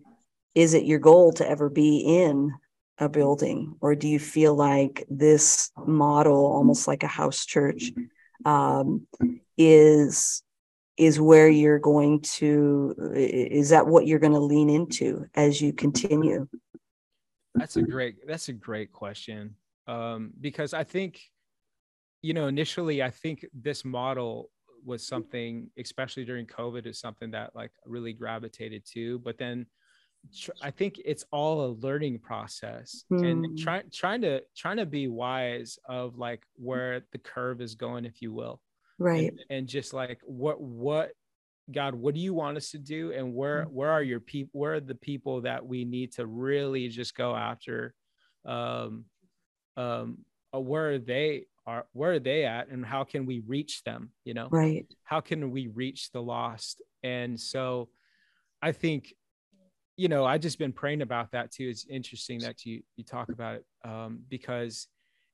is 0.55 0.73
it 0.73 0.85
your 0.85 0.99
goal 0.99 1.31
to 1.33 1.47
ever 1.47 1.69
be 1.69 1.99
in 1.99 2.51
a 2.97 3.07
building, 3.07 3.75
or 3.81 3.95
do 3.95 4.07
you 4.07 4.19
feel 4.19 4.55
like 4.55 5.05
this 5.09 5.71
model, 5.85 6.45
almost 6.45 6.87
like 6.87 7.03
a 7.03 7.07
house 7.07 7.45
church, 7.45 7.91
um, 8.45 9.07
is 9.57 10.43
is 11.01 11.19
where 11.19 11.49
you're 11.49 11.79
going 11.79 12.21
to 12.21 12.93
is 13.15 13.69
that 13.69 13.87
what 13.87 14.05
you're 14.05 14.19
going 14.19 14.31
to 14.31 14.39
lean 14.39 14.69
into 14.69 15.25
as 15.33 15.59
you 15.59 15.73
continue 15.73 16.47
that's 17.55 17.75
a 17.75 17.81
great 17.81 18.15
that's 18.27 18.49
a 18.49 18.53
great 18.53 18.91
question 18.91 19.55
um, 19.87 20.31
because 20.39 20.75
i 20.75 20.83
think 20.83 21.19
you 22.21 22.35
know 22.35 22.45
initially 22.45 23.01
i 23.01 23.09
think 23.09 23.43
this 23.51 23.83
model 23.83 24.51
was 24.85 25.05
something 25.05 25.71
especially 25.75 26.23
during 26.23 26.45
covid 26.45 26.85
is 26.85 26.99
something 26.99 27.31
that 27.31 27.55
like 27.55 27.71
really 27.87 28.13
gravitated 28.13 28.85
to 28.85 29.17
but 29.19 29.39
then 29.39 29.65
tr- 30.39 30.51
i 30.61 30.69
think 30.69 31.01
it's 31.03 31.25
all 31.31 31.65
a 31.65 31.73
learning 31.81 32.19
process 32.19 33.05
mm. 33.11 33.25
and 33.27 33.45
hmm. 33.47 33.55
trying 33.55 33.89
trying 33.91 34.21
to 34.21 34.39
trying 34.55 34.77
to 34.77 34.85
be 34.85 35.07
wise 35.07 35.79
of 35.85 36.19
like 36.19 36.43
where 36.57 37.01
the 37.11 37.17
curve 37.17 37.59
is 37.59 37.73
going 37.73 38.05
if 38.05 38.21
you 38.21 38.31
will 38.31 38.61
right. 39.01 39.29
and, 39.29 39.39
and, 39.49 39.67
just 39.67 39.93
like 39.93 40.19
what 40.23 40.61
what 40.61 41.11
god 41.71 41.95
what 41.95 42.13
do 42.13 42.19
you 42.19 42.33
want 42.33 42.57
us 42.57 42.71
to 42.71 42.77
do? 42.77 43.11
And 43.11 43.33
where 43.33 43.65
mm-hmm. 43.65 43.75
where 43.75 43.91
are 43.91 44.03
your 44.03 44.19
people 44.19 44.59
where 44.59 44.75
are 44.75 44.79
the 44.79 44.95
people 44.95 45.41
that 45.41 45.65
we 45.65 45.85
need 45.85 46.13
to 46.13 46.25
really 46.25 46.87
just 46.89 47.15
go 47.15 47.35
after 47.35 47.93
um 48.45 49.05
um 49.77 50.19
uh, 50.53 50.59
where 50.59 50.93
are 50.93 50.99
they 50.99 51.45
are 51.65 51.85
where 51.93 52.13
are 52.13 52.19
they 52.19 52.45
at 52.45 52.69
and 52.69 52.85
how 52.85 53.03
can 53.03 53.25
we 53.25 53.41
reach 53.47 53.83
them 53.83 54.11
you 54.25 54.33
know? 54.33 54.47
Right. 54.51 54.85
How 55.03 55.21
can 55.21 55.51
we 55.51 55.67
reach 55.67 56.11
the 56.11 56.21
lost? 56.21 56.81
And 57.03 57.39
so 57.39 57.89
i 58.61 58.71
think 58.71 59.13
you 59.97 60.07
know 60.07 60.23
i 60.23 60.37
just 60.37 60.59
been 60.59 60.73
praying 60.73 61.01
about 61.01 61.31
that 61.31 61.51
too. 61.51 61.67
It's 61.67 61.85
interesting 61.89 62.39
that 62.39 62.65
you 62.65 62.81
you 62.95 63.03
talk 63.03 63.29
about 63.29 63.55
it 63.55 63.65
um, 63.83 64.21
because 64.29 64.87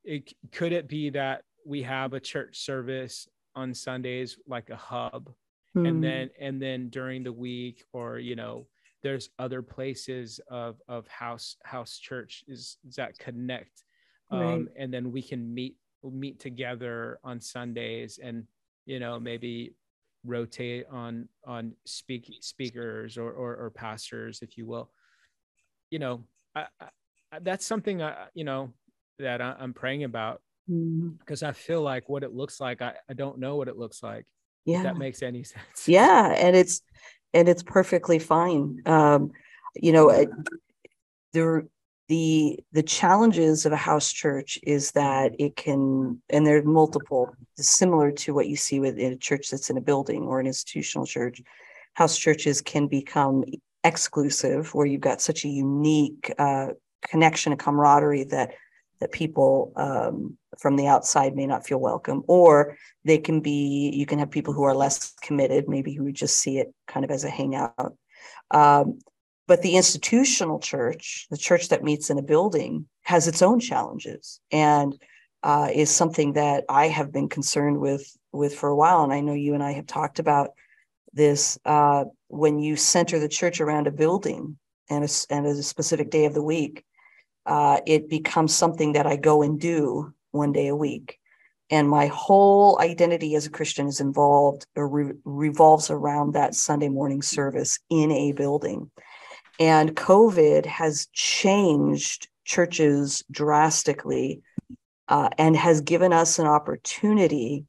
it 0.03 0.33
could 0.53 0.71
it 0.71 0.87
be 0.87 1.09
that 1.11 1.43
we 1.65 1.83
have 1.83 2.13
a 2.13 2.19
church 2.19 2.59
service 2.63 3.27
on 3.57 3.73
Sundays 3.73 4.37
like 4.47 4.69
a 4.69 4.75
hub. 4.75 5.33
Mm. 5.75 5.87
And 5.87 5.95
hmm. 5.97 6.01
then 6.01 6.29
and 6.39 6.61
then 6.61 6.89
during 6.89 7.23
the 7.23 7.33
week 7.33 7.83
or 7.91 8.19
you 8.19 8.35
know 8.35 8.67
there's 9.03 9.29
other 9.37 9.61
places 9.61 10.39
of 10.49 10.81
of 10.87 11.07
house 11.07 11.57
house 11.63 11.97
church 11.97 12.43
is, 12.47 12.77
that 12.95 13.19
connect 13.19 13.83
um, 14.31 14.39
right. 14.39 14.65
and 14.77 14.93
then 14.93 15.11
we 15.11 15.21
can 15.21 15.53
meet 15.53 15.75
meet 16.03 16.39
together 16.39 17.19
on 17.23 17.39
Sundays 17.39 18.19
and 18.23 18.45
you 18.85 18.99
know 18.99 19.19
maybe 19.19 19.75
rotate 20.25 20.85
on 20.89 21.27
on 21.45 21.73
speak 21.85 22.33
speakers 22.41 23.17
or, 23.17 23.29
or, 23.31 23.55
or 23.55 23.69
pastors 23.69 24.39
if 24.41 24.57
you 24.57 24.65
will 24.65 24.89
you 25.91 25.99
know 25.99 26.23
I, 26.55 26.65
I, 26.81 27.39
that's 27.41 27.65
something 27.65 28.01
I, 28.01 28.27
you 28.33 28.45
know 28.45 28.73
that 29.19 29.41
I, 29.41 29.55
am 29.59 29.73
praying 29.73 30.03
about. 30.03 30.41
Because 30.67 31.41
mm. 31.41 31.47
I 31.47 31.51
feel 31.53 31.81
like 31.81 32.09
what 32.09 32.23
it 32.23 32.33
looks 32.33 32.59
like, 32.59 32.81
I, 32.81 32.93
I 33.09 33.13
don't 33.13 33.39
know 33.39 33.55
what 33.55 33.67
it 33.67 33.77
looks 33.77 34.03
like. 34.03 34.25
Yeah. 34.65 34.83
that 34.83 34.97
makes 34.97 35.23
any 35.23 35.43
sense. 35.43 35.87
Yeah. 35.87 36.33
And 36.37 36.55
it's, 36.55 36.81
and 37.33 37.47
it's 37.47 37.63
perfectly 37.63 38.19
fine. 38.19 38.81
Um, 38.85 39.31
you 39.75 39.91
know, 39.91 40.25
there, 41.33 41.65
the 42.07 42.59
the 42.71 42.83
challenges 42.83 43.65
of 43.65 43.73
a 43.73 43.77
house 43.77 44.11
church 44.11 44.57
is 44.63 44.91
that 44.91 45.33
it 45.39 45.55
can 45.55 46.21
and 46.29 46.47
there's 46.47 46.65
multiple 46.65 47.35
similar 47.57 48.11
to 48.11 48.33
what 48.33 48.47
you 48.47 48.55
see 48.55 48.79
with 48.79 48.97
a 48.97 49.15
church 49.17 49.49
that's 49.49 49.69
in 49.69 49.77
a 49.77 49.81
building 49.81 50.23
or 50.23 50.39
an 50.39 50.47
institutional 50.47 51.05
church 51.05 51.41
house 51.95 52.17
churches 52.17 52.61
can 52.61 52.87
become 52.87 53.43
exclusive 53.83 54.73
where 54.73 54.85
you've 54.85 55.01
got 55.01 55.21
such 55.21 55.43
a 55.43 55.49
unique 55.49 56.31
uh, 56.37 56.67
connection 57.07 57.51
and 57.51 57.59
camaraderie 57.59 58.23
that 58.23 58.51
that 58.99 59.11
people 59.11 59.71
um, 59.75 60.37
from 60.59 60.75
the 60.75 60.87
outside 60.87 61.35
may 61.35 61.45
not 61.45 61.65
feel 61.65 61.79
welcome 61.79 62.23
or 62.27 62.77
they 63.05 63.17
can 63.17 63.39
be 63.41 63.91
you 63.93 64.05
can 64.05 64.19
have 64.19 64.31
people 64.31 64.53
who 64.53 64.63
are 64.63 64.75
less 64.75 65.13
committed 65.21 65.67
maybe 65.67 65.93
who 65.93 66.11
just 66.11 66.39
see 66.39 66.57
it 66.57 66.73
kind 66.87 67.03
of 67.03 67.11
as 67.11 67.23
a 67.23 67.29
hangout. 67.29 67.95
Um, 68.51 68.99
but 69.47 69.61
the 69.61 69.75
institutional 69.75 70.59
church 70.59 71.27
the 71.29 71.37
church 71.37 71.69
that 71.69 71.83
meets 71.83 72.09
in 72.09 72.17
a 72.17 72.23
building 72.23 72.87
has 73.03 73.27
its 73.27 73.41
own 73.41 73.59
challenges 73.59 74.39
and 74.51 74.93
uh, 75.43 75.69
is 75.73 75.89
something 75.89 76.33
that 76.33 76.65
i 76.69 76.87
have 76.87 77.11
been 77.11 77.29
concerned 77.29 77.79
with 77.79 78.15
with 78.31 78.55
for 78.55 78.69
a 78.69 78.75
while. 78.75 79.03
And 79.03 79.13
i 79.13 79.21
know 79.21 79.33
you 79.33 79.53
and 79.53 79.63
i 79.63 79.71
have 79.73 79.87
talked 79.87 80.19
about 80.19 80.51
this 81.13 81.57
uh, 81.65 82.05
when 82.27 82.59
you 82.59 82.75
center 82.75 83.19
the 83.19 83.27
church 83.27 83.59
around 83.59 83.87
a 83.87 83.91
building 83.91 84.57
and 84.89 85.03
a, 85.03 85.09
and 85.33 85.45
a 85.45 85.63
specific 85.63 86.09
day 86.09 86.25
of 86.25 86.33
the 86.33 86.43
week 86.43 86.83
uh, 87.47 87.79
it 87.87 88.09
becomes 88.09 88.53
something 88.53 88.93
that 88.93 89.07
I 89.07 89.15
go 89.15 89.41
and 89.41 89.59
do 89.59 90.13
one 90.31 90.51
day 90.51 90.67
a 90.67 90.75
week. 90.75 91.17
And 91.69 91.89
my 91.89 92.07
whole 92.07 92.79
identity 92.79 93.35
as 93.35 93.45
a 93.45 93.49
Christian 93.49 93.87
is 93.87 93.99
involved 93.99 94.65
or 94.75 94.87
re- 94.87 95.13
revolves 95.23 95.89
around 95.89 96.33
that 96.33 96.55
Sunday 96.55 96.89
morning 96.89 97.21
service 97.21 97.79
in 97.89 98.11
a 98.11 98.33
building. 98.33 98.91
And 99.59 99.95
COVID 99.95 100.65
has 100.65 101.07
changed 101.13 102.29
churches 102.45 103.23
drastically 103.31 104.41
uh, 105.07 105.29
and 105.37 105.55
has 105.55 105.81
given 105.81 106.13
us 106.13 106.39
an 106.39 106.47
opportunity 106.47 107.65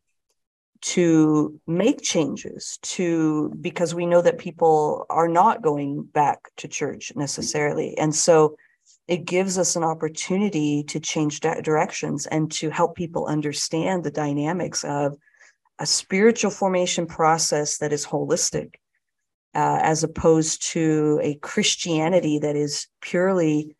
to 0.80 1.60
make 1.66 2.02
changes 2.02 2.78
to 2.82 3.52
because 3.60 3.94
we 3.94 4.06
know 4.06 4.22
that 4.22 4.38
people 4.38 5.06
are 5.10 5.26
not 5.26 5.62
going 5.62 6.04
back 6.04 6.38
to 6.56 6.68
church 6.68 7.12
necessarily 7.16 7.98
and 7.98 8.14
so 8.14 8.54
it 9.08 9.24
gives 9.24 9.56
us 9.56 9.74
an 9.74 9.82
opportunity 9.82 10.84
to 10.84 11.00
change 11.00 11.40
directions 11.40 12.26
and 12.26 12.52
to 12.52 12.68
help 12.68 12.94
people 12.94 13.26
understand 13.26 14.04
the 14.04 14.10
dynamics 14.10 14.84
of 14.84 15.16
a 15.78 15.86
spiritual 15.86 16.50
formation 16.50 17.06
process 17.06 17.78
that 17.78 17.92
is 17.92 18.06
holistic 18.06 18.74
uh, 19.54 19.80
as 19.82 20.04
opposed 20.04 20.70
to 20.70 21.18
a 21.22 21.34
christianity 21.36 22.38
that 22.38 22.54
is 22.54 22.86
purely 23.00 23.74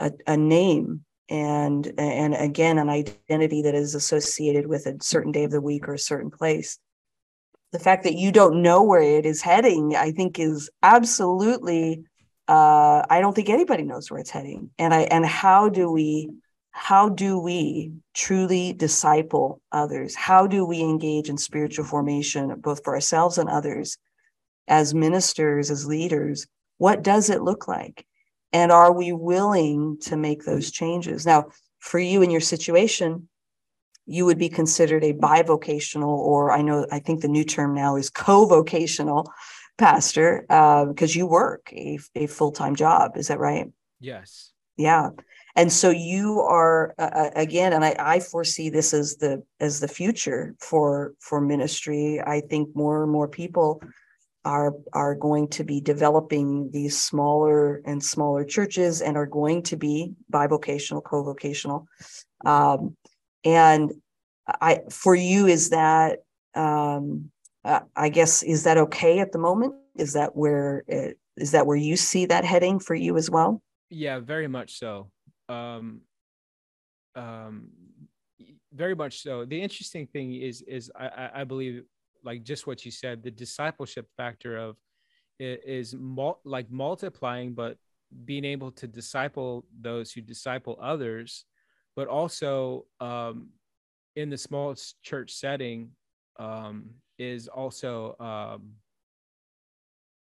a, 0.00 0.10
a 0.26 0.36
name 0.36 1.04
and 1.30 1.92
and 1.96 2.34
again 2.34 2.76
an 2.76 2.90
identity 2.90 3.62
that 3.62 3.74
is 3.74 3.94
associated 3.94 4.66
with 4.66 4.86
a 4.86 4.96
certain 5.00 5.32
day 5.32 5.44
of 5.44 5.50
the 5.50 5.60
week 5.60 5.88
or 5.88 5.94
a 5.94 5.98
certain 5.98 6.30
place. 6.30 6.78
The 7.72 7.78
fact 7.78 8.04
that 8.04 8.14
you 8.14 8.30
don't 8.30 8.60
know 8.60 8.82
where 8.82 9.00
it 9.02 9.24
is 9.24 9.40
heading 9.40 9.96
i 9.96 10.10
think 10.12 10.38
is 10.38 10.70
absolutely 10.82 12.04
uh, 12.48 13.04
I 13.08 13.20
don't 13.20 13.34
think 13.34 13.48
anybody 13.48 13.84
knows 13.84 14.10
where 14.10 14.20
it's 14.20 14.30
heading. 14.30 14.70
And 14.78 14.92
I 14.92 15.02
and 15.02 15.24
how 15.24 15.68
do 15.68 15.90
we 15.90 16.30
how 16.72 17.08
do 17.08 17.38
we 17.38 17.92
truly 18.14 18.72
disciple 18.72 19.62
others? 19.70 20.14
How 20.14 20.46
do 20.46 20.66
we 20.66 20.80
engage 20.80 21.28
in 21.28 21.38
spiritual 21.38 21.84
formation, 21.84 22.52
both 22.60 22.82
for 22.82 22.94
ourselves 22.94 23.38
and 23.38 23.48
others, 23.48 23.96
as 24.66 24.92
ministers, 24.92 25.70
as 25.70 25.86
leaders? 25.86 26.46
What 26.78 27.02
does 27.02 27.30
it 27.30 27.42
look 27.42 27.68
like? 27.68 28.04
And 28.52 28.72
are 28.72 28.92
we 28.92 29.12
willing 29.12 29.98
to 30.02 30.16
make 30.16 30.44
those 30.44 30.70
changes? 30.70 31.24
Now, 31.24 31.46
for 31.78 31.98
you 31.98 32.22
in 32.22 32.30
your 32.30 32.40
situation, 32.40 33.28
you 34.06 34.24
would 34.26 34.38
be 34.38 34.48
considered 34.48 35.04
a 35.04 35.14
bivocational, 35.14 36.18
or 36.18 36.50
I 36.50 36.62
know, 36.62 36.86
I 36.90 36.98
think 36.98 37.20
the 37.20 37.28
new 37.28 37.44
term 37.44 37.74
now 37.74 37.96
is 37.96 38.10
co 38.10 38.46
vocational 38.46 39.32
pastor 39.78 40.46
uh, 40.50 40.86
because 40.86 41.14
you 41.16 41.26
work 41.26 41.72
a, 41.72 41.98
a 42.14 42.26
full 42.26 42.52
time 42.52 42.76
job. 42.76 43.16
Is 43.16 43.28
that 43.28 43.38
right? 43.38 43.70
Yes. 44.00 44.52
Yeah. 44.76 45.10
And 45.56 45.72
so 45.72 45.90
you 45.90 46.40
are 46.40 46.94
uh, 46.98 47.10
uh, 47.14 47.30
again, 47.36 47.72
and 47.72 47.84
I, 47.84 47.94
I 47.98 48.20
foresee 48.20 48.70
this 48.70 48.92
as 48.92 49.16
the 49.16 49.42
as 49.60 49.80
the 49.80 49.88
future 49.88 50.54
for 50.58 51.14
for 51.20 51.40
ministry. 51.40 52.20
I 52.20 52.40
think 52.40 52.74
more 52.74 53.04
and 53.04 53.12
more 53.12 53.28
people 53.28 53.80
are 54.44 54.74
are 54.92 55.14
going 55.14 55.48
to 55.48 55.64
be 55.64 55.80
developing 55.80 56.70
these 56.72 57.00
smaller 57.00 57.82
and 57.84 58.02
smaller 58.02 58.44
churches 58.44 59.00
and 59.00 59.16
are 59.16 59.26
going 59.26 59.62
to 59.62 59.76
be 59.76 60.12
bivocational, 60.32 61.04
co-vocational. 61.04 61.86
Um, 62.44 62.96
and 63.44 63.92
I 64.48 64.80
for 64.90 65.14
you 65.14 65.46
is 65.46 65.70
that 65.70 66.18
um, 66.54 67.30
I 67.64 68.08
guess 68.08 68.42
is 68.42 68.64
that 68.64 68.76
okay 68.76 69.20
at 69.20 69.32
the 69.32 69.38
moment? 69.38 69.74
Is 69.96 70.12
that 70.12 70.36
where 70.36 70.84
uh, 70.92 71.14
is 71.36 71.52
that 71.52 71.66
where 71.66 71.76
you 71.76 71.96
see 71.96 72.26
that 72.26 72.44
heading 72.44 72.78
for 72.78 72.94
you 72.94 73.16
as 73.16 73.30
well? 73.30 73.62
Yeah, 73.90 74.18
very 74.18 74.48
much 74.48 74.78
so. 74.78 75.10
Um, 75.48 76.02
um, 77.14 77.68
very 78.72 78.94
much 78.94 79.22
so. 79.22 79.44
The 79.44 79.60
interesting 79.60 80.06
thing 80.06 80.34
is 80.34 80.62
is 80.62 80.90
I, 80.98 81.30
I 81.34 81.44
believe 81.44 81.84
like 82.24 82.42
just 82.42 82.66
what 82.66 82.84
you 82.84 82.90
said, 82.90 83.22
the 83.22 83.30
discipleship 83.30 84.06
factor 84.16 84.56
of 84.56 84.76
is 85.38 85.94
mul- 85.94 86.40
like 86.44 86.70
multiplying, 86.70 87.54
but 87.54 87.76
being 88.24 88.44
able 88.44 88.70
to 88.72 88.86
disciple 88.86 89.64
those 89.80 90.12
who 90.12 90.20
disciple 90.20 90.78
others, 90.80 91.44
but 91.96 92.08
also 92.08 92.86
um, 93.00 93.48
in 94.16 94.30
the 94.30 94.38
small 94.38 94.74
church 95.02 95.34
setting 95.34 95.90
um, 96.38 96.90
is 97.18 97.48
also 97.48 98.16
um, 98.20 98.72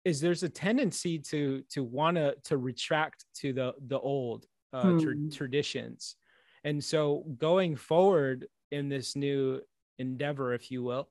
is 0.05 0.19
there's 0.19 0.43
a 0.43 0.49
tendency 0.49 1.19
to 1.19 1.63
to 1.69 1.84
want 1.84 2.17
to 2.17 2.36
to 2.45 2.57
retract 2.57 3.25
to 3.36 3.53
the 3.53 3.73
the 3.88 3.99
old 3.99 4.45
uh, 4.73 4.84
hmm. 4.84 4.99
tra- 4.99 5.29
traditions, 5.32 6.15
and 6.63 6.84
so 6.84 7.25
going 7.38 7.75
forward 7.75 8.47
in 8.71 8.89
this 8.89 9.15
new 9.15 9.61
endeavor, 9.99 10.53
if 10.53 10.71
you 10.71 10.84
will, 10.84 11.09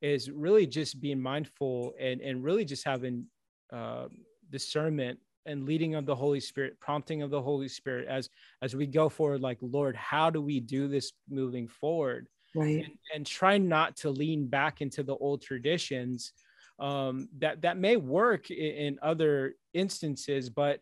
is 0.00 0.30
really 0.30 0.66
just 0.66 1.00
being 1.00 1.20
mindful 1.20 1.94
and 1.98 2.20
and 2.20 2.42
really 2.42 2.64
just 2.64 2.84
having 2.84 3.26
uh, 3.72 4.08
discernment 4.50 5.18
and 5.46 5.64
leading 5.64 5.94
of 5.94 6.06
the 6.06 6.14
holy 6.14 6.40
spirit 6.40 6.78
prompting 6.80 7.22
of 7.22 7.30
the 7.30 7.40
holy 7.40 7.68
spirit 7.68 8.06
as 8.08 8.28
as 8.60 8.76
we 8.76 8.86
go 8.86 9.08
forward 9.08 9.40
like 9.40 9.58
lord 9.60 9.96
how 9.96 10.30
do 10.30 10.40
we 10.40 10.60
do 10.60 10.86
this 10.86 11.12
moving 11.28 11.66
forward 11.66 12.28
right. 12.54 12.84
and, 12.84 12.92
and 13.14 13.26
try 13.26 13.58
not 13.58 13.96
to 13.96 14.10
lean 14.10 14.46
back 14.46 14.80
into 14.80 15.02
the 15.02 15.16
old 15.16 15.42
traditions 15.42 16.32
um, 16.78 17.28
that 17.38 17.62
that 17.62 17.76
may 17.76 17.96
work 17.96 18.50
in, 18.50 18.74
in 18.74 18.98
other 19.02 19.54
instances 19.74 20.48
but 20.48 20.80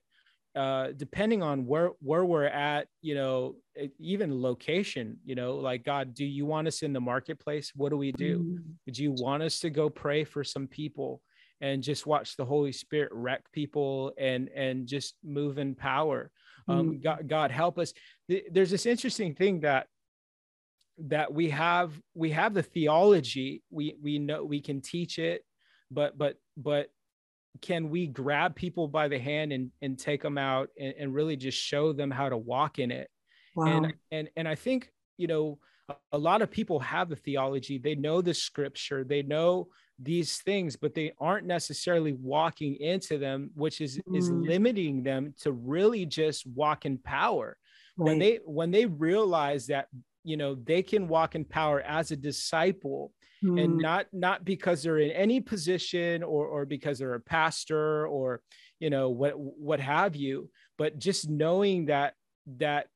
uh, 0.57 0.89
depending 0.97 1.43
on 1.43 1.65
where 1.65 1.91
where 2.01 2.25
we're 2.25 2.45
at 2.45 2.89
you 3.03 3.15
know 3.15 3.55
even 4.01 4.43
location 4.43 5.17
you 5.25 5.37
know 5.37 5.55
like 5.55 5.85
god 5.85 6.13
do 6.13 6.25
you 6.25 6.45
want 6.45 6.67
us 6.67 6.83
in 6.83 6.93
the 6.93 7.01
marketplace? 7.01 7.73
What 7.77 7.91
do 7.91 7.97
we 7.97 8.13
do? 8.13 8.41
Mm. 8.41 8.93
do 8.93 9.03
you 9.03 9.13
want 9.13 9.43
us 9.45 9.61
to 9.61 9.71
go 9.71 9.89
pray 9.89 10.25
for 10.25 10.43
some 10.43 10.67
people 10.67 11.23
and 11.61 11.83
just 11.83 12.07
watch 12.07 12.37
the 12.37 12.45
holy 12.45 12.73
spirit 12.73 13.13
wreck 13.13 13.45
people 13.53 14.13
and 14.19 14.49
and 14.49 14.89
just 14.89 15.15
move 15.23 15.59
in 15.59 15.77
power? 15.77 16.33
Um, 16.67 16.95
mm. 16.95 17.03
god, 17.03 17.29
god 17.29 17.51
help 17.53 17.79
us. 17.79 17.93
There's 18.29 18.71
this 18.71 18.87
interesting 18.87 19.35
thing 19.37 19.61
that 19.61 19.87
that 21.09 21.33
we 21.33 21.51
have 21.51 21.93
we 22.15 22.31
have 22.31 22.55
the 22.55 22.63
theology 22.63 23.63
we 23.71 23.97
we 24.03 24.19
know 24.19 24.45
we 24.45 24.61
can 24.61 24.81
teach 24.81 25.19
it 25.19 25.45
but 25.91 26.17
but 26.19 26.37
but 26.57 26.89
can 27.63 27.91
we 27.91 28.07
grab 28.07 28.55
people 28.55 28.87
by 28.87 29.09
the 29.09 29.19
hand 29.19 29.53
and, 29.53 29.71
and 29.83 29.99
take 29.99 30.23
them 30.23 30.39
out 30.39 30.69
and, 30.79 30.95
and 30.99 31.15
really 31.15 31.37
just 31.37 31.59
show 31.59 31.93
them 31.93 32.11
how 32.11 32.29
to 32.29 32.37
walk 32.37 32.79
in 32.79 32.91
it 32.91 33.11
wow. 33.57 33.67
and 33.67 33.95
and 34.11 34.29
and 34.37 34.47
i 34.47 34.55
think 34.55 34.91
you 35.17 35.27
know 35.27 35.59
a 36.13 36.19
lot 36.19 36.43
of 36.43 36.51
people 36.51 36.79
have 36.79 37.09
the 37.09 37.17
theology 37.17 37.79
they 37.79 37.95
know 37.95 38.21
the 38.21 38.35
scripture 38.35 39.03
they 39.03 39.23
know 39.23 39.69
these 39.99 40.39
things 40.39 40.77
but 40.77 40.95
they 40.95 41.13
aren't 41.19 41.47
necessarily 41.47 42.13
walking 42.13 42.77
into 42.77 43.19
them 43.19 43.51
which 43.55 43.81
is 43.81 43.99
mm. 44.09 44.17
is 44.17 44.31
limiting 44.31 45.03
them 45.03 45.35
to 45.41 45.53
really 45.53 46.07
just 46.07 46.47
walk 46.47 46.87
in 46.87 46.97
power 46.99 47.57
right. 47.97 48.05
when 48.05 48.19
they 48.19 48.39
when 48.45 48.71
they 48.71 48.87
realize 48.87 49.67
that 49.67 49.89
you 50.25 50.37
know 50.37 50.55
they 50.55 50.83
can 50.83 51.09
walk 51.09 51.35
in 51.35 51.45
power 51.45 51.81
as 51.83 52.11
a 52.11 52.17
disciple 52.17 53.13
mm. 53.43 53.63
and 53.63 53.79
not 53.79 54.07
not 54.13 54.45
because 54.45 54.83
they're 54.83 54.99
in 54.99 55.11
any 55.11 55.41
position 55.41 56.23
or 56.23 56.47
or 56.47 56.67
because 56.67 56.99
they're 56.99 57.15
a 57.15 57.21
pastor 57.21 58.07
or 58.07 58.43
you 58.79 58.91
know 58.91 59.11
what 59.11 59.35
what 59.39 59.81
have 59.81 60.17
you 60.17 60.51
but 60.79 60.99
just 60.99 61.29
knowing 61.29 61.87
that 61.87 62.15
that 62.59 62.87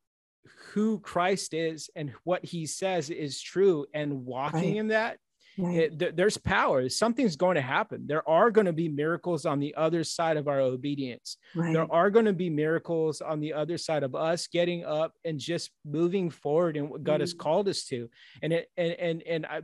who 0.73 0.99
Christ 1.01 1.55
is 1.55 1.89
and 1.97 2.13
what 2.25 2.45
he 2.45 2.67
says 2.67 3.11
is 3.11 3.41
true 3.41 3.87
and 3.95 4.25
walking 4.25 4.61
right. 4.61 4.77
in 4.77 4.89
that 4.89 5.19
Right. 5.57 5.77
It, 5.77 5.99
th- 5.99 6.17
there's 6.17 6.37
power. 6.37 6.89
Something's 6.89 7.37
going 7.37 7.55
to 7.55 7.61
happen. 7.61 8.07
There 8.07 8.29
are 8.29 8.51
going 8.51 8.67
to 8.67 8.73
be 8.73 8.89
miracles 8.89 9.47
on 9.47 9.61
the 9.61 9.75
other 9.77 10.03
side 10.05 10.37
of 10.37 10.49
our 10.49 10.61
obedience. 10.61 11.37
Right. 11.55 11.73
There 11.73 11.91
are 11.93 12.11
going 12.11 12.25
to 12.25 12.33
be 12.33 12.51
miracles 12.51 13.21
on 13.21 13.41
the 13.41 13.53
other 13.53 13.79
side 13.79 14.03
of 14.03 14.15
us 14.15 14.47
getting 14.47 14.85
up 14.85 15.15
and 15.25 15.39
just 15.39 15.71
moving 15.85 16.31
forward 16.31 16.77
in 16.77 16.89
what 16.89 17.05
God 17.05 17.19
mm. 17.19 17.21
has 17.21 17.35
called 17.35 17.69
us 17.69 17.85
to. 17.87 18.09
And 18.43 18.53
it, 18.53 18.71
and 18.77 18.93
and 18.93 19.23
and 19.23 19.47
I, 19.47 19.63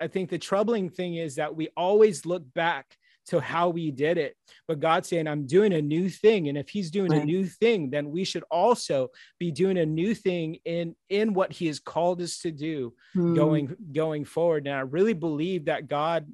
I 0.00 0.08
think 0.08 0.30
the 0.30 0.38
troubling 0.38 0.90
thing 0.90 1.16
is 1.16 1.36
that 1.36 1.54
we 1.54 1.68
always 1.76 2.26
look 2.26 2.42
back 2.54 2.96
to 3.26 3.40
how 3.40 3.68
we 3.68 3.90
did 3.90 4.18
it. 4.18 4.36
But 4.68 4.80
God's 4.80 5.08
saying, 5.08 5.26
I'm 5.26 5.46
doing 5.46 5.72
a 5.72 5.82
new 5.82 6.08
thing. 6.08 6.48
And 6.48 6.56
if 6.56 6.68
he's 6.68 6.90
doing 6.90 7.10
right. 7.10 7.22
a 7.22 7.24
new 7.24 7.44
thing, 7.44 7.90
then 7.90 8.10
we 8.10 8.24
should 8.24 8.44
also 8.50 9.08
be 9.38 9.50
doing 9.50 9.78
a 9.78 9.86
new 9.86 10.14
thing 10.14 10.58
in, 10.64 10.94
in 11.08 11.34
what 11.34 11.52
he 11.52 11.66
has 11.66 11.78
called 11.78 12.20
us 12.22 12.38
to 12.40 12.50
do 12.50 12.94
mm. 13.16 13.34
going, 13.34 13.76
going 13.92 14.24
forward. 14.24 14.66
And 14.66 14.76
I 14.76 14.80
really 14.80 15.14
believe 15.14 15.66
that 15.66 15.88
God 15.88 16.26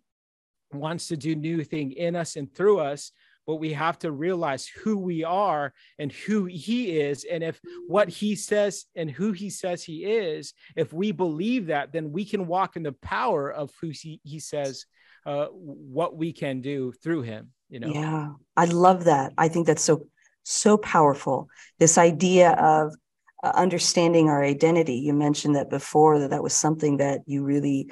wants 0.72 1.08
to 1.08 1.16
do 1.16 1.34
new 1.34 1.64
thing 1.64 1.92
in 1.92 2.16
us 2.16 2.36
and 2.36 2.54
through 2.54 2.80
us 2.80 3.12
but 3.46 3.56
we 3.56 3.72
have 3.72 3.98
to 3.98 4.12
realize 4.12 4.66
who 4.66 4.96
we 4.96 5.24
are 5.24 5.72
and 5.98 6.12
who 6.12 6.44
he 6.44 7.00
is 7.00 7.24
and 7.24 7.42
if 7.42 7.60
what 7.86 8.08
he 8.08 8.34
says 8.34 8.84
and 8.94 9.10
who 9.10 9.32
he 9.32 9.50
says 9.50 9.82
he 9.82 10.04
is 10.04 10.54
if 10.76 10.92
we 10.92 11.12
believe 11.12 11.66
that 11.66 11.92
then 11.92 12.12
we 12.12 12.24
can 12.24 12.46
walk 12.46 12.76
in 12.76 12.82
the 12.82 12.92
power 12.92 13.50
of 13.50 13.70
who 13.80 13.88
he, 13.88 14.20
he 14.22 14.38
says 14.38 14.86
uh, 15.26 15.46
what 15.46 16.16
we 16.16 16.32
can 16.32 16.60
do 16.60 16.92
through 17.02 17.22
him 17.22 17.50
you 17.68 17.80
know? 17.80 17.88
Yeah 17.88 18.32
i 18.56 18.64
love 18.66 19.04
that. 19.04 19.32
I 19.38 19.48
think 19.48 19.66
that's 19.66 19.82
so 19.82 20.06
so 20.44 20.76
powerful. 20.76 21.48
This 21.78 21.98
idea 21.98 22.52
of 22.52 22.94
uh, 23.42 23.52
understanding 23.54 24.28
our 24.28 24.42
identity. 24.42 24.96
You 24.96 25.14
mentioned 25.14 25.56
that 25.56 25.70
before 25.70 26.18
that 26.18 26.30
that 26.30 26.42
was 26.42 26.52
something 26.52 26.98
that 26.98 27.20
you 27.26 27.42
really 27.42 27.90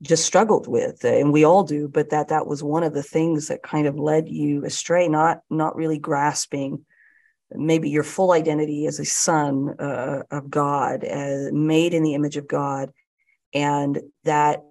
just 0.00 0.24
struggled 0.24 0.68
with 0.68 1.02
and 1.02 1.32
we 1.32 1.42
all 1.42 1.64
do 1.64 1.88
but 1.88 2.10
that 2.10 2.28
that 2.28 2.46
was 2.46 2.62
one 2.62 2.84
of 2.84 2.94
the 2.94 3.02
things 3.02 3.48
that 3.48 3.64
kind 3.64 3.84
of 3.88 3.98
led 3.98 4.28
you 4.28 4.64
astray 4.64 5.08
not 5.08 5.40
not 5.50 5.74
really 5.74 5.98
grasping 5.98 6.84
maybe 7.50 7.90
your 7.90 8.04
full 8.04 8.30
identity 8.30 8.86
as 8.86 9.00
a 9.00 9.04
son 9.04 9.74
uh, 9.80 10.22
of 10.30 10.48
god 10.48 11.04
uh, 11.04 11.50
made 11.50 11.94
in 11.94 12.04
the 12.04 12.14
image 12.14 12.36
of 12.36 12.46
god 12.46 12.92
and 13.52 13.98
that 14.22 14.62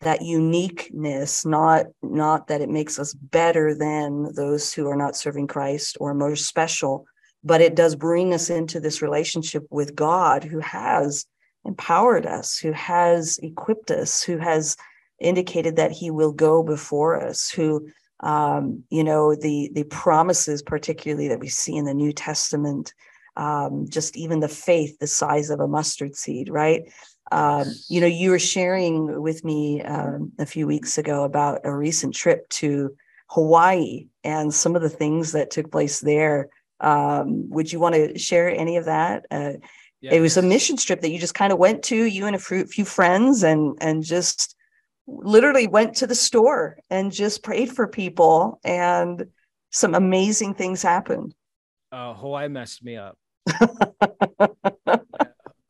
that 0.00 0.22
uniqueness 0.22 1.44
not 1.44 1.86
not 2.02 2.48
that 2.48 2.60
it 2.60 2.68
makes 2.68 2.98
us 2.98 3.12
better 3.14 3.74
than 3.74 4.32
those 4.34 4.72
who 4.72 4.88
are 4.88 4.96
not 4.96 5.16
serving 5.16 5.46
christ 5.46 5.96
or 6.00 6.14
more 6.14 6.36
special 6.36 7.06
but 7.44 7.60
it 7.60 7.74
does 7.74 7.96
bring 7.96 8.34
us 8.34 8.50
into 8.50 8.80
this 8.80 9.02
relationship 9.02 9.64
with 9.70 9.94
god 9.94 10.42
who 10.44 10.58
has 10.60 11.26
empowered 11.64 12.26
us 12.26 12.58
who 12.58 12.72
has 12.72 13.38
equipped 13.42 13.90
us 13.90 14.22
who 14.22 14.38
has 14.38 14.76
indicated 15.20 15.76
that 15.76 15.92
he 15.92 16.10
will 16.10 16.32
go 16.32 16.62
before 16.62 17.20
us 17.22 17.50
who 17.50 17.86
um, 18.20 18.82
you 18.90 19.04
know 19.04 19.34
the 19.34 19.70
the 19.74 19.84
promises 19.84 20.62
particularly 20.62 21.28
that 21.28 21.40
we 21.40 21.48
see 21.48 21.76
in 21.76 21.84
the 21.84 21.94
new 21.94 22.12
testament 22.12 22.94
um, 23.36 23.86
just 23.88 24.16
even 24.16 24.40
the 24.40 24.48
faith 24.48 24.98
the 24.98 25.06
size 25.06 25.50
of 25.50 25.60
a 25.60 25.68
mustard 25.68 26.16
seed 26.16 26.48
right 26.48 26.82
um, 27.30 27.72
you 27.88 28.00
know, 28.00 28.06
you 28.06 28.30
were 28.30 28.38
sharing 28.38 29.20
with 29.22 29.44
me 29.44 29.82
um, 29.82 30.32
a 30.38 30.46
few 30.46 30.66
weeks 30.66 30.98
ago 30.98 31.24
about 31.24 31.60
a 31.64 31.74
recent 31.74 32.14
trip 32.14 32.48
to 32.50 32.96
Hawaii 33.28 34.08
and 34.24 34.52
some 34.52 34.74
of 34.74 34.82
the 34.82 34.88
things 34.88 35.32
that 35.32 35.50
took 35.50 35.70
place 35.70 36.00
there. 36.00 36.48
Um, 36.80 37.48
would 37.50 37.72
you 37.72 37.78
want 37.78 37.94
to 37.94 38.18
share 38.18 38.50
any 38.50 38.76
of 38.76 38.86
that? 38.86 39.26
Uh, 39.30 39.52
yes. 40.00 40.14
It 40.14 40.20
was 40.20 40.36
a 40.36 40.42
mission 40.42 40.76
trip 40.76 41.00
that 41.02 41.10
you 41.10 41.18
just 41.18 41.34
kind 41.34 41.52
of 41.52 41.58
went 41.58 41.84
to, 41.84 41.96
you 41.96 42.26
and 42.26 42.34
a 42.34 42.38
few 42.38 42.84
friends, 42.84 43.44
and 43.44 43.76
and 43.80 44.02
just 44.02 44.56
literally 45.06 45.66
went 45.66 45.96
to 45.96 46.06
the 46.06 46.14
store 46.14 46.78
and 46.88 47.12
just 47.12 47.42
prayed 47.42 47.70
for 47.70 47.86
people, 47.86 48.58
and 48.64 49.26
some 49.70 49.94
amazing 49.94 50.54
things 50.54 50.82
happened. 50.82 51.34
Uh, 51.92 52.14
Hawaii 52.14 52.48
messed 52.48 52.82
me 52.82 52.96
up. 52.96 53.18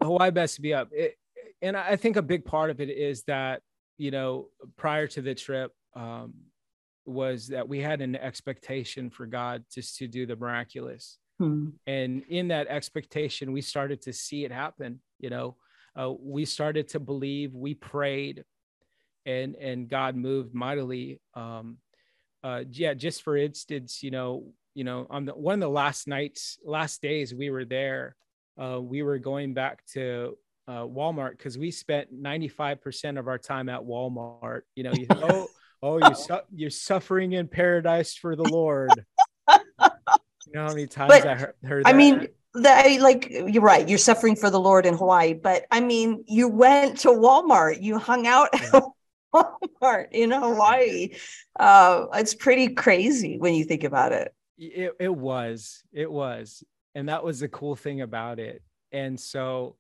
Hawaii 0.03 0.31
messed 0.31 0.61
me 0.61 0.73
up. 0.73 0.89
It, 0.93 1.17
and 1.63 1.77
I 1.77 1.97
think 1.97 2.17
a 2.17 2.23
big 2.23 2.45
part 2.45 2.71
of 2.71 2.81
it 2.81 2.91
is 2.91 3.23
that, 3.25 3.63
you 3.99 4.11
know, 4.11 4.49
prior 4.77 5.07
to 5.09 5.23
the 5.23 5.35
trip, 5.35 5.73
um, 5.95 6.35
was 7.07 7.49
that 7.49 7.69
we 7.69 7.81
had 7.81 8.01
an 8.01 8.17
expectation 8.17 9.11
for 9.11 9.27
God 9.27 9.65
just 9.73 9.97
to 9.99 10.07
do 10.07 10.27
the 10.27 10.37
miraculous. 10.37 11.19
Hmm. 11.39 11.71
And 11.87 12.23
in 12.29 12.49
that 12.49 12.69
expectation, 12.69 13.53
we 13.53 13.63
started 13.63 14.03
to 14.03 14.13
see 14.13 14.45
it 14.45 14.53
happen. 14.53 15.01
You 15.19 15.31
know, 15.31 15.57
uh, 15.99 16.13
we 16.19 16.45
started 16.45 16.89
to 16.89 17.01
believe, 17.01 17.55
we 17.55 17.75
prayed, 17.75 18.45
and 19.27 19.55
and 19.57 19.89
God 19.89 20.17
moved 20.17 20.55
mightily. 20.55 21.21
Um, 21.35 21.79
uh, 22.43 22.65
yeah, 22.71 22.95
just 22.95 23.23
for 23.23 23.37
instance, 23.37 24.03
you 24.03 24.11
know, 24.11 24.53
you 24.75 24.85
know, 24.85 25.07
on 25.11 25.25
the 25.25 25.33
one 25.33 25.55
of 25.55 25.61
the 25.61 25.69
last 25.69 26.07
nights, 26.07 26.59
last 26.65 27.03
days 27.03 27.35
we 27.35 27.51
were 27.51 27.65
there, 27.65 28.17
uh, 28.61 28.81
we 28.81 29.03
were 29.03 29.19
going 29.19 29.55
back 29.55 29.85
to 29.95 30.37
uh, 30.71 30.87
Walmart 30.87 31.33
because 31.33 31.59
we 31.59 31.73
spent 31.73 32.15
95% 32.15 33.19
of 33.19 33.27
our 33.27 33.39
time 33.39 33.69
at 33.69 33.81
Walmart. 33.81 34.61
You 34.77 34.85
know, 34.85 34.93
you 34.93 35.07
think, 35.07 35.21
oh, 35.23 35.49
oh, 35.83 35.99
you're, 35.99 36.15
su- 36.15 36.47
you're 36.55 36.71
suffering 36.71 37.33
in 37.33 37.49
paradise 37.49 38.15
for 38.15 38.37
the 38.37 38.45
Lord. 38.45 38.91
you 39.49 39.59
know 40.55 40.67
how 40.67 40.69
many 40.69 40.87
times 40.87 41.09
but, 41.09 41.27
I 41.27 41.35
heard, 41.35 41.55
heard 41.65 41.83
I 41.87 41.93
mean, 41.93 42.29
that 42.55 43.01
like 43.01 43.31
you're 43.31 43.63
right 43.63 43.89
you're 43.89 43.99
suffering 43.99 44.35
for 44.35 44.51
the 44.51 44.59
lord 44.59 44.85
in 44.85 44.95
hawaii 44.95 45.35
but 45.35 45.67
i 45.71 45.79
mean 45.79 46.25
you 46.27 46.49
went 46.49 46.99
to 46.99 47.09
walmart 47.09 47.81
you 47.81 47.97
hung 47.97 48.27
out 48.27 48.49
yeah. 48.53 48.81
walmart 49.35 50.07
in 50.11 50.33
hawaii 50.33 51.11
uh 51.61 52.07
it's 52.15 52.35
pretty 52.35 52.75
crazy 52.75 53.39
when 53.39 53.55
you 53.55 53.63
think 53.65 53.85
about 53.85 54.11
it 54.11 54.35
it, 54.59 54.93
it 54.99 55.15
was 55.15 55.85
it 55.93 56.11
was 56.11 56.65
and 56.97 57.09
that 57.09 57.23
was 57.23 57.39
the 57.39 57.49
cool 57.49 57.77
thing 57.77 58.01
about 58.01 58.41
it 58.41 58.63
and 58.91 59.19
so 59.19 59.77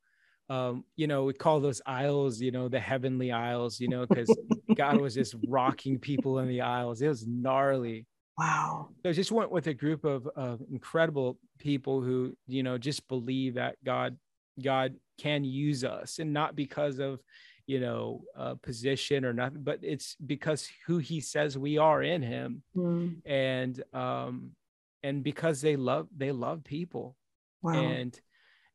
um, 0.51 0.84
you 0.96 1.07
know, 1.07 1.24
we 1.24 1.32
call 1.32 1.61
those 1.61 1.80
aisles, 1.86 2.40
you 2.40 2.51
know, 2.51 2.68
the 2.68 2.80
heavenly 2.80 3.30
aisles, 3.30 3.78
you 3.78 3.86
know, 3.88 4.05
because 4.05 4.36
God 4.74 5.01
was 5.01 5.14
just 5.14 5.36
rocking 5.46 5.96
people 5.96 6.40
in 6.40 6.48
the 6.48 6.61
aisles. 6.61 7.01
It 7.01 7.09
was 7.09 7.24
gnarly. 7.24 8.05
Wow. 8.36 8.88
So 9.03 9.11
I 9.11 9.12
just 9.12 9.30
went 9.30 9.53
with 9.53 9.68
a 9.68 9.74
group 9.74 10.05
of, 10.05 10.26
of 10.34 10.61
incredible 10.68 11.38
people 11.61 12.03
who, 12.03 12.36
you 12.48 12.64
know, 12.64 12.78
just 12.78 13.07
believe 13.07 13.55
that 13.55 13.76
God, 13.84 14.16
God 14.61 14.96
can 15.18 15.44
use 15.44 15.84
us 15.84 16.18
and 16.18 16.32
not 16.32 16.57
because 16.57 16.98
of, 16.98 17.20
you 17.68 17.78
know, 17.78 18.22
a 18.34 18.57
position 18.57 19.24
or 19.24 19.32
nothing, 19.32 19.62
but 19.62 19.78
it's 19.82 20.16
because 20.26 20.68
who 20.86 20.98
he 20.98 21.20
says 21.20 21.57
we 21.57 21.78
are 21.78 22.03
in 22.03 22.22
him. 22.22 22.64
Mm. 22.76 23.18
And, 23.24 23.84
um, 23.92 24.51
and 25.05 25.22
because 25.22 25.61
they 25.61 25.76
love, 25.76 26.09
they 26.16 26.32
love 26.32 26.64
people. 26.64 27.14
Wow. 27.62 27.74
And, 27.74 28.20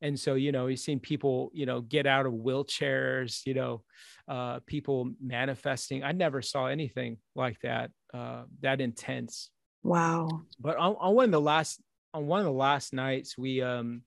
and 0.05 0.19
so 0.19 0.35
you 0.35 0.51
know 0.51 0.67
you've 0.67 0.79
seen 0.79 0.99
people 0.99 1.51
you 1.53 1.65
know 1.65 1.81
get 1.81 2.05
out 2.05 2.25
of 2.25 2.33
wheelchairs 2.33 3.45
you 3.45 3.53
know 3.53 3.83
uh, 4.27 4.59
people 4.65 5.11
manifesting. 5.21 6.03
I 6.03 6.11
never 6.11 6.41
saw 6.41 6.65
anything 6.65 7.17
like 7.35 7.59
that 7.61 7.91
uh, 8.13 8.43
that 8.61 8.81
intense. 8.81 9.51
Wow. 9.83 10.41
But 10.59 10.77
on, 10.77 10.95
on, 10.99 11.13
one 11.13 11.25
of 11.25 11.31
the 11.31 11.41
last 11.41 11.81
on 12.13 12.25
one 12.25 12.39
of 12.39 12.45
the 12.45 12.51
last 12.51 12.93
nights 12.93 13.37
we 13.37 13.61
um 13.61 14.01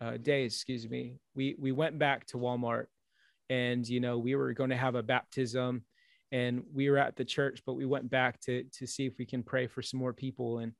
uh, 0.00 0.16
days 0.16 0.54
excuse 0.54 0.88
me 0.88 1.18
we 1.34 1.54
we 1.58 1.72
went 1.72 1.98
back 1.98 2.26
to 2.26 2.36
walmart 2.36 2.86
and 3.48 3.88
you 3.88 4.00
know 4.00 4.18
we 4.18 4.34
were 4.34 4.52
going 4.52 4.70
to 4.70 4.76
have 4.76 4.94
a 4.94 5.02
baptism 5.02 5.84
and 6.32 6.62
we 6.74 6.90
were 6.90 6.98
at 6.98 7.16
the 7.16 7.24
church 7.24 7.62
but 7.64 7.74
we 7.74 7.86
went 7.86 8.10
back 8.10 8.40
to 8.40 8.64
to 8.72 8.86
see 8.86 9.06
if 9.06 9.14
we 9.18 9.24
can 9.24 9.42
pray 9.42 9.66
for 9.66 9.82
some 9.82 10.00
more 10.00 10.12
people. 10.12 10.58
And 10.58 10.72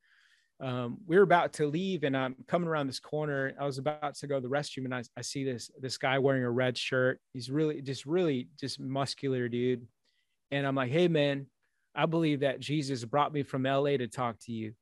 um, 0.60 0.98
we 1.06 1.16
were 1.16 1.22
about 1.22 1.52
to 1.54 1.66
leave 1.66 2.04
and 2.04 2.16
I'm 2.16 2.34
coming 2.48 2.68
around 2.68 2.86
this 2.86 3.00
corner. 3.00 3.52
I 3.60 3.64
was 3.64 3.78
about 3.78 4.14
to 4.14 4.26
go 4.26 4.36
to 4.36 4.40
the 4.40 4.48
restroom 4.48 4.86
and 4.86 4.94
I, 4.94 5.02
I 5.16 5.20
see 5.20 5.44
this, 5.44 5.70
this 5.80 5.98
guy 5.98 6.18
wearing 6.18 6.44
a 6.44 6.50
red 6.50 6.78
shirt. 6.78 7.20
He's 7.32 7.50
really 7.50 7.82
just 7.82 8.06
really 8.06 8.48
just 8.58 8.80
muscular 8.80 9.48
dude. 9.48 9.86
And 10.50 10.66
I'm 10.66 10.74
like, 10.74 10.90
Hey 10.90 11.08
man, 11.08 11.46
I 11.94 12.06
believe 12.06 12.40
that 12.40 12.60
Jesus 12.60 13.04
brought 13.04 13.32
me 13.32 13.42
from 13.42 13.64
LA 13.64 13.98
to 13.98 14.08
talk 14.08 14.38
to 14.40 14.52
you, 14.52 14.72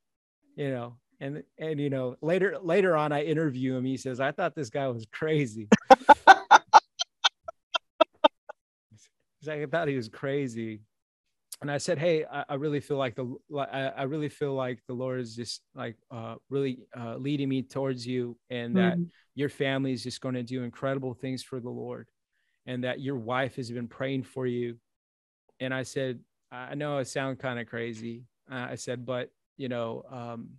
you 0.55 0.69
know? 0.69 0.97
And, 1.21 1.43
and, 1.57 1.79
you 1.79 1.89
know, 1.89 2.17
later, 2.21 2.57
later 2.61 2.97
on, 2.97 3.13
I 3.13 3.23
interview 3.23 3.75
him. 3.75 3.85
He 3.85 3.95
says, 3.95 4.19
I 4.19 4.33
thought 4.33 4.53
this 4.53 4.69
guy 4.69 4.89
was 4.89 5.05
crazy. 5.13 5.69
He's 9.39 9.47
like, 9.47 9.61
I 9.61 9.65
thought 9.65 9.87
he 9.87 9.95
was 9.95 10.09
crazy 10.09 10.81
and 11.61 11.71
I 11.71 11.77
said, 11.77 11.97
"Hey, 11.97 12.25
I, 12.25 12.43
I, 12.49 12.53
really 12.55 12.79
feel 12.79 12.97
like 12.97 13.15
the 13.15 13.33
I, 13.57 13.87
I 13.87 14.03
really 14.03 14.29
feel 14.29 14.53
like 14.53 14.79
the 14.87 14.93
Lord 14.93 15.19
is 15.19 15.35
just 15.35 15.61
like 15.73 15.95
uh, 16.11 16.35
really 16.49 16.79
uh, 16.97 17.15
leading 17.15 17.49
me 17.49 17.63
towards 17.63 18.05
you, 18.05 18.37
and 18.49 18.75
that 18.75 18.93
mm-hmm. 18.93 19.03
your 19.35 19.49
family 19.49 19.93
is 19.93 20.03
just 20.03 20.21
going 20.21 20.35
to 20.35 20.43
do 20.43 20.63
incredible 20.63 21.13
things 21.13 21.43
for 21.43 21.59
the 21.59 21.69
Lord, 21.69 22.09
and 22.65 22.83
that 22.83 22.99
your 22.99 23.15
wife 23.15 23.55
has 23.55 23.71
been 23.71 23.87
praying 23.87 24.23
for 24.23 24.45
you." 24.45 24.77
And 25.59 25.73
I 25.73 25.83
said, 25.83 26.19
"I 26.51 26.75
know 26.75 26.97
it 26.97 27.07
sounds 27.07 27.39
kind 27.39 27.59
of 27.59 27.67
crazy." 27.67 28.25
Uh, 28.51 28.67
I 28.71 28.75
said, 28.75 29.05
"But 29.05 29.29
you 29.57 29.69
know, 29.69 30.03
um, 30.11 30.49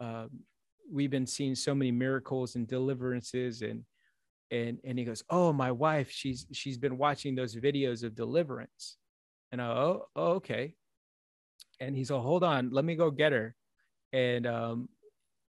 uh, 0.00 0.26
we've 0.90 1.10
been 1.10 1.26
seeing 1.26 1.56
so 1.56 1.74
many 1.74 1.90
miracles 1.90 2.54
and 2.54 2.66
deliverances, 2.68 3.62
and 3.62 3.84
and 4.52 4.78
and 4.84 4.98
he 4.98 5.04
goes, 5.04 5.24
"Oh, 5.28 5.52
my 5.52 5.72
wife, 5.72 6.10
she's 6.10 6.46
she's 6.52 6.78
been 6.78 6.96
watching 6.96 7.34
those 7.34 7.56
videos 7.56 8.04
of 8.04 8.14
deliverance." 8.14 8.98
And 9.52 9.60
I, 9.60 9.66
oh, 9.66 10.08
oh, 10.16 10.30
okay. 10.32 10.74
And 11.78 11.94
he's 11.94 12.10
like, 12.10 12.22
hold 12.22 12.42
on, 12.42 12.70
let 12.70 12.84
me 12.84 12.96
go 12.96 13.10
get 13.10 13.32
her. 13.32 13.54
And 14.12 14.46
um, 14.46 14.88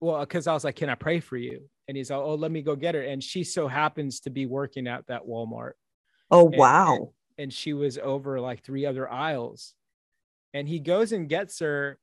well, 0.01 0.19
because 0.19 0.45
I 0.45 0.53
was 0.53 0.65
like, 0.65 0.75
can 0.75 0.89
I 0.89 0.95
pray 0.95 1.21
for 1.21 1.37
you? 1.37 1.61
And 1.87 1.95
he's 1.95 2.11
like, 2.11 2.19
oh, 2.19 2.35
let 2.35 2.51
me 2.51 2.61
go 2.61 2.75
get 2.75 2.95
her. 2.95 3.01
And 3.01 3.23
she 3.23 3.43
so 3.43 3.67
happens 3.67 4.19
to 4.21 4.29
be 4.29 4.45
working 4.45 4.87
at 4.87 5.07
that 5.07 5.25
Walmart. 5.25 5.73
Oh, 6.29 6.47
and, 6.47 6.57
wow. 6.57 6.95
And, 6.95 7.07
and 7.37 7.53
she 7.53 7.73
was 7.73 7.97
over 7.97 8.39
like 8.39 8.63
three 8.63 8.85
other 8.85 9.09
aisles. 9.09 9.73
And 10.53 10.67
he 10.67 10.79
goes 10.79 11.13
and 11.13 11.29
gets 11.29 11.59
her. 11.59 11.97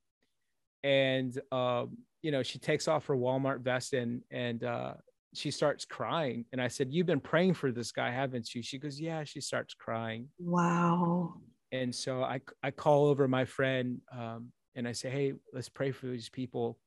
And, 0.83 1.39
um, 1.53 1.99
you 2.23 2.31
know, 2.31 2.43
she 2.43 2.59
takes 2.59 2.89
off 2.89 3.07
her 3.07 3.17
Walmart 3.17 3.61
vest 3.61 3.93
and, 3.93 4.23
and, 4.31 4.65
uh, 4.65 4.95
she 5.33 5.51
starts 5.51 5.85
crying. 5.85 6.45
And 6.53 6.61
I 6.61 6.69
said, 6.69 6.93
You've 6.93 7.07
been 7.07 7.21
praying 7.21 7.55
for 7.55 7.71
this 7.71 7.93
guy, 7.93 8.11
haven't 8.11 8.53
you? 8.53 8.63
She 8.63 8.79
goes, 8.79 8.99
Yeah, 8.99 9.23
she 9.25 9.41
starts 9.41 9.75
crying. 9.75 10.29
Wow 10.41 11.35
and 11.73 11.95
so 11.95 12.23
I 12.23 12.41
I 12.63 12.71
call 12.71 13.07
over 13.07 13.29
my 13.29 13.45
friend 13.45 14.01
um, 14.13 14.53
and 14.75 14.87
I 14.87 14.93
say, 14.93 15.11
hey, 15.11 15.35
let's 15.53 15.69
pray 15.69 15.91
for 15.91 16.07
these 16.07 16.29
people, 16.29 16.79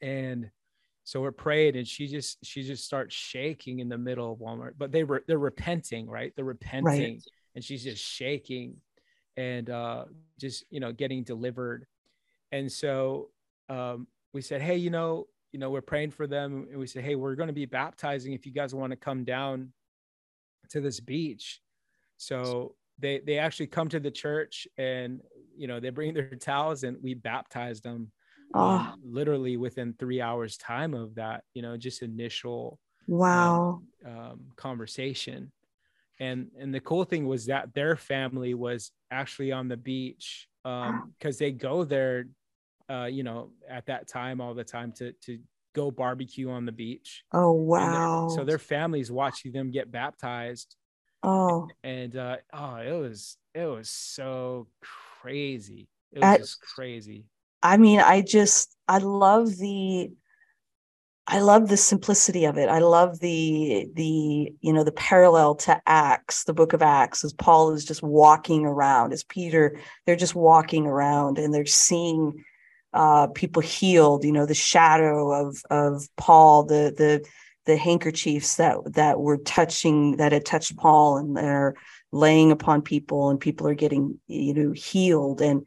and 0.00 0.50
so 1.04 1.20
we're 1.20 1.32
praying, 1.32 1.76
and 1.76 1.86
she 1.86 2.06
just 2.06 2.44
she 2.44 2.62
just 2.62 2.84
starts 2.84 3.14
shaking 3.14 3.80
in 3.80 3.88
the 3.88 3.98
middle 3.98 4.32
of 4.32 4.38
Walmart, 4.38 4.74
but 4.78 4.92
they 4.92 5.04
were 5.04 5.24
they're 5.26 5.38
repenting, 5.38 6.08
right? 6.08 6.32
They're 6.36 6.44
repenting, 6.44 7.14
right. 7.14 7.22
and 7.54 7.64
she's 7.64 7.82
just 7.82 8.02
shaking, 8.02 8.76
and 9.36 9.68
uh, 9.68 10.04
just 10.38 10.64
you 10.70 10.80
know 10.80 10.92
getting 10.92 11.24
delivered, 11.24 11.86
and 12.52 12.70
so 12.70 13.30
um, 13.68 14.06
we 14.32 14.42
said, 14.42 14.62
hey, 14.62 14.76
you 14.76 14.90
know, 14.90 15.26
you 15.52 15.58
know, 15.58 15.70
we're 15.70 15.80
praying 15.80 16.12
for 16.12 16.26
them, 16.26 16.66
and 16.70 16.78
we 16.78 16.86
said, 16.86 17.04
hey, 17.04 17.14
we're 17.14 17.34
going 17.34 17.48
to 17.48 17.52
be 17.52 17.66
baptizing 17.66 18.32
if 18.32 18.46
you 18.46 18.52
guys 18.52 18.74
want 18.74 18.90
to 18.90 18.96
come 18.96 19.24
down 19.24 19.72
to 20.70 20.80
this 20.80 21.00
beach. 21.00 21.60
So 22.16 22.76
they 23.02 23.20
they 23.26 23.38
actually 23.38 23.66
come 23.66 23.88
to 23.88 24.00
the 24.00 24.10
church 24.10 24.66
and 24.78 25.20
you 25.56 25.66
know 25.66 25.80
they 25.80 25.90
bring 25.90 26.14
their 26.14 26.34
towels 26.40 26.84
and 26.84 26.96
we 27.02 27.14
baptized 27.14 27.82
them 27.82 28.10
oh. 28.54 28.60
um, 28.60 29.00
literally 29.04 29.56
within 29.56 29.94
three 29.98 30.20
hours 30.20 30.56
time 30.56 30.94
of 30.94 31.16
that 31.16 31.42
you 31.52 31.60
know 31.60 31.76
just 31.76 32.02
initial 32.02 32.78
wow. 33.06 33.82
um, 34.06 34.12
um, 34.12 34.40
conversation. 34.56 35.52
And 36.20 36.50
and 36.58 36.72
the 36.72 36.80
cool 36.80 37.04
thing 37.04 37.26
was 37.26 37.46
that 37.46 37.74
their 37.74 37.96
family 37.96 38.54
was 38.54 38.92
actually 39.10 39.52
on 39.52 39.68
the 39.68 39.76
beach 39.76 40.48
um 40.64 41.12
because 41.18 41.38
they 41.38 41.50
go 41.50 41.82
there 41.82 42.26
uh 42.88 43.06
you 43.06 43.24
know 43.24 43.50
at 43.68 43.86
that 43.86 44.06
time 44.06 44.40
all 44.40 44.54
the 44.54 44.62
time 44.62 44.92
to 44.92 45.12
to 45.24 45.38
go 45.74 45.90
barbecue 45.90 46.48
on 46.48 46.64
the 46.64 46.72
beach. 46.72 47.24
Oh 47.32 47.52
wow 47.52 48.28
so 48.28 48.44
their 48.44 48.58
families 48.58 49.10
watching 49.10 49.50
them 49.50 49.72
get 49.72 49.90
baptized 49.90 50.76
Oh. 51.22 51.68
And 51.84 52.16
uh 52.16 52.38
oh, 52.52 52.76
it 52.76 52.92
was 52.92 53.36
it 53.54 53.66
was 53.66 53.88
so 53.88 54.66
crazy. 55.20 55.88
It 56.12 56.20
was 56.20 56.38
just 56.38 56.60
crazy. 56.60 57.24
I 57.62 57.76
mean, 57.76 58.00
I 58.00 58.22
just 58.22 58.74
I 58.88 58.98
love 58.98 59.56
the 59.56 60.10
I 61.26 61.38
love 61.38 61.68
the 61.68 61.76
simplicity 61.76 62.44
of 62.44 62.58
it. 62.58 62.68
I 62.68 62.80
love 62.80 63.20
the 63.20 63.86
the 63.94 64.52
you 64.60 64.72
know 64.72 64.82
the 64.82 64.92
parallel 64.92 65.54
to 65.56 65.80
Acts, 65.86 66.44
the 66.44 66.54
book 66.54 66.72
of 66.72 66.82
Acts, 66.82 67.24
as 67.24 67.32
Paul 67.32 67.72
is 67.72 67.84
just 67.84 68.02
walking 68.02 68.66
around, 68.66 69.12
as 69.12 69.22
Peter, 69.22 69.78
they're 70.04 70.16
just 70.16 70.34
walking 70.34 70.86
around 70.86 71.38
and 71.38 71.54
they're 71.54 71.64
seeing 71.64 72.44
uh, 72.92 73.28
people 73.28 73.62
healed. 73.62 74.24
You 74.24 74.32
know, 74.32 74.46
the 74.46 74.54
shadow 74.54 75.30
of 75.30 75.62
of 75.70 76.08
Paul, 76.16 76.64
the 76.64 76.92
the 76.96 77.24
the 77.64 77.76
handkerchiefs 77.76 78.56
that 78.56 78.76
that 78.94 79.20
were 79.20 79.38
touching 79.38 80.16
that 80.16 80.32
had 80.32 80.44
touched 80.44 80.76
Paul 80.76 81.16
and 81.16 81.36
they're 81.36 81.74
laying 82.10 82.50
upon 82.50 82.82
people 82.82 83.30
and 83.30 83.38
people 83.40 83.66
are 83.68 83.74
getting 83.74 84.18
you 84.26 84.54
know 84.54 84.72
healed 84.72 85.40
and 85.40 85.64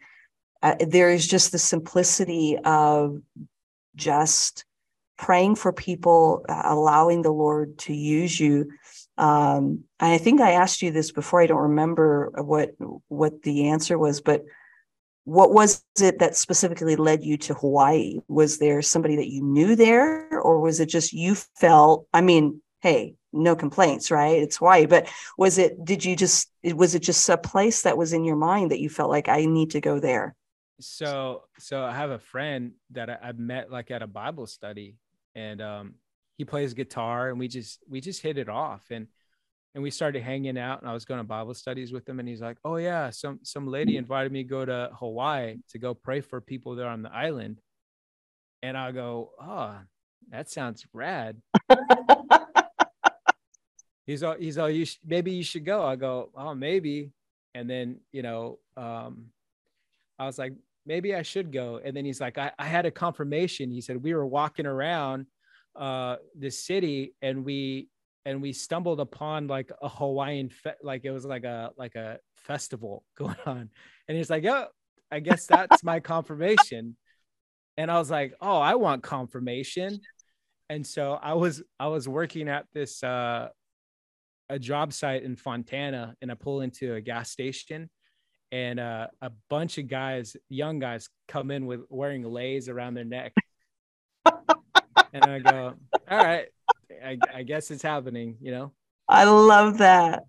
uh, 0.62 0.76
there 0.88 1.12
is 1.12 1.28
just 1.28 1.52
the 1.52 1.60
simplicity 1.60 2.58
of 2.66 3.22
just 3.96 4.66
praying 5.18 5.56
for 5.56 5.72
people, 5.72 6.44
uh, 6.50 6.62
allowing 6.66 7.22
the 7.22 7.32
Lord 7.32 7.78
to 7.78 7.94
use 7.94 8.40
you. 8.40 8.72
Um, 9.18 9.84
I 10.00 10.18
think 10.18 10.42
I 10.42 10.54
asked 10.54 10.82
you 10.82 10.92
this 10.92 11.12
before. 11.12 11.42
I 11.42 11.48
don't 11.48 11.70
remember 11.70 12.32
what 12.36 12.72
what 13.08 13.44
the 13.44 13.70
answer 13.70 13.98
was, 13.98 14.22
but 14.22 14.44
what 15.26 15.54
was 15.54 15.84
it 16.00 16.20
that 16.20 16.36
specifically 16.36 16.96
led 16.96 17.24
you 17.24 17.38
to 17.38 17.54
Hawaii? 17.56 18.20
Was 18.28 18.60
there 18.60 18.82
somebody 18.82 19.18
that 19.18 19.30
you 19.30 19.44
knew 19.44 19.76
there, 19.76 20.40
or 20.40 20.62
was 20.62 20.80
it 20.80 20.88
just 20.88 21.14
you 21.14 21.36
felt? 21.36 22.08
I 22.14 22.22
mean, 22.22 22.62
hey, 22.82 23.16
no 23.34 23.56
complaints, 23.56 24.12
right? 24.12 24.42
It's 24.42 24.58
Hawaii, 24.58 24.86
but 24.86 25.10
was 25.38 25.58
it? 25.58 25.84
Did 25.84 26.06
you 26.06 26.16
just? 26.16 26.50
Was 26.64 26.96
it 26.96 27.02
just 27.02 27.28
a 27.28 27.38
place 27.38 27.82
that 27.82 27.98
was 27.98 28.14
in 28.14 28.24
your 28.24 28.36
mind 28.36 28.72
that 28.72 28.80
you 28.80 28.90
felt 28.90 29.10
like 29.10 29.28
I 29.28 29.46
need 29.46 29.72
to 29.72 29.82
go 29.82 30.00
there? 30.00 30.36
So, 30.80 31.44
so 31.58 31.84
I 31.84 31.94
have 31.94 32.12
a 32.12 32.20
friend 32.20 32.74
that 32.92 33.10
I, 33.10 33.18
I 33.22 33.32
met 33.32 33.72
like 33.72 33.92
at 33.92 34.02
a 34.02 34.08
Bible 34.08 34.46
study, 34.46 34.96
and 35.34 35.62
um, 35.62 35.96
he 36.38 36.46
plays 36.46 36.74
guitar 36.74 37.30
and 37.30 37.40
we 37.40 37.48
just 37.48 37.80
we 37.90 38.02
just 38.02 38.22
hit 38.22 38.38
it 38.38 38.50
off 38.50 38.84
and 38.92 39.08
and 39.76 39.84
we 39.84 39.92
started 39.92 40.24
hanging 40.24 40.58
out 40.58 40.82
and 40.82 40.90
I 40.90 40.94
was 40.94 41.06
going 41.06 41.20
to 41.20 41.24
Bible 41.24 41.54
studies 41.54 41.92
with 41.92 42.08
him 42.08 42.20
and 42.20 42.28
he's 42.28 42.42
like, 42.42 42.58
"Oh 42.64 42.78
yeah, 42.78 43.10
some 43.12 43.40
some 43.44 43.68
lady 43.68 43.98
invited 43.98 44.32
me 44.32 44.44
to 44.44 44.50
go 44.50 44.66
to 44.66 44.90
Hawaii 44.94 45.58
to 45.70 45.78
go 45.78 45.94
pray 45.94 46.22
for 46.22 46.42
people 46.42 46.76
there 46.76 46.88
on 46.88 47.04
the 47.04 47.14
island." 47.14 47.60
And 48.64 48.78
I 48.78 48.92
go, 48.92 49.32
"Oh, 49.40 49.78
that 50.32 50.50
sounds 50.50 50.86
rad." 50.94 51.42
he's 54.08 54.24
all 54.24 54.36
he's 54.40 54.58
all 54.58 54.70
you 54.70 54.86
sh- 54.86 55.00
maybe 55.06 55.32
you 55.32 55.44
should 55.44 55.66
go. 55.66 55.86
I 55.86 55.98
go, 55.98 56.32
"Oh, 56.36 56.56
maybe." 56.56 57.12
And 57.54 57.70
then, 57.70 58.00
you 58.12 58.22
know, 58.22 58.60
um 58.78 59.28
I 60.18 60.26
was 60.26 60.38
like, 60.40 60.54
maybe 60.86 61.16
I 61.16 61.22
should 61.24 61.52
go. 61.52 61.82
And 61.84 61.96
then 61.96 62.06
he's 62.06 62.22
like, 62.22 62.38
I, 62.38 62.52
I 62.58 62.66
had 62.66 62.86
a 62.86 62.92
confirmation. 62.92 63.72
He 63.72 63.82
said, 63.82 64.02
we 64.02 64.14
were 64.14 64.26
walking 64.26 64.66
around 64.66 65.26
uh, 65.76 66.18
the 66.38 66.50
city 66.50 67.16
and 67.22 67.44
we, 67.44 67.90
and 68.26 68.42
we 68.42 68.54
stumbled 68.54 69.00
upon 69.00 69.48
like 69.48 69.72
a 69.82 69.90
Hawaiian, 69.90 70.50
fe- 70.50 70.74
like 70.82 71.06
it 71.06 71.12
was 71.12 71.26
like 71.26 71.44
a, 71.44 71.72
like 71.78 71.96
a 71.96 72.20
festival 72.36 73.04
going 73.18 73.36
on. 73.46 73.70
And 74.08 74.18
he's 74.18 74.30
like, 74.30 74.44
yeah, 74.44 74.66
I 75.12 75.20
guess 75.20 75.46
that's 75.46 75.84
my 75.84 76.00
confirmation. 76.00 76.98
And 77.78 77.92
I 77.92 78.00
was 78.00 78.10
like, 78.10 78.34
oh, 78.42 78.58
I 78.58 78.76
want 78.76 79.04
confirmation. 79.04 80.00
And 80.70 80.86
so 80.86 81.14
I 81.14 81.34
was, 81.34 81.62
I 81.80 81.88
was 81.88 82.08
working 82.08 82.50
at 82.50 82.66
this, 82.74 83.04
uh, 83.04 83.50
a 84.50 84.60
job 84.60 84.94
site 84.94 85.24
in 85.24 85.36
Fontana 85.36 86.16
and 86.22 86.32
I 86.32 86.36
pull 86.36 86.62
into 86.62 86.94
a 86.94 87.02
gas 87.02 87.32
station 87.32 87.90
and 88.52 88.80
uh, 88.80 89.08
a 89.22 89.32
bunch 89.50 89.78
of 89.78 89.88
guys, 89.88 90.36
young 90.50 90.80
guys, 90.80 91.10
come 91.28 91.52
in 91.52 91.66
with 91.66 91.82
wearing 91.90 92.24
leis 92.24 92.70
around 92.70 92.94
their 92.94 93.04
neck. 93.04 93.34
and 94.26 95.24
I 95.24 95.40
go, 95.40 95.74
all 96.10 96.18
right, 96.18 96.48
I, 97.04 97.18
I, 97.34 97.44
guess 97.44 97.72
it's 97.72 97.84
happening, 97.84 98.38
you 98.42 98.52
know. 98.52 98.72
I 99.08 99.26
love 99.26 99.78
that. 99.80 100.24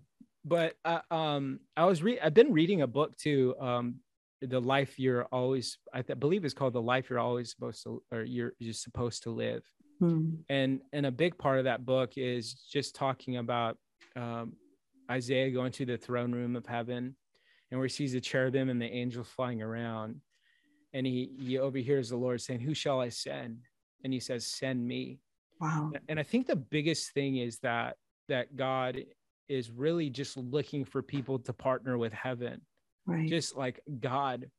But 0.45 0.75
uh, 0.85 1.01
um, 1.11 1.59
I 1.75 1.85
was 1.85 2.01
re- 2.01 2.19
I've 2.19 2.33
been 2.33 2.53
reading 2.53 2.81
a 2.81 2.87
book 2.87 3.17
too. 3.17 3.55
Um, 3.59 3.95
the 4.41 4.61
life 4.61 4.99
you're 4.99 5.25
always, 5.25 5.77
I 5.93 6.01
th- 6.01 6.19
believe 6.19 6.45
it's 6.45 6.53
called 6.53 6.73
the 6.73 6.81
life 6.81 7.09
you're 7.09 7.19
always 7.19 7.49
supposed 7.51 7.83
to, 7.83 8.01
or 8.11 8.23
you're 8.23 8.53
you're 8.59 8.73
supposed 8.73 9.23
to 9.23 9.31
live. 9.31 9.63
Hmm. 9.99 10.35
And 10.47 10.81
and 10.93 11.05
a 11.05 11.11
big 11.11 11.37
part 11.37 11.57
of 11.57 11.65
that 11.65 11.85
book 11.85 12.13
is 12.17 12.53
just 12.53 12.95
talking 12.95 13.37
about 13.37 13.77
um, 14.15 14.53
Isaiah 15.09 15.51
going 15.51 15.71
to 15.73 15.85
the 15.85 15.97
throne 15.97 16.31
room 16.31 16.55
of 16.55 16.65
heaven 16.65 17.15
and 17.71 17.79
where 17.79 17.87
he 17.87 17.93
sees 17.93 18.13
the 18.13 18.21
cherubim 18.21 18.69
and 18.69 18.81
the 18.81 18.85
angels 18.85 19.27
flying 19.27 19.61
around. 19.61 20.21
And 20.93 21.05
he, 21.05 21.31
he 21.39 21.57
overhears 21.57 22.09
the 22.09 22.17
Lord 22.17 22.41
saying, 22.41 22.61
Who 22.61 22.73
shall 22.73 22.99
I 22.99 23.09
send? 23.09 23.59
And 24.03 24.13
he 24.13 24.19
says, 24.19 24.47
Send 24.47 24.85
me. 24.85 25.19
Wow. 25.59 25.91
And 26.07 26.19
I 26.19 26.23
think 26.23 26.47
the 26.47 26.55
biggest 26.55 27.13
thing 27.13 27.37
is 27.37 27.59
that 27.59 27.95
that 28.29 28.55
God 28.55 28.99
is 29.47 29.71
really 29.71 30.09
just 30.09 30.37
looking 30.37 30.85
for 30.85 31.01
people 31.01 31.39
to 31.39 31.53
partner 31.53 31.97
with 31.97 32.13
heaven. 32.13 32.61
Right. 33.05 33.27
Just 33.27 33.55
like 33.55 33.79
God, 33.99 34.49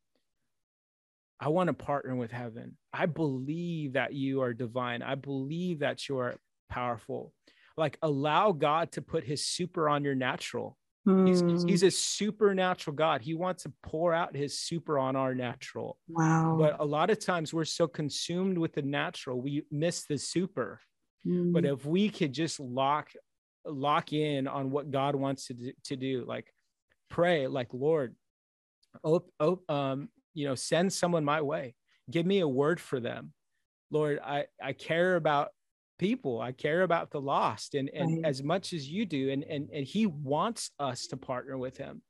I 1.39 1.49
want 1.49 1.69
to 1.69 1.75
partner 1.75 2.17
with 2.17 2.31
heaven. 2.31 2.77
I 2.93 3.07
believe 3.07 3.93
that 3.93 4.15
you 4.15 4.41
are 4.43 4.55
divine. 4.55 5.03
I 5.03 5.15
believe 5.15 5.81
that 5.81 6.09
you 6.09 6.19
are 6.19 6.37
powerful. 6.71 7.33
Like 7.77 7.99
allow 8.03 8.53
God 8.53 8.93
to 8.93 9.03
put 9.03 9.25
his 9.25 9.45
super 9.45 9.89
on 9.89 10.03
your 10.03 10.15
natural. 10.15 10.77
He's, 11.25 11.41
he's 11.67 11.81
hmm. 11.81 11.87
a 11.87 11.91
supernatural 11.91 12.95
God. 12.95 13.23
He 13.23 13.33
wants 13.33 13.63
to 13.63 13.73
pour 13.83 14.13
out 14.13 14.37
his 14.37 14.59
super 14.59 14.99
on 14.99 15.17
our 15.17 15.35
natural. 15.35 15.97
Wow. 16.07 16.57
But 16.59 16.77
a 16.81 16.85
lot 16.85 17.09
of 17.09 17.19
times 17.19 17.55
we're 17.55 17.65
so 17.65 17.87
consumed 17.87 18.59
with 18.59 18.75
the 18.75 18.83
natural, 18.83 19.41
we 19.41 19.65
miss 19.71 20.05
the 20.05 20.19
super. 20.19 20.81
Mm. 21.27 21.53
But 21.53 21.65
if 21.65 21.85
we 21.85 22.09
could 22.09 22.33
just 22.33 22.61
lock 22.61 23.11
lock 23.65 24.13
in 24.13 24.47
on 24.47 24.71
what 24.71 24.91
God 24.91 25.15
wants 25.15 25.49
to 25.49 25.55
do, 25.55 25.73
to 25.85 25.97
do 25.97 26.25
like 26.27 26.53
pray 27.11 27.47
like 27.47 27.69
Lord, 27.73 28.15
oh, 29.05 29.25
oh, 29.41 29.61
um, 29.69 30.09
you 30.35 30.47
know, 30.47 30.55
send 30.55 30.93
someone 30.93 31.25
my 31.25 31.43
way. 31.43 31.75
Give 32.11 32.25
me 32.25 32.41
a 32.41 32.49
word 32.49 32.81
for 32.81 33.01
them. 33.01 33.33
Lord, 33.91 34.21
I, 34.25 34.47
I 34.63 34.73
care 34.73 35.17
about 35.17 35.51
people 35.99 36.41
i 36.41 36.53
care 36.53 36.83
about 36.83 37.11
the 37.11 37.21
lost 37.21 37.75
and 37.75 37.91
and 37.93 38.23
right. 38.23 38.25
as 38.25 38.43
much 38.43 38.73
as 38.73 38.89
you 38.89 39.05
do 39.05 39.31
and 39.31 39.43
and 39.45 39.69
and 39.73 39.85
he 39.85 40.07
wants 40.07 40.71
us 40.79 41.07
to 41.09 41.17
partner 41.17 41.59
with 41.59 41.77
him 41.77 42.01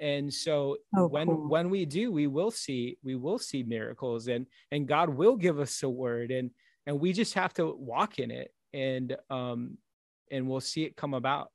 and 0.00 0.32
so 0.32 0.76
oh, 0.96 1.06
when 1.06 1.26
cool. 1.26 1.48
when 1.48 1.68
we 1.68 1.84
do 1.84 2.12
we 2.12 2.26
will 2.26 2.50
see 2.50 2.96
we 3.02 3.14
will 3.14 3.38
see 3.38 3.62
miracles 3.62 4.28
and 4.28 4.46
and 4.70 4.86
god 4.86 5.08
will 5.08 5.36
give 5.36 5.58
us 5.58 5.82
a 5.82 5.88
word 5.88 6.30
and 6.30 6.50
and 6.86 7.00
we 7.00 7.12
just 7.12 7.34
have 7.34 7.52
to 7.54 7.66
walk 7.66 8.18
in 8.18 8.30
it 8.30 8.52
and 8.72 9.16
um 9.30 9.76
and 10.30 10.48
we'll 10.48 10.60
see 10.60 10.84
it 10.84 10.96
come 10.96 11.14
about 11.14 11.50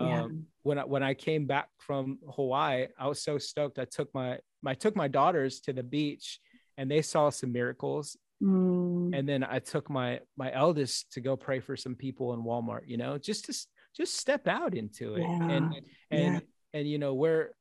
yeah. 0.00 0.22
um 0.22 0.46
when 0.62 0.78
I, 0.78 0.84
when 0.84 1.02
I 1.02 1.14
came 1.14 1.46
back 1.46 1.68
from 1.78 2.18
Hawaii 2.34 2.86
I 2.98 3.06
was 3.08 3.22
so 3.22 3.38
stoked 3.38 3.78
I 3.78 3.84
took 3.84 4.12
my 4.14 4.38
I 4.64 4.74
took 4.74 4.96
my 4.96 5.08
daughters 5.08 5.60
to 5.60 5.72
the 5.72 5.82
beach 5.82 6.40
and 6.76 6.90
they 6.90 7.02
saw 7.02 7.30
some 7.30 7.52
miracles 7.52 8.16
Mm. 8.42 9.18
And 9.18 9.28
then 9.28 9.42
I 9.44 9.58
took 9.60 9.88
my 9.88 10.20
my 10.36 10.52
eldest 10.52 11.12
to 11.12 11.20
go 11.20 11.36
pray 11.36 11.60
for 11.60 11.76
some 11.76 11.94
people 11.94 12.34
in 12.34 12.42
Walmart, 12.42 12.82
you 12.86 12.96
know, 12.96 13.18
just 13.18 13.46
to 13.46 13.66
just 13.96 14.16
step 14.16 14.46
out 14.46 14.74
into 14.74 15.14
it. 15.14 15.22
Yeah. 15.22 15.50
And 15.50 15.74
and 16.10 16.34
yeah. 16.34 16.40
and 16.74 16.88
you 16.88 16.98
know, 16.98 17.14
where 17.14 17.52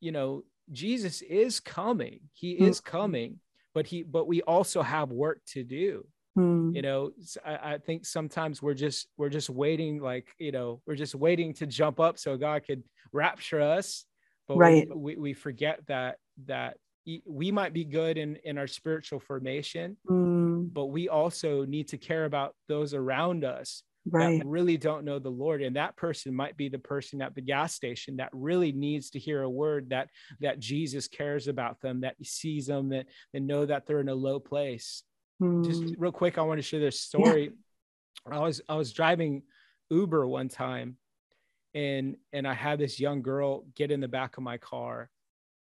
you 0.00 0.12
know, 0.12 0.42
Jesus 0.72 1.22
is 1.22 1.60
coming. 1.60 2.20
He 2.32 2.56
mm. 2.56 2.68
is 2.68 2.80
coming, 2.80 3.38
but 3.74 3.86
he 3.86 4.02
but 4.02 4.26
we 4.26 4.42
also 4.42 4.82
have 4.82 5.10
work 5.10 5.40
to 5.52 5.64
do. 5.64 6.06
Mm. 6.38 6.74
You 6.74 6.82
know, 6.82 7.10
I, 7.44 7.74
I, 7.74 7.78
think 7.78 8.06
sometimes 8.06 8.62
we're 8.62 8.74
just 8.74 9.08
we're 9.16 9.30
just 9.30 9.50
waiting, 9.50 10.00
like 10.00 10.28
you 10.38 10.52
know, 10.52 10.80
we're 10.86 10.94
just 10.94 11.16
waiting 11.16 11.52
to 11.54 11.66
jump 11.66 11.98
up 11.98 12.18
so 12.18 12.36
God 12.36 12.64
could 12.64 12.84
rapture 13.12 13.60
us. 13.60 14.04
But 14.46 14.58
right. 14.58 14.88
we, 14.88 14.96
we, 14.96 15.16
we 15.16 15.32
forget 15.32 15.80
that 15.88 16.18
that 16.46 16.76
we 17.26 17.50
might 17.50 17.72
be 17.72 17.84
good 17.84 18.18
in 18.18 18.36
in 18.44 18.58
our 18.58 18.66
spiritual 18.66 19.18
formation 19.18 19.96
mm. 20.08 20.72
but 20.72 20.86
we 20.86 21.08
also 21.08 21.64
need 21.64 21.88
to 21.88 21.98
care 21.98 22.24
about 22.24 22.54
those 22.68 22.94
around 22.94 23.44
us 23.44 23.82
right. 24.10 24.38
that 24.38 24.46
really 24.46 24.76
don't 24.76 25.04
know 25.04 25.18
the 25.18 25.28
lord 25.28 25.62
and 25.62 25.76
that 25.76 25.96
person 25.96 26.34
might 26.34 26.56
be 26.56 26.68
the 26.68 26.78
person 26.78 27.20
at 27.22 27.34
the 27.34 27.40
gas 27.40 27.74
station 27.74 28.16
that 28.16 28.30
really 28.32 28.72
needs 28.72 29.10
to 29.10 29.18
hear 29.18 29.42
a 29.42 29.50
word 29.50 29.90
that 29.90 30.08
that 30.40 30.58
jesus 30.58 31.08
cares 31.08 31.48
about 31.48 31.80
them 31.80 32.00
that 32.00 32.14
he 32.18 32.24
sees 32.24 32.66
them 32.66 32.88
that 32.88 33.06
and 33.34 33.46
know 33.46 33.64
that 33.64 33.86
they're 33.86 34.00
in 34.00 34.08
a 34.08 34.14
low 34.14 34.38
place 34.38 35.02
mm. 35.42 35.64
just 35.64 35.94
real 35.98 36.12
quick 36.12 36.38
i 36.38 36.42
want 36.42 36.58
to 36.58 36.62
share 36.62 36.80
this 36.80 37.00
story 37.00 37.52
yeah. 38.28 38.36
i 38.36 38.40
was 38.40 38.60
i 38.68 38.74
was 38.74 38.92
driving 38.92 39.42
uber 39.90 40.26
one 40.26 40.48
time 40.48 40.96
and 41.74 42.16
and 42.32 42.46
i 42.46 42.54
had 42.54 42.78
this 42.78 42.98
young 42.98 43.22
girl 43.22 43.64
get 43.76 43.90
in 43.90 44.00
the 44.00 44.08
back 44.08 44.36
of 44.36 44.42
my 44.42 44.58
car 44.58 45.10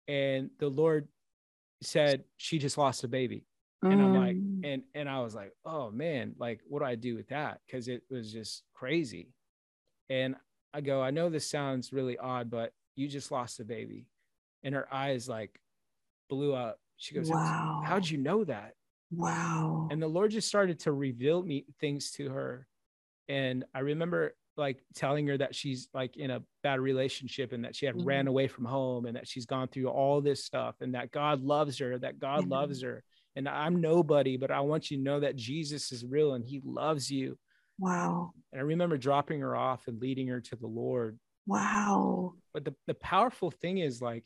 and 0.08 0.50
the 0.58 0.68
lord 0.68 1.08
said 1.82 2.24
she 2.36 2.58
just 2.58 2.78
lost 2.78 3.04
a 3.04 3.08
baby 3.08 3.44
and 3.92 4.02
i'm 4.02 4.14
like 4.14 4.36
mm. 4.36 4.60
and 4.64 4.82
and 4.94 5.08
i 5.08 5.20
was 5.20 5.34
like 5.34 5.52
oh 5.64 5.90
man 5.90 6.34
like 6.38 6.60
what 6.68 6.80
do 6.80 6.84
i 6.84 6.94
do 6.94 7.14
with 7.14 7.28
that 7.28 7.60
because 7.66 7.88
it 7.88 8.02
was 8.10 8.32
just 8.32 8.62
crazy 8.74 9.32
and 10.10 10.34
i 10.72 10.80
go 10.80 11.02
i 11.02 11.10
know 11.10 11.28
this 11.28 11.48
sounds 11.48 11.92
really 11.92 12.18
odd 12.18 12.50
but 12.50 12.72
you 12.96 13.08
just 13.08 13.30
lost 13.30 13.60
a 13.60 13.64
baby 13.64 14.06
and 14.62 14.74
her 14.74 14.92
eyes 14.92 15.28
like 15.28 15.60
blew 16.28 16.54
up 16.54 16.78
she 16.96 17.14
goes 17.14 17.28
wow. 17.28 17.82
how'd 17.84 18.08
you 18.08 18.18
know 18.18 18.44
that 18.44 18.74
wow 19.10 19.88
and 19.90 20.02
the 20.02 20.08
lord 20.08 20.30
just 20.30 20.48
started 20.48 20.78
to 20.78 20.92
reveal 20.92 21.42
me 21.42 21.64
things 21.80 22.10
to 22.10 22.30
her 22.30 22.66
and 23.28 23.64
i 23.74 23.80
remember 23.80 24.34
like 24.56 24.82
telling 24.94 25.26
her 25.26 25.36
that 25.36 25.54
she's 25.54 25.88
like 25.94 26.16
in 26.16 26.30
a 26.30 26.42
bad 26.62 26.80
relationship 26.80 27.52
and 27.52 27.64
that 27.64 27.74
she 27.74 27.86
had 27.86 27.94
mm-hmm. 27.94 28.06
ran 28.06 28.26
away 28.26 28.46
from 28.46 28.64
home 28.64 29.06
and 29.06 29.16
that 29.16 29.26
she's 29.26 29.46
gone 29.46 29.68
through 29.68 29.88
all 29.88 30.20
this 30.20 30.44
stuff 30.44 30.76
and 30.80 30.94
that 30.94 31.10
God 31.10 31.42
loves 31.42 31.78
her, 31.78 31.98
that 31.98 32.18
God 32.18 32.42
mm-hmm. 32.42 32.52
loves 32.52 32.82
her. 32.82 33.02
And 33.36 33.48
I'm 33.48 33.80
nobody, 33.80 34.36
but 34.36 34.50
I 34.50 34.60
want 34.60 34.90
you 34.90 34.96
to 34.96 35.02
know 35.02 35.20
that 35.20 35.36
Jesus 35.36 35.90
is 35.92 36.04
real 36.04 36.34
and 36.34 36.44
he 36.44 36.60
loves 36.64 37.10
you. 37.10 37.36
Wow. 37.78 38.32
And 38.52 38.60
I 38.60 38.64
remember 38.64 38.96
dropping 38.96 39.40
her 39.40 39.56
off 39.56 39.88
and 39.88 40.00
leading 40.00 40.28
her 40.28 40.40
to 40.40 40.56
the 40.56 40.66
Lord. 40.66 41.18
Wow. 41.46 42.34
But 42.52 42.64
the, 42.64 42.74
the 42.86 42.94
powerful 42.94 43.50
thing 43.50 43.78
is 43.78 44.00
like, 44.00 44.24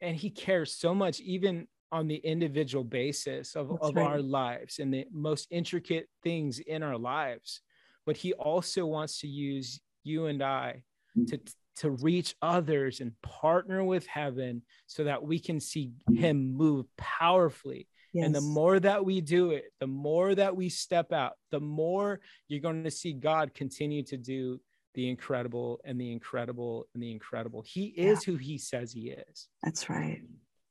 and 0.00 0.16
he 0.16 0.30
cares 0.30 0.72
so 0.72 0.94
much, 0.94 1.20
even 1.20 1.66
on 1.90 2.06
the 2.06 2.16
individual 2.16 2.84
basis 2.84 3.56
of, 3.56 3.70
of 3.80 3.96
right. 3.96 4.06
our 4.06 4.20
lives 4.20 4.78
and 4.78 4.92
the 4.92 5.06
most 5.12 5.48
intricate 5.50 6.08
things 6.22 6.60
in 6.60 6.82
our 6.82 6.98
lives. 6.98 7.60
But 8.06 8.16
he 8.16 8.32
also 8.34 8.86
wants 8.86 9.20
to 9.20 9.26
use 9.26 9.80
you 10.04 10.26
and 10.26 10.42
I 10.42 10.82
to 11.26 11.38
mm. 11.38 11.54
to 11.76 11.90
reach 11.90 12.34
others 12.40 13.00
and 13.00 13.12
partner 13.22 13.84
with 13.84 14.06
heaven 14.06 14.62
so 14.86 15.04
that 15.04 15.22
we 15.22 15.38
can 15.38 15.60
see 15.60 15.92
mm. 16.08 16.18
him 16.18 16.54
move 16.54 16.86
powerfully 16.96 17.88
Yes. 18.12 18.26
And 18.26 18.34
the 18.34 18.40
more 18.40 18.80
that 18.80 19.04
we 19.04 19.20
do 19.20 19.50
it, 19.50 19.64
the 19.80 19.86
more 19.86 20.34
that 20.34 20.56
we 20.56 20.68
step 20.68 21.12
out, 21.12 21.32
the 21.50 21.60
more 21.60 22.20
you're 22.48 22.60
going 22.60 22.84
to 22.84 22.90
see 22.90 23.12
God 23.12 23.54
continue 23.54 24.02
to 24.04 24.16
do 24.16 24.60
the 24.94 25.08
incredible 25.08 25.80
and 25.84 26.00
the 26.00 26.10
incredible 26.10 26.86
and 26.94 27.02
the 27.02 27.12
incredible. 27.12 27.62
He 27.66 27.86
is 27.86 28.26
yeah. 28.26 28.32
who 28.32 28.38
he 28.38 28.58
says 28.58 28.92
he 28.92 29.10
is. 29.10 29.48
That's 29.62 29.90
right. 29.90 30.22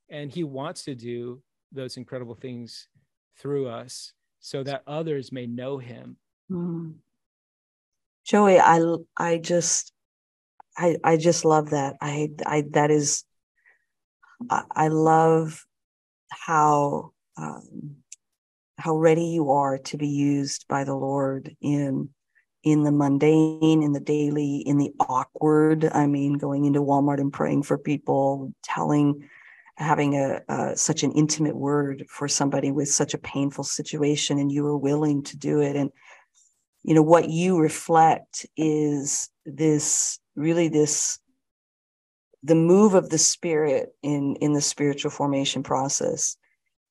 And 0.10 0.32
he 0.32 0.44
wants 0.44 0.84
to 0.86 0.96
do 0.96 1.42
those 1.72 1.98
incredible 1.98 2.36
things 2.36 2.88
through 3.40 3.68
us 3.68 4.14
so 4.40 4.64
that 4.64 4.84
others 4.88 5.32
may 5.32 5.46
know 5.46 5.78
him. 5.78 6.18
Mm. 6.52 6.96
Joey, 8.26 8.60
I 8.60 8.82
I 9.18 9.38
just 9.38 9.94
I 10.78 10.98
I 11.04 11.18
just 11.18 11.46
love 11.46 11.70
that. 11.70 11.96
I 12.02 12.32
I 12.46 12.66
that 12.72 12.92
is 12.92 13.24
I, 14.50 14.64
I 14.72 14.88
love 14.90 15.66
how 16.30 17.12
um, 17.38 17.98
how 18.78 18.96
ready 18.96 19.26
you 19.26 19.52
are 19.52 19.78
to 19.78 19.98
be 19.98 20.08
used 20.08 20.68
by 20.68 20.84
the 20.84 20.96
Lord 20.96 21.56
in 21.62 22.10
in 22.64 22.84
the 22.84 22.92
mundane, 22.92 23.82
in 23.82 23.94
the 23.94 24.00
daily, 24.00 24.58
in 24.58 24.78
the 24.78 24.92
awkward. 25.00 25.86
I 25.86 26.06
mean, 26.06 26.34
going 26.34 26.66
into 26.66 26.82
Walmart 26.82 27.20
and 27.20 27.32
praying 27.32 27.64
for 27.64 27.78
people, 27.78 28.54
telling, 28.62 29.30
having 29.78 30.16
a, 30.16 30.42
a 30.50 30.76
such 30.76 31.04
an 31.04 31.14
intimate 31.14 31.56
word 31.56 32.06
for 32.10 32.28
somebody 32.28 32.72
with 32.72 32.90
such 32.90 33.14
a 33.14 33.20
painful 33.20 33.64
situation, 33.64 34.38
and 34.38 34.52
you 34.52 34.66
are 34.66 34.78
willing 34.78 35.24
to 35.24 35.38
do 35.38 35.62
it. 35.62 35.76
And 35.76 35.92
you 36.84 36.94
know 36.94 37.04
what 37.04 37.30
you 37.30 37.58
reflect 37.58 38.46
is 38.58 39.30
this 39.46 40.20
really 40.36 40.68
this 40.68 41.20
the 42.44 42.56
move 42.56 42.94
of 42.94 43.10
the 43.10 43.18
spirit 43.18 43.90
in 44.04 44.36
in 44.42 44.54
the 44.54 44.62
spiritual 44.62 45.12
formation 45.12 45.64
process 45.64 46.38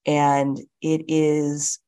and 0.06 0.58
it 0.80 1.04
is 1.08 1.78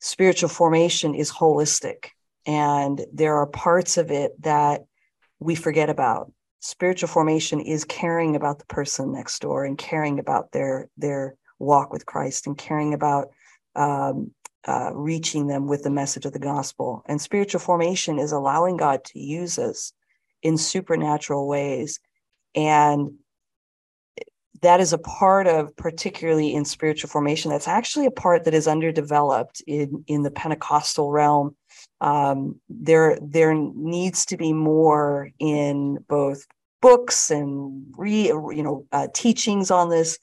spiritual 0.00 0.48
formation 0.48 1.14
is 1.14 1.30
holistic 1.30 2.08
and 2.46 3.04
there 3.12 3.36
are 3.36 3.46
parts 3.46 3.96
of 3.96 4.10
it 4.10 4.40
that 4.42 4.82
we 5.38 5.54
forget 5.54 5.90
about. 5.90 6.32
Spiritual 6.60 7.08
formation 7.08 7.60
is 7.60 7.84
caring 7.84 8.36
about 8.36 8.58
the 8.58 8.66
person 8.66 9.12
next 9.12 9.40
door 9.40 9.64
and 9.64 9.76
caring 9.76 10.18
about 10.18 10.52
their 10.52 10.88
their 10.96 11.36
walk 11.58 11.92
with 11.92 12.04
christ 12.04 12.46
and 12.46 12.58
caring 12.58 12.94
about 12.94 13.28
um, 13.76 14.32
uh, 14.66 14.90
reaching 14.92 15.46
them 15.46 15.66
with 15.66 15.82
the 15.82 15.90
message 15.90 16.24
of 16.24 16.32
the 16.32 16.38
gospel. 16.38 17.02
And 17.06 17.20
spiritual 17.20 17.60
formation 17.60 18.18
is 18.18 18.32
allowing 18.32 18.76
god 18.76 19.04
to 19.04 19.18
use 19.18 19.58
us 19.58 19.92
in 20.42 20.56
supernatural 20.56 21.46
ways 21.46 22.00
and 22.54 23.14
that 24.64 24.80
is 24.80 24.92
a 24.92 24.98
part 24.98 25.46
of 25.46 25.76
particularly 25.76 26.54
in 26.54 26.64
spiritual 26.64 27.10
formation 27.10 27.50
that's 27.50 27.68
actually 27.68 28.06
a 28.06 28.10
part 28.10 28.44
that 28.44 28.54
is 28.54 28.66
underdeveloped 28.66 29.62
in 29.66 30.04
in 30.06 30.22
the 30.22 30.30
pentecostal 30.30 31.10
realm. 31.10 31.54
Um, 32.00 32.60
there 32.68 33.18
there 33.20 33.54
needs 33.54 34.24
to 34.26 34.36
be 34.36 34.52
more 34.52 35.30
in 35.38 35.98
both 36.08 36.46
books 36.80 37.30
and 37.30 37.86
re 37.96 38.28
you 38.28 38.62
know 38.62 38.86
uh, 38.92 39.08
teachings 39.14 39.70
on 39.70 39.90
this 39.90 40.18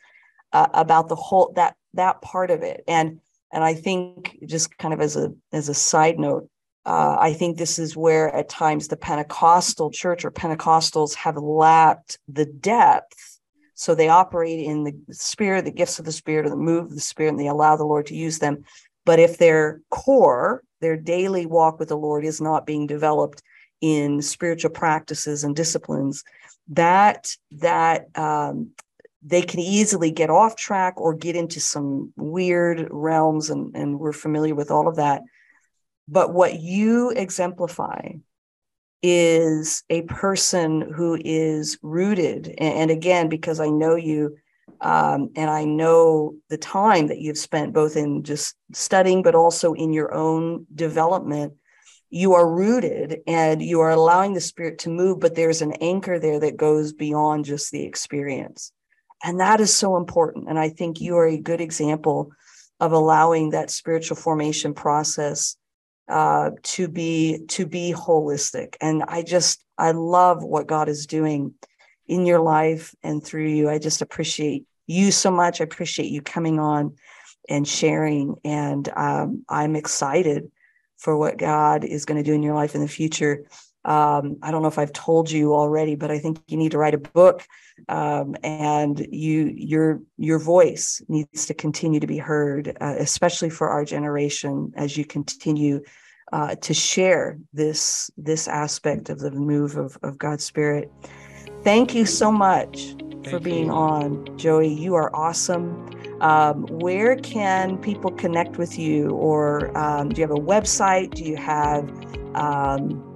uh, 0.54 0.68
about 0.74 1.08
the 1.08 1.16
whole 1.16 1.54
that 1.56 1.76
that 1.94 2.22
part 2.22 2.52
of 2.52 2.64
it. 2.64 2.84
And 2.88 3.20
and 3.54 3.64
i 3.64 3.74
think 3.74 4.38
just 4.46 4.78
kind 4.78 4.94
of 4.94 5.02
as 5.02 5.16
a 5.18 5.34
as 5.52 5.70
a 5.70 5.74
side 5.74 6.18
note 6.18 6.50
uh, 6.84 7.16
I 7.20 7.34
think 7.34 7.58
this 7.58 7.78
is 7.78 7.96
where 7.96 8.34
at 8.36 8.50
times 8.50 8.88
the 8.88 8.98
Pentecostal 8.98 9.92
church 9.92 10.26
or 10.26 10.32
Pentecostals 10.32 11.14
have 11.14 11.38
lacked 11.38 12.18
the 12.28 12.46
depth 12.46 13.31
so 13.82 13.96
they 13.96 14.10
operate 14.10 14.60
in 14.60 14.84
the 14.84 14.94
spirit, 15.12 15.66
the 15.66 15.72
gifts 15.72 15.98
of 15.98 16.06
the 16.06 16.12
spirit, 16.12 16.46
or 16.46 16.52
the 16.52 16.56
move 16.56 16.86
of 16.86 16.94
the 16.94 17.02
spirit, 17.02 17.30
and 17.30 17.40
they 17.40 17.48
allow 17.48 17.76
the 17.76 17.84
Lord 17.84 18.06
to 18.06 18.16
use 18.16 18.38
them. 18.38 18.64
But 19.08 19.18
if 19.18 19.40
their 19.40 19.82
core, 19.90 20.62
their 20.82 20.96
daily 20.96 21.48
walk 21.48 21.80
with 21.80 21.90
the 21.90 21.98
Lord 21.98 22.24
is 22.24 22.40
not 22.40 22.68
being 22.68 22.86
developed 22.86 23.42
in 23.82 24.22
spiritual 24.22 24.70
practices 24.70 25.44
and 25.44 25.56
disciplines, 25.56 26.24
that 26.68 27.36
that 27.54 28.06
um, 28.16 28.70
they 29.24 29.42
can 29.42 29.60
easily 29.60 30.12
get 30.12 30.30
off 30.30 30.56
track 30.56 31.02
or 31.02 31.16
get 31.16 31.36
into 31.36 31.60
some 31.60 32.14
weird 32.16 32.88
realms, 32.92 33.50
and, 33.50 33.76
and 33.76 34.00
we're 34.00 34.14
familiar 34.14 34.54
with 34.54 34.70
all 34.70 34.88
of 34.88 34.98
that. 34.98 35.24
But 36.08 36.36
what 36.36 36.60
you 36.60 37.10
exemplify 37.10 38.12
is 39.04 39.84
a 39.90 40.04
person 40.04 40.82
who 40.96 41.18
is 41.24 41.78
rooted. 41.82 42.54
And, 42.58 42.92
again, 42.92 43.30
because 43.30 43.60
I 43.60 43.70
know 43.70 43.96
you 43.96 44.38
um, 44.80 45.30
and 45.36 45.50
I 45.50 45.64
know 45.64 46.36
the 46.50 46.58
time 46.58 47.08
that 47.08 47.20
you've 47.20 47.38
spent 47.38 47.74
both 47.74 47.96
in 47.96 48.24
just 48.24 48.56
studying, 48.74 49.22
but 49.22 49.36
also 49.36 49.74
in 49.74 49.94
your 49.94 50.14
own 50.14 50.66
development, 50.74 51.54
you 52.10 52.34
are 52.34 52.50
rooted 52.50 53.20
and 53.28 53.62
you 53.62 53.80
are 53.82 53.92
allowing 53.92 54.34
the 54.34 54.42
spirit 54.42 54.80
to 54.80 54.90
move, 54.90 55.20
but 55.20 55.36
there's 55.36 55.62
an 55.62 55.74
anchor 55.82 56.20
there 56.20 56.40
that 56.40 56.58
goes 56.58 56.94
beyond 56.94 57.46
just 57.46 57.72
the 57.72 57.84
experience. 57.84 58.72
And 59.24 59.40
that 59.40 59.62
is 59.62 59.74
so 59.74 59.98
important. 59.98 60.50
And 60.50 60.58
I 60.58 60.70
think 60.70 61.00
you 61.00 61.16
are 61.18 61.28
a 61.28 61.38
good 61.38 61.62
example 61.62 62.32
of 62.80 62.92
allowing 62.92 63.52
that 63.52 63.70
spiritual 63.70 64.18
formation 64.18 64.74
process 64.74 65.56
uh, 66.12 66.52
to 66.62 66.88
be 66.88 67.46
to 67.48 67.66
be 67.66 67.94
holistic. 67.96 68.76
And 68.82 69.04
I 69.08 69.24
just 69.24 69.64
I 69.78 69.92
love 69.92 70.44
what 70.44 70.68
God 70.68 70.90
is 70.90 71.08
doing 71.08 71.54
in 72.08 72.26
your 72.26 72.40
life 72.40 72.94
and 73.02 73.24
through 73.24 73.48
you. 73.48 73.70
I 73.70 73.80
just 73.80 74.02
appreciate 74.02 74.66
you 74.88 75.12
so 75.12 75.32
much. 75.32 75.62
I 75.62 75.64
appreciate 75.64 76.12
you 76.12 76.22
coming 76.22 76.60
on 76.60 76.96
and 77.48 77.68
sharing. 77.68 78.36
And 78.44 78.90
um, 78.96 79.46
I'm 79.48 79.76
excited 79.76 80.52
for 80.98 81.18
what 81.18 81.38
God 81.38 81.86
is 81.86 82.06
going 82.06 82.22
to 82.22 82.30
do 82.30 82.34
in 82.34 82.44
your 82.44 82.56
life 82.56 82.76
in 82.76 82.82
the 82.82 82.88
future. 82.88 83.46
Um, 83.86 84.38
I 84.44 84.52
don't 84.52 84.62
know 84.62 84.68
if 84.68 84.78
I've 84.78 84.94
told 84.94 85.32
you 85.32 85.56
already, 85.56 85.96
but 85.96 86.12
I 86.12 86.20
think 86.20 86.40
you 86.48 86.58
need 86.58 86.74
to 86.74 86.78
write 86.78 86.94
a 86.94 87.00
book, 87.00 87.48
um, 87.90 88.36
and 88.44 89.00
you 89.10 89.52
your 89.56 90.02
your 90.18 90.38
voice 90.38 91.02
needs 91.08 91.48
to 91.48 91.56
continue 91.56 92.00
to 92.00 92.06
be 92.06 92.20
heard, 92.20 92.78
uh, 92.80 92.96
especially 93.00 93.50
for 93.50 93.70
our 93.70 93.84
generation 93.84 94.72
as 94.76 94.98
you 94.98 95.04
continue 95.04 95.82
uh, 96.32 96.56
to 96.56 96.74
share 96.74 97.38
this 97.54 98.10
this 98.18 98.48
aspect 98.48 99.10
of 99.10 99.20
the 99.20 99.32
move 99.32 99.78
of, 99.78 99.98
of 100.04 100.18
God's 100.18 100.44
Spirit. 100.44 100.92
Thank 101.64 101.94
you 101.94 102.06
so 102.06 102.32
much 102.32 102.96
Thank 103.00 103.30
for 103.30 103.40
being 103.40 103.68
you. 103.68 103.74
on, 103.74 104.38
Joey. 104.38 104.74
You 104.74 104.96
are 104.96 105.16
awesome. 105.16 105.90
Um, 106.22 106.66
where 106.68 107.16
can 107.18 107.78
people 107.78 108.12
connect 108.12 108.58
with 108.58 108.78
you, 108.78 109.10
or 109.10 109.76
um, 109.78 110.10
do 110.10 110.22
you 110.22 110.28
have 110.28 110.38
a 110.38 110.42
website? 110.42 111.16
Do 111.16 111.24
you 111.24 111.36
have 111.36 111.90
um, 112.36 113.08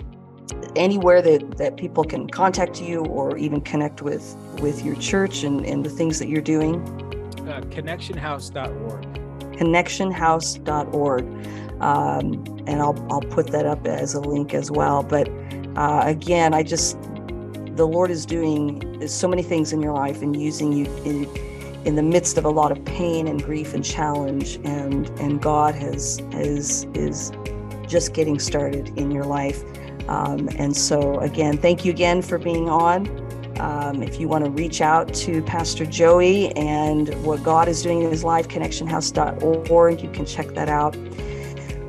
anywhere 0.75 1.21
that, 1.21 1.57
that 1.57 1.77
people 1.77 2.03
can 2.03 2.27
contact 2.27 2.81
you, 2.81 3.05
or 3.05 3.37
even 3.37 3.61
connect 3.61 4.01
with 4.01 4.35
with 4.59 4.83
your 4.83 4.95
church 4.95 5.43
and, 5.43 5.65
and 5.65 5.85
the 5.85 5.89
things 5.89 6.19
that 6.19 6.27
you're 6.27 6.41
doing? 6.41 6.81
Uh, 7.47 7.61
connectionhouse.org. 7.69 9.03
Connectionhouse.org 9.55 11.64
um, 11.81 12.43
and 12.67 12.81
I'll 12.81 13.05
I'll 13.11 13.21
put 13.21 13.47
that 13.47 13.65
up 13.65 13.85
as 13.87 14.13
a 14.13 14.21
link 14.21 14.53
as 14.53 14.71
well. 14.71 15.03
But 15.03 15.29
uh, 15.75 16.03
again, 16.05 16.53
I 16.53 16.63
just 16.63 16.97
the 17.75 17.85
Lord 17.85 18.09
is 18.09 18.25
doing 18.25 19.07
so 19.07 19.27
many 19.27 19.43
things 19.43 19.73
in 19.73 19.81
your 19.81 19.93
life 19.93 20.21
and 20.21 20.39
using 20.39 20.71
you 20.71 20.85
in 21.03 21.27
in 21.85 21.95
the 21.95 22.03
midst 22.03 22.37
of 22.37 22.45
a 22.45 22.49
lot 22.49 22.71
of 22.71 22.83
pain 22.85 23.27
and 23.27 23.43
grief 23.43 23.73
and 23.73 23.83
challenge, 23.83 24.55
and 24.63 25.09
and 25.19 25.41
God 25.41 25.75
has 25.75 26.21
has 26.31 26.85
is 26.93 27.31
just 27.87 28.13
getting 28.13 28.39
started 28.39 28.89
in 28.97 29.11
your 29.11 29.25
life. 29.25 29.63
Um, 30.07 30.49
and 30.57 30.75
so 30.75 31.19
again, 31.19 31.57
thank 31.57 31.85
you 31.85 31.91
again 31.91 32.21
for 32.21 32.37
being 32.37 32.69
on. 32.69 33.07
Um, 33.59 34.03
if 34.03 34.19
you 34.19 34.27
want 34.27 34.43
to 34.43 34.51
reach 34.51 34.81
out 34.81 35.13
to 35.13 35.41
Pastor 35.43 35.85
Joey 35.85 36.51
and 36.57 37.13
what 37.23 37.41
God 37.41 37.67
is 37.67 37.81
doing 37.81 38.01
in 38.01 38.11
his 38.11 38.23
life, 38.23 38.47
connectionhouse.org, 38.47 40.01
you 40.01 40.09
can 40.09 40.25
check 40.25 40.47
that 40.49 40.67
out. 40.67 40.95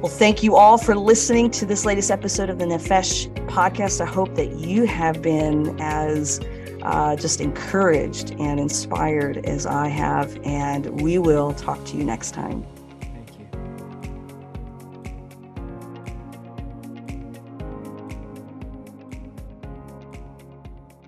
Well, 0.07 0.15
thank 0.15 0.45
you 0.45 0.55
all 0.55 0.79
for 0.79 0.95
listening 0.95 1.51
to 1.51 1.67
this 1.67 1.85
latest 1.85 2.13
episode 2.13 2.49
of 2.49 2.61
the 2.61 2.65
Nefesh 2.65 3.27
podcast. 3.49 4.01
I 4.01 4.05
hope 4.05 4.37
that 4.37 4.53
you 4.53 4.85
have 4.85 5.21
been 5.21 5.77
as 5.81 6.39
uh, 6.83 7.17
just 7.17 7.41
encouraged 7.41 8.31
and 8.39 8.61
inspired 8.61 9.39
as 9.39 9.67
I 9.67 9.89
have, 9.89 10.39
and 10.45 11.01
we 11.01 11.19
will 11.19 11.55
talk 11.55 11.85
to 11.87 11.97
you 11.97 12.05
next 12.05 12.35
time. 12.35 12.65